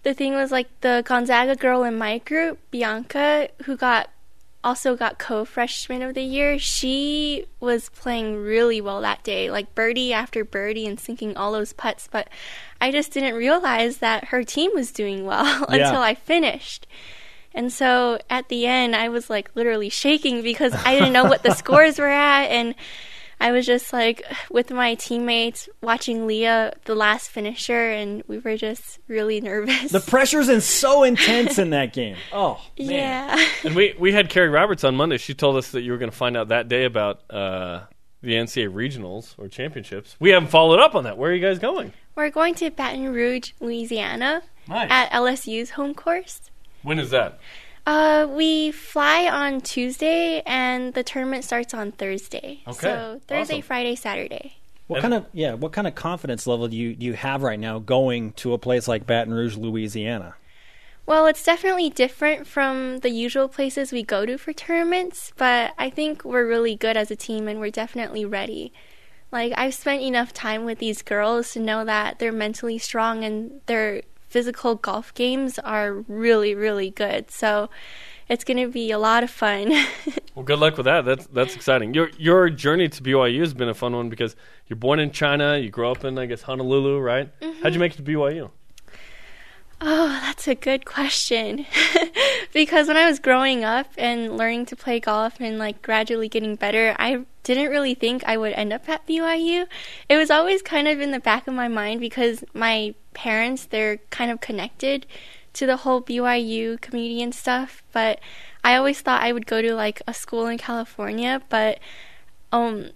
the 0.01 0.13
thing 0.13 0.33
was, 0.33 0.51
like, 0.51 0.67
the 0.81 1.03
Gonzaga 1.05 1.55
girl 1.55 1.85
in 1.85 1.97
my 1.97 2.17
group, 2.17 2.59
Bianca, 2.69 3.47
who 3.63 3.77
got 3.77 4.09
also 4.63 4.95
got 4.95 5.19
co-freshman 5.19 6.01
of 6.01 6.13
the 6.13 6.21
year. 6.23 6.57
She 6.57 7.45
was 7.59 7.89
playing 7.89 8.37
really 8.41 8.79
well 8.81 9.01
that 9.01 9.23
day, 9.23 9.51
like 9.51 9.75
birdie 9.75 10.13
after 10.13 10.45
birdie 10.45 10.87
and 10.87 10.99
sinking 10.99 11.35
all 11.35 11.51
those 11.51 11.73
putts. 11.73 12.07
But 12.11 12.29
I 12.79 12.91
just 12.91 13.11
didn't 13.11 13.35
realize 13.35 13.97
that 13.97 14.25
her 14.25 14.43
team 14.43 14.71
was 14.73 14.91
doing 14.91 15.25
well 15.25 15.45
Yeah. 15.69 15.87
until 15.87 16.01
I 16.01 16.15
finished. 16.15 16.87
And 17.53 17.71
so 17.71 18.19
at 18.29 18.49
the 18.49 18.65
end, 18.65 18.95
I 18.95 19.09
was 19.09 19.29
like 19.29 19.51
literally 19.55 19.89
shaking 19.89 20.41
because 20.41 20.73
I 20.73 20.93
didn't 20.95 21.13
know 21.13 21.25
what 21.25 21.43
the 21.43 21.53
scores 21.55 21.99
were 21.99 22.07
at, 22.07 22.45
and 22.45 22.73
I 23.39 23.51
was 23.51 23.65
just 23.65 23.91
like 23.93 24.23
with 24.49 24.71
my 24.71 24.95
teammates 24.95 25.67
watching 25.81 26.25
Leah, 26.27 26.73
the 26.85 26.95
last 26.95 27.29
finisher, 27.29 27.89
and 27.91 28.23
we 28.27 28.37
were 28.39 28.55
just 28.57 28.99
really 29.07 29.41
nervous. 29.41 29.91
The 29.91 29.99
pressure's 29.99 30.49
in 30.49 30.61
so 30.61 31.03
intense 31.03 31.57
in 31.59 31.71
that 31.71 31.93
game. 31.93 32.15
Oh, 32.33 32.59
man. 32.79 32.89
yeah. 32.89 33.45
And 33.65 33.75
we, 33.75 33.93
we 33.99 34.11
had 34.11 34.29
Carrie 34.29 34.49
Roberts 34.49 34.83
on 34.83 34.95
Monday. 34.95 35.17
She 35.17 35.33
told 35.33 35.55
us 35.57 35.71
that 35.71 35.81
you 35.81 35.91
were 35.91 35.97
going 35.97 36.11
to 36.11 36.15
find 36.17 36.35
out 36.37 36.47
that 36.49 36.67
day 36.67 36.85
about 36.85 37.21
uh, 37.29 37.81
the 38.21 38.33
NCAA 38.33 38.69
regionals 38.73 39.35
or 39.37 39.47
championships. 39.47 40.15
We 40.19 40.29
haven't 40.31 40.49
followed 40.49 40.79
up 40.79 40.95
on 40.95 41.03
that. 41.03 41.17
Where 41.17 41.31
are 41.31 41.33
you 41.33 41.41
guys 41.45 41.59
going? 41.59 41.93
We're 42.15 42.29
going 42.29 42.55
to 42.55 42.69
Baton 42.71 43.11
Rouge, 43.13 43.51
Louisiana, 43.59 44.41
Nice. 44.67 44.89
at 44.91 45.11
LSU's 45.11 45.71
home 45.71 45.93
course. 45.93 46.39
When 46.83 46.99
is 46.99 47.09
that? 47.11 47.39
Uh, 47.85 48.27
we 48.29 48.71
fly 48.71 49.27
on 49.27 49.59
Tuesday, 49.61 50.41
and 50.45 50.93
the 50.93 51.03
tournament 51.03 51.43
starts 51.43 51.73
on 51.73 51.91
Thursday. 51.91 52.61
Okay. 52.67 52.79
So 52.79 53.21
Thursday, 53.27 53.55
Awesome. 53.55 53.61
Friday, 53.63 53.95
Saturday. 53.95 54.57
What 54.87 55.01
kind 55.01 55.13
of 55.13 55.25
yeah? 55.33 55.53
What 55.53 55.71
kind 55.71 55.87
of 55.87 55.95
confidence 55.95 56.45
level 56.45 56.67
do 56.67 56.75
you 56.75 56.95
do 56.95 57.05
you 57.05 57.13
have 57.13 57.41
right 57.41 57.59
now 57.59 57.79
going 57.79 58.33
to 58.33 58.53
a 58.53 58.57
place 58.57 58.87
like 58.87 59.05
Baton 59.05 59.33
Rouge, 59.33 59.57
Louisiana? 59.57 60.35
Well, 61.05 61.25
it's 61.25 61.43
definitely 61.43 61.89
different 61.89 62.47
from 62.47 62.99
the 62.99 63.09
usual 63.09 63.49
places 63.49 63.91
we 63.91 64.03
go 64.03 64.25
to 64.25 64.37
for 64.37 64.53
tournaments, 64.53 65.33
but 65.35 65.73
I 65.77 65.89
think 65.89 66.23
we're 66.23 66.47
really 66.47 66.75
good 66.75 66.95
as 66.95 67.11
a 67.11 67.15
team, 67.15 67.47
and 67.49 67.59
we're 67.59 67.71
definitely 67.71 68.23
ready. 68.23 68.71
Like 69.31 69.51
I've 69.57 69.73
spent 69.73 70.01
enough 70.03 70.31
time 70.31 70.63
with 70.63 70.79
these 70.79 71.01
girls 71.01 71.51
to 71.53 71.59
know 71.59 71.83
that 71.85 72.19
they're 72.19 72.31
mentally 72.31 72.77
strong 72.77 73.23
and 73.23 73.61
their 73.65 74.03
physical 74.33 74.73
golf 74.73 75.13
games 75.13 75.59
are 75.59 75.93
really, 76.07 76.55
really 76.55 76.89
good. 76.89 77.29
So 77.29 77.69
it's 78.27 78.43
going 78.43 78.57
to 78.57 78.67
be 78.67 78.89
a 78.89 78.97
lot 78.97 79.23
of 79.23 79.29
fun. 79.29 79.71
Well, 80.35 80.43
good 80.43 80.57
luck 80.57 80.77
with 80.77 80.85
that. 80.85 81.05
That's 81.05 81.27
that's 81.27 81.55
exciting. 81.55 81.93
Your 81.93 82.09
your 82.17 82.49
journey 82.49 82.89
to 82.89 83.03
BYU 83.03 83.41
has 83.41 83.53
been 83.53 83.69
a 83.69 83.75
fun 83.75 83.95
one 83.95 84.09
because 84.09 84.35
you're 84.65 84.77
born 84.77 84.99
in 84.99 85.11
China. 85.11 85.59
You 85.59 85.69
grow 85.69 85.91
up 85.91 86.03
in, 86.03 86.17
I 86.17 86.25
guess, 86.25 86.41
Honolulu, 86.41 86.97
right? 86.97 87.39
Mm-hmm. 87.39 87.61
How'd 87.61 87.73
you 87.75 87.79
make 87.79 87.93
it 87.93 87.97
to 87.97 88.01
BYU? 88.01 88.49
Oh, 89.85 90.07
that's 90.07 90.47
a 90.47 90.55
good 90.55 90.85
question. 90.85 91.65
because 92.53 92.87
when 92.87 92.95
I 92.95 93.05
was 93.05 93.19
growing 93.19 93.65
up 93.65 93.87
and 93.97 94.37
learning 94.37 94.67
to 94.67 94.77
play 94.77 95.01
golf 95.01 95.41
and 95.41 95.59
like 95.59 95.81
gradually 95.81 96.29
getting 96.29 96.55
better, 96.55 96.95
I 96.97 97.25
didn't 97.43 97.69
really 97.69 97.93
think 97.93 98.23
I 98.23 98.37
would 98.37 98.53
end 98.53 98.71
up 98.71 98.87
at 98.87 99.05
BYU. 99.05 99.67
It 100.07 100.15
was 100.15 100.31
always 100.31 100.61
kind 100.61 100.87
of 100.87 101.01
in 101.01 101.11
the 101.11 101.19
back 101.19 101.49
of 101.49 101.53
my 101.53 101.67
mind 101.67 101.99
because 101.99 102.45
my 102.53 102.95
parents, 103.13 103.65
they're 103.65 103.97
kind 104.09 104.31
of 104.31 104.39
connected 104.39 105.05
to 105.51 105.65
the 105.65 105.75
whole 105.75 106.01
BYU 106.01 106.79
community 106.79 107.21
and 107.21 107.35
stuff, 107.35 107.83
but 107.91 108.21
I 108.63 108.77
always 108.77 109.01
thought 109.01 109.21
I 109.21 109.33
would 109.33 109.45
go 109.45 109.61
to 109.61 109.75
like 109.75 110.01
a 110.07 110.13
school 110.13 110.47
in 110.47 110.57
California, 110.57 111.41
but 111.49 111.79
um 112.53 112.91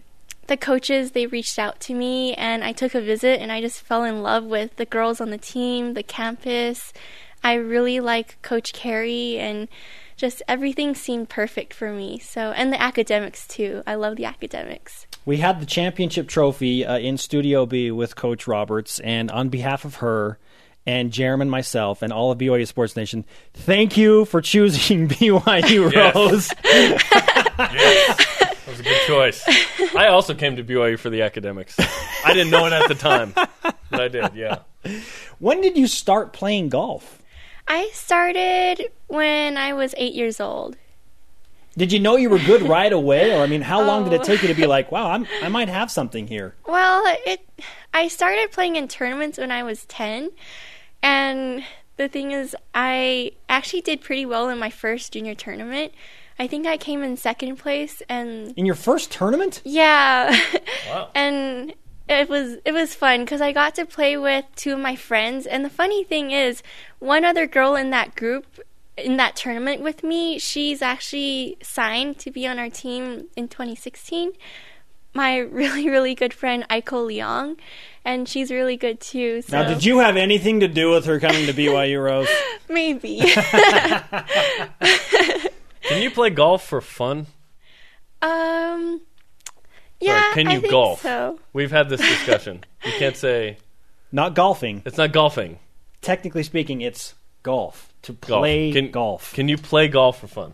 the 0.48 0.58
coaches 0.58 1.12
they 1.12 1.28
reached 1.28 1.60
out 1.60 1.80
to 1.82 1.94
me 1.94 2.34
and 2.36 2.64
I 2.64 2.72
took 2.72 2.96
a 2.96 3.02
visit 3.02 3.42
and 3.42 3.52
I 3.52 3.62
just 3.62 3.82
fell 3.82 4.04
in 4.04 4.24
love 4.24 4.46
with 4.46 4.76
the 4.78 4.86
girls 4.86 5.22
on 5.22 5.30
the 5.30 5.38
team, 5.38 5.94
the 5.94 6.04
campus. 6.04 6.94
I 7.44 7.56
really 7.56 8.00
like 8.00 8.42
Coach 8.42 8.74
Carrie 8.74 9.38
and 9.38 9.68
just 10.16 10.42
everything 10.48 10.96
seemed 10.96 11.30
perfect 11.30 11.74
for 11.74 11.92
me. 11.92 12.20
So 12.20 12.52
and 12.52 12.74
the 12.74 12.82
academics 12.82 13.48
too. 13.48 13.84
I 13.86 13.96
love 13.96 14.16
the 14.16 14.26
academics. 14.26 15.06
We 15.26 15.38
had 15.38 15.60
the 15.60 15.66
championship 15.66 16.28
trophy 16.28 16.86
uh, 16.86 16.98
in 16.98 17.18
Studio 17.18 17.66
B 17.66 17.92
with 17.92 18.16
Coach 18.16 18.48
Roberts, 18.48 19.00
and 19.02 19.30
on 19.30 19.50
behalf 19.50 19.84
of 19.84 19.96
her 19.96 20.40
and 20.86 21.12
Jeremy 21.12 21.42
and 21.42 21.52
myself 21.52 22.02
and 22.02 22.14
all 22.14 22.32
of 22.32 22.38
BYU 22.40 22.66
Sports 22.66 22.96
Nation, 22.96 23.26
thank 23.54 23.98
you 23.98 24.24
for 24.24 24.42
choosing 24.42 25.08
BYU 25.10 25.92
Yes. 25.92 26.16
Rose. 26.16 26.50
That 28.68 28.72
was 28.72 28.80
a 28.82 28.84
good 28.84 29.08
choice. 29.08 29.44
I 29.96 30.08
also 30.08 30.34
came 30.34 30.58
to 30.58 30.64
BYU 30.64 31.00
for 31.00 31.10
the 31.10 31.22
academics. 31.22 31.78
I 32.26 32.34
didn't 32.34 32.52
know 32.52 32.66
it 32.66 32.74
at 32.74 32.90
the 32.90 32.96
time, 32.96 33.32
but 33.34 33.78
I 33.92 34.10
did. 34.10 34.36
Yeah. 34.36 34.60
when 35.40 35.62
did 35.62 35.78
you 35.78 35.88
start 35.88 36.34
playing 36.34 36.68
golf? 36.68 37.22
I 37.66 37.90
started 37.94 38.92
when 39.08 39.56
I 39.56 39.72
was 39.72 39.96
8 39.98 40.14
years 40.14 40.42
old. 40.42 40.76
Did 41.78 41.94
you 41.94 42.00
know 42.00 42.18
you 42.18 42.30
were 42.30 42.40
good 42.40 42.62
right 42.64 42.92
away, 42.92 43.34
or 43.34 43.42
I 43.42 43.48
mean, 43.48 43.62
how 43.62 43.82
long 43.86 44.04
did 44.04 44.12
it 44.12 44.20
Oh. 44.22 44.24
take 44.26 44.42
you 44.42 44.50
to 44.50 44.54
be 44.54 44.66
like, 44.66 44.92
"Wow, 44.92 45.12
I'm, 45.12 45.26
I 45.42 45.48
might 45.48 45.70
have 45.70 45.90
something 45.90 46.28
here"? 46.28 46.54
Well, 46.66 47.04
it 47.26 47.48
I 47.94 48.10
started 48.10 48.52
playing 48.52 48.76
in 48.76 48.90
tournaments 48.90 49.38
when 49.38 49.50
I 49.52 49.64
was 49.64 49.86
10 49.86 50.32
and 51.02 51.64
the 51.96 52.10
thing 52.10 52.32
is 52.34 52.54
I 52.76 53.32
actually 53.48 53.82
did 53.82 54.02
pretty 54.02 54.26
well 54.26 54.50
in 54.50 54.58
my 54.60 54.70
first 54.72 55.14
junior 55.14 55.36
tournament. 55.36 55.94
I 56.40 56.48
think 56.48 56.68
I 56.68 56.78
came 56.78 57.04
in 57.04 57.18
second 57.18 57.58
place 57.58 58.02
and 58.08 58.54
In 58.56 58.66
your 58.66 58.76
first 58.76 59.12
tournament? 59.12 59.62
yeah. 59.66 60.40
Wow. 60.90 61.10
and 61.16 61.74
it 62.08 62.30
was 62.30 62.58
it 62.64 62.72
was 62.74 62.94
fun 62.94 63.26
cuz 63.26 63.42
I 63.42 63.52
got 63.52 63.76
to 63.76 63.86
play 63.86 64.16
with 64.18 64.46
two 64.56 64.74
of 64.74 64.80
my 64.80 64.96
friends 64.96 65.46
and 65.46 65.66
the 65.66 65.70
funny 65.70 66.04
thing 66.04 66.32
is 66.32 66.64
one 67.00 67.26
other 67.26 67.48
girl 67.48 67.76
in 67.76 67.90
that 67.90 68.16
group 68.16 68.46
in 68.98 69.18
that 69.18 69.36
tournament 69.36 69.82
with 69.84 70.04
me, 70.04 70.40
she's 70.40 70.82
actually 70.82 71.56
signed 71.62 72.18
to 72.18 72.32
be 72.32 72.48
on 72.48 72.58
our 72.58 72.70
team 72.70 73.28
in 73.36 73.48
2016 73.48 74.32
my 75.14 75.38
really 75.62 75.90
really 75.90 76.16
good 76.16 76.34
friend 76.34 76.66
Aiko 76.70 77.06
Leong, 77.08 77.58
and 78.06 78.30
she's 78.30 78.52
really 78.52 78.78
good 78.78 79.00
too. 79.02 79.42
So 79.42 79.62
Now, 79.62 79.68
did 79.68 79.84
you 79.84 80.00
have 80.00 80.16
anything 80.16 80.60
to 80.62 80.68
do 80.68 80.92
with 80.92 81.06
her 81.06 81.20
coming 81.20 81.46
to 81.48 81.54
BYU, 81.54 82.02
Rose? 82.04 82.30
maybe? 82.70 83.20
Can 85.88 86.02
you 86.02 86.12
play 86.12 86.30
golf 86.30 86.66
for 86.68 86.82
fun? 86.82 87.28
um, 88.22 89.02
yeah. 90.00 90.34
can 90.34 90.48
I 90.48 90.54
you 90.56 90.62
think 90.62 90.72
golf? 90.72 91.02
So 91.02 91.40
We've 91.54 91.72
had 91.72 91.90
this 91.90 92.02
discussion. 92.02 92.64
You 92.86 92.92
can't 92.98 93.16
say 93.26 93.58
Not 94.12 94.36
golfing. 94.36 94.82
it's 94.86 94.98
not 94.98 95.12
golfing. 95.12 95.60
Technically 96.02 96.44
speaking, 96.44 96.82
it's 96.82 97.16
golf. 97.44 97.92
To 98.04 98.14
Golf. 98.14 98.42
play 98.42 98.72
Can- 98.72 98.92
golf. 98.92 99.34
Can 99.34 99.48
you 99.48 99.58
play 99.58 99.88
golf 99.88 100.20
for 100.22 100.28
fun? 100.28 100.54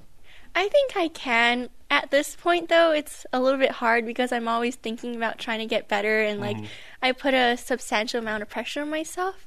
I 0.56 0.68
think 0.70 0.96
I 0.96 1.08
can. 1.10 1.70
At 1.90 2.10
this 2.12 2.36
point, 2.36 2.70
though, 2.70 2.92
it's 2.92 3.26
a 3.34 3.40
little 3.40 3.60
bit 3.60 3.72
hard 3.72 4.06
because 4.06 4.32
I'm 4.32 4.48
always 4.48 4.76
thinking 4.76 5.16
about 5.16 5.38
trying 5.38 5.60
to 5.60 5.66
get 5.66 5.88
better, 5.88 6.22
and 6.22 6.40
like 6.40 6.58
I 7.02 7.12
put 7.12 7.34
a 7.36 7.56
substantial 7.58 8.20
amount 8.20 8.42
of 8.44 8.50
pressure 8.50 8.82
on 8.82 8.90
myself. 8.90 9.46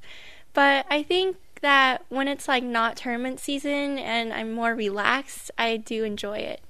But 0.53 0.87
I 0.91 1.03
think 1.03 1.37
that 1.61 2.05
when 2.09 2.29
it's 2.29 2.49
like 2.49 2.63
not 2.63 2.97
tournament 2.97 3.41
season 3.41 3.99
and 3.99 4.33
I'm 4.33 4.53
more 4.53 4.75
relaxed, 4.75 5.51
I 5.59 5.77
do 5.77 6.05
enjoy 6.05 6.39
it. 6.39 6.61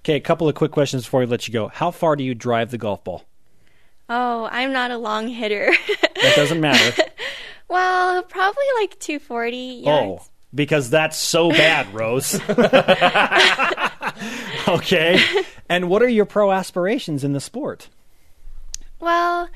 Okay, 0.00 0.16
a 0.16 0.20
couple 0.20 0.48
of 0.48 0.54
quick 0.54 0.70
questions 0.70 1.04
before 1.04 1.20
we 1.20 1.26
let 1.26 1.48
you 1.48 1.52
go. 1.52 1.68
How 1.68 1.90
far 1.90 2.16
do 2.16 2.24
you 2.24 2.34
drive 2.34 2.70
the 2.70 2.78
golf 2.78 3.04
ball? 3.04 3.24
Oh, 4.08 4.48
I'm 4.50 4.72
not 4.72 4.90
a 4.90 4.98
long 4.98 5.28
hitter. 5.28 5.72
That 6.20 6.34
doesn't 6.34 6.60
matter. 6.60 7.00
well, 7.68 8.24
probably 8.24 8.64
like 8.80 8.98
240 8.98 9.84
oh, 9.86 10.20
because 10.52 10.90
that's 10.90 11.16
so 11.16 11.50
bad, 11.50 11.94
Rose. 11.94 12.34
okay. 14.68 15.22
And 15.68 15.88
what 15.88 16.02
are 16.02 16.08
your 16.08 16.24
pro 16.24 16.50
aspirations 16.50 17.22
in 17.22 17.34
the 17.34 17.40
sport? 17.40 17.88
Well, 18.98 19.48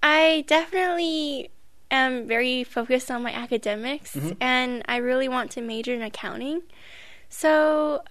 I 0.00 0.44
definitely 0.46 1.50
am 1.90 2.26
very 2.26 2.64
focused 2.64 3.10
on 3.10 3.22
my 3.22 3.32
academics 3.32 4.14
mm-hmm. 4.14 4.32
and 4.40 4.82
I 4.86 4.96
really 4.96 5.28
want 5.28 5.50
to 5.52 5.62
major 5.62 5.94
in 5.94 6.02
accounting. 6.02 6.62
So 7.28 8.02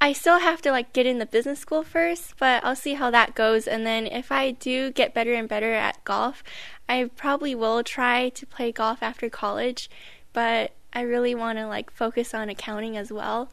I 0.00 0.12
still 0.12 0.40
have 0.40 0.60
to 0.62 0.70
like 0.70 0.92
get 0.92 1.06
in 1.06 1.18
the 1.18 1.26
business 1.26 1.60
school 1.60 1.82
first, 1.82 2.34
but 2.38 2.64
I'll 2.64 2.76
see 2.76 2.94
how 2.94 3.10
that 3.10 3.34
goes 3.34 3.66
and 3.66 3.86
then 3.86 4.06
if 4.06 4.30
I 4.30 4.52
do 4.52 4.90
get 4.90 5.14
better 5.14 5.32
and 5.32 5.48
better 5.48 5.72
at 5.72 6.04
golf, 6.04 6.42
I 6.88 7.10
probably 7.16 7.54
will 7.54 7.82
try 7.82 8.28
to 8.30 8.46
play 8.46 8.72
golf 8.72 9.02
after 9.02 9.30
college, 9.30 9.88
but 10.32 10.72
I 10.92 11.02
really 11.02 11.34
want 11.34 11.58
to 11.58 11.66
like 11.66 11.90
focus 11.90 12.34
on 12.34 12.48
accounting 12.48 12.96
as 12.96 13.12
well. 13.12 13.50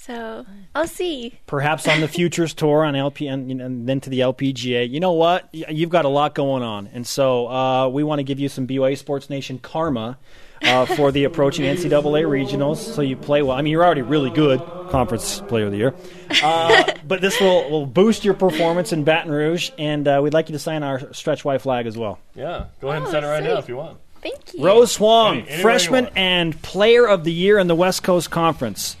So, 0.00 0.46
I'll 0.74 0.86
see. 0.86 1.38
Perhaps 1.46 1.86
on 1.88 2.00
the 2.00 2.08
Futures 2.18 2.54
Tour 2.54 2.84
on 2.84 2.94
LP 2.94 3.26
and, 3.26 3.50
and 3.60 3.86
then 3.88 4.00
to 4.00 4.08
the 4.10 4.20
LPGA. 4.20 4.88
You 4.88 5.00
know 5.00 5.12
what? 5.12 5.48
You've 5.52 5.90
got 5.90 6.04
a 6.04 6.08
lot 6.08 6.34
going 6.34 6.62
on. 6.62 6.86
And 6.92 7.06
so 7.06 7.48
uh, 7.48 7.88
we 7.88 8.04
want 8.04 8.20
to 8.20 8.22
give 8.22 8.38
you 8.38 8.48
some 8.48 8.66
BYU 8.66 8.96
Sports 8.96 9.28
Nation 9.28 9.58
karma 9.58 10.16
uh, 10.62 10.86
for 10.86 11.10
the 11.12 11.24
approaching 11.24 11.64
NCAA 11.76 12.24
regionals. 12.24 12.76
So 12.76 13.02
you 13.02 13.16
play 13.16 13.42
well. 13.42 13.56
I 13.56 13.60
mean, 13.62 13.72
you're 13.72 13.84
already 13.84 14.02
really 14.02 14.30
good, 14.30 14.60
Conference 14.90 15.40
Player 15.42 15.66
of 15.66 15.72
the 15.72 15.78
Year. 15.78 15.94
Uh, 16.42 16.84
but 17.06 17.20
this 17.20 17.38
will, 17.40 17.68
will 17.68 17.86
boost 17.86 18.24
your 18.24 18.34
performance 18.34 18.92
in 18.92 19.04
Baton 19.04 19.30
Rouge. 19.32 19.70
And 19.78 20.06
uh, 20.08 20.20
we'd 20.22 20.32
like 20.32 20.48
you 20.48 20.52
to 20.54 20.58
sign 20.60 20.84
our 20.84 21.12
stretch 21.12 21.44
Y 21.44 21.58
flag 21.58 21.86
as 21.86 21.98
well. 21.98 22.18
Yeah. 22.34 22.66
Go 22.80 22.88
ahead 22.88 23.02
and 23.02 23.08
Oh, 23.08 23.12
sign 23.12 23.24
it 23.24 23.26
right 23.26 23.42
now 23.42 23.58
if 23.58 23.68
you 23.68 23.76
want. 23.76 23.98
Thank 24.22 24.54
you. 24.54 24.64
Rose 24.64 24.96
Huang, 24.96 25.42
Any- 25.42 25.60
freshman 25.62 26.08
and 26.16 26.60
player 26.62 27.06
of 27.06 27.24
the 27.24 27.32
year 27.32 27.58
in 27.58 27.66
the 27.66 27.74
West 27.76 28.02
Coast 28.02 28.30
Conference. 28.30 28.96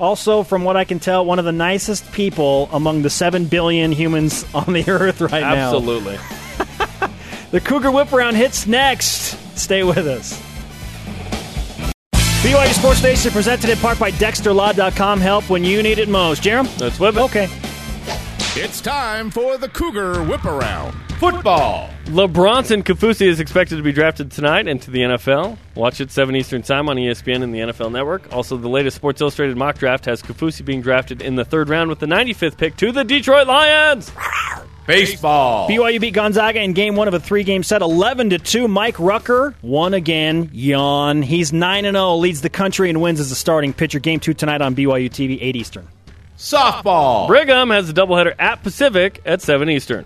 Also, 0.00 0.42
from 0.44 0.62
what 0.64 0.76
I 0.76 0.84
can 0.84 1.00
tell, 1.00 1.24
one 1.24 1.38
of 1.38 1.44
the 1.44 1.52
nicest 1.52 2.10
people 2.12 2.68
among 2.72 3.02
the 3.02 3.10
7 3.10 3.46
billion 3.46 3.90
humans 3.92 4.44
on 4.54 4.72
the 4.72 4.88
earth 4.88 5.20
right 5.20 5.40
now. 5.40 5.74
Absolutely. 5.74 6.18
The 7.50 7.60
Cougar 7.62 7.90
Whip 7.90 8.12
Around 8.12 8.34
hits 8.34 8.66
next. 8.66 9.34
Stay 9.58 9.82
with 9.82 10.06
us. 10.06 10.38
BYU 12.42 12.72
Sports 12.74 13.02
Nation 13.02 13.32
presented 13.32 13.70
in 13.70 13.78
part 13.78 13.98
by 13.98 14.10
DexterLaw.com. 14.12 15.18
Help 15.18 15.48
when 15.48 15.64
you 15.64 15.82
need 15.82 15.98
it 15.98 16.10
most. 16.10 16.42
Jarom? 16.42 16.68
Let's 16.78 17.00
whip 17.00 17.16
it. 17.16 17.20
Okay. 17.22 17.48
It's 18.54 18.82
time 18.82 19.30
for 19.30 19.56
the 19.56 19.68
Cougar 19.68 20.24
Whip 20.24 20.44
Around. 20.44 20.94
Football. 21.18 21.90
LeBronson 22.04 22.84
Kaufusi 22.84 23.26
is 23.26 23.40
expected 23.40 23.74
to 23.74 23.82
be 23.82 23.90
drafted 23.90 24.30
tonight 24.30 24.68
into 24.68 24.92
the 24.92 25.00
NFL. 25.00 25.58
Watch 25.74 26.00
it 26.00 26.12
7 26.12 26.36
Eastern 26.36 26.62
Time 26.62 26.88
on 26.88 26.96
ESPN 26.96 27.42
and 27.42 27.52
the 27.52 27.58
NFL 27.58 27.90
Network. 27.90 28.32
Also, 28.32 28.56
the 28.56 28.68
latest 28.68 28.94
Sports 28.96 29.20
Illustrated 29.20 29.56
mock 29.56 29.78
draft 29.78 30.04
has 30.04 30.22
Kaufusi 30.22 30.64
being 30.64 30.80
drafted 30.80 31.20
in 31.20 31.34
the 31.34 31.44
third 31.44 31.70
round 31.70 31.90
with 31.90 31.98
the 31.98 32.06
95th 32.06 32.56
pick 32.56 32.76
to 32.76 32.92
the 32.92 33.02
Detroit 33.02 33.48
Lions. 33.48 34.12
Baseball. 34.86 35.68
BYU 35.68 36.00
beat 36.00 36.14
Gonzaga 36.14 36.62
in 36.62 36.72
game 36.72 36.94
one 36.94 37.08
of 37.08 37.14
a 37.14 37.20
three 37.20 37.42
game 37.42 37.64
set, 37.64 37.82
11 37.82 38.30
to 38.30 38.38
2. 38.38 38.68
Mike 38.68 39.00
Rucker 39.00 39.56
won 39.60 39.94
again. 39.94 40.50
Yawn. 40.52 41.22
He's 41.22 41.52
9 41.52 41.84
and 41.84 41.96
0, 41.96 42.14
leads 42.14 42.42
the 42.42 42.48
country 42.48 42.90
and 42.90 43.02
wins 43.02 43.18
as 43.18 43.32
a 43.32 43.34
starting 43.34 43.72
pitcher. 43.72 43.98
Game 43.98 44.20
two 44.20 44.34
tonight 44.34 44.62
on 44.62 44.76
BYU 44.76 45.10
TV, 45.10 45.38
8 45.42 45.56
Eastern. 45.56 45.88
Softball. 46.38 47.26
Brigham 47.26 47.70
has 47.70 47.90
a 47.90 47.92
doubleheader 47.92 48.36
at 48.38 48.62
Pacific 48.62 49.20
at 49.26 49.42
7 49.42 49.68
Eastern. 49.68 50.04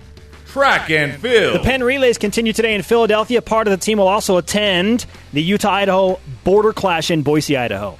Track 0.53 0.91
and 0.91 1.19
field. 1.19 1.55
The 1.55 1.61
Penn 1.61 1.83
relays 1.83 2.19
continue 2.19 2.53
today 2.53 2.75
in 2.75 2.83
Philadelphia. 2.83 3.41
Part 3.41 3.67
of 3.67 3.71
the 3.71 3.83
team 3.83 3.97
will 3.97 4.09
also 4.09 4.37
attend 4.37 5.07
the 5.33 5.43
Utah 5.43 5.71
Idaho 5.71 6.21
border 6.45 6.75
clash 6.75 7.11
in 7.11 7.23
Boise, 7.23 7.57
Idaho. 7.57 7.97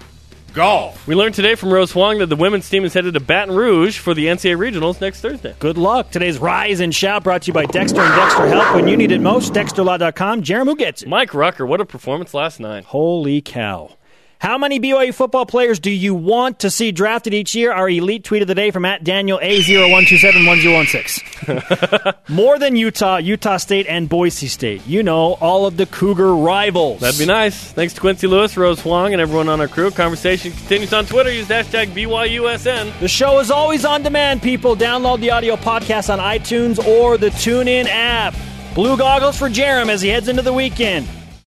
Golf. 0.53 1.07
We 1.07 1.15
learned 1.15 1.35
today 1.35 1.55
from 1.55 1.73
Rose 1.73 1.93
Huang 1.93 2.19
that 2.19 2.27
the 2.27 2.37
women's 2.37 2.69
team 2.69 2.85
is 2.85 2.93
headed 2.93 3.15
to 3.15 3.21
Baton 3.21 3.55
Rouge 3.55 3.97
for 3.97 4.13
the 4.13 4.27
NCAA 4.27 4.59
Regionals 4.59 5.01
next 5.01 5.23
Thursday. 5.23 5.55
Good 5.61 5.79
luck. 5.79 6.11
Today's 6.11 6.37
Rise 6.39 6.81
and 6.81 6.95
Shout 6.95 7.25
brought 7.25 7.41
to 7.41 7.47
you 7.47 7.53
by 7.55 7.65
Dexter 7.65 8.03
and 8.03 8.15
Dexter 8.15 8.47
Help. 8.49 8.75
When 8.75 8.87
you 8.87 8.99
need 8.99 9.13
it 9.13 9.23
most, 9.23 9.55
DexterLaw.com. 9.55 10.43
Jeremy, 10.43 10.73
who 10.73 10.77
gets 10.77 11.03
it? 11.03 11.09
Mike 11.09 11.33
Rucker, 11.33 11.65
what 11.65 11.81
a 11.81 11.87
performance 11.87 12.35
last 12.35 12.61
night. 12.61 12.85
Holy 12.85 13.41
cow. 13.41 13.97
How 14.43 14.59
many 14.59 14.79
BYU 14.81 15.15
football 15.15 15.47
players 15.47 15.79
do 15.79 15.89
you 15.89 16.17
want 16.17 16.59
to 16.59 16.71
see 16.71 16.91
drafted 16.91 17.33
each 17.33 17.55
year? 17.55 17.73
Our 17.73 17.89
elite 17.89 18.25
tweet 18.25 18.43
of 18.43 18.49
the 18.49 18.57
day 18.57 18.73
from 18.73 18.85
at 18.85 19.05
Daniel 19.05 19.39
A01271016. 19.39 22.15
More 22.29 22.59
than 22.59 22.75
Utah, 22.75 23.19
Utah 23.19 23.59
State, 23.59 23.87
and 23.87 24.09
Boise 24.09 24.49
State. 24.49 24.85
You 24.85 25.05
know, 25.05 25.35
all 25.35 25.65
of 25.65 25.77
the 25.77 25.87
Cougar 25.87 26.35
rivals. 26.35 27.03
That'd 27.03 27.21
be 27.21 27.27
nice. 27.27 27.71
Thanks 27.71 27.95
to 27.95 28.01
Quincy 28.01 28.27
Lewis, 28.27 28.57
Rose 28.57 28.81
Huang, 28.81 29.13
and 29.13 29.23
everyone 29.23 29.49
on 29.49 29.61
our 29.61 29.69
crew. 29.69 29.93
Conversation 29.93 30.51
continues 30.51 30.93
on 30.93 31.07
Twitter. 31.07 31.33
Use 31.33 31.47
hashtag 31.47 31.93
BYUSN. 31.93 32.99
The 32.99 33.07
show 33.07 33.39
is 33.39 33.53
always 33.53 33.85
on 33.85 34.03
demand, 34.03 34.43
people. 34.43 34.75
Download 34.75 35.21
the 35.21 35.31
audio 35.31 35.55
podcast 35.55 36.13
on 36.13 36.19
iTunes 36.19 36.85
or 36.85 37.17
the 37.17 37.31
TuneIn 37.31 37.87
app. 37.87 38.35
Blue 38.75 38.97
goggles 38.97 39.39
for 39.39 39.49
Jarom 39.49 39.89
as 39.89 40.03
he 40.03 40.09
heads 40.09 40.27
into 40.27 40.43
the 40.43 40.53
weekend. 40.53 41.07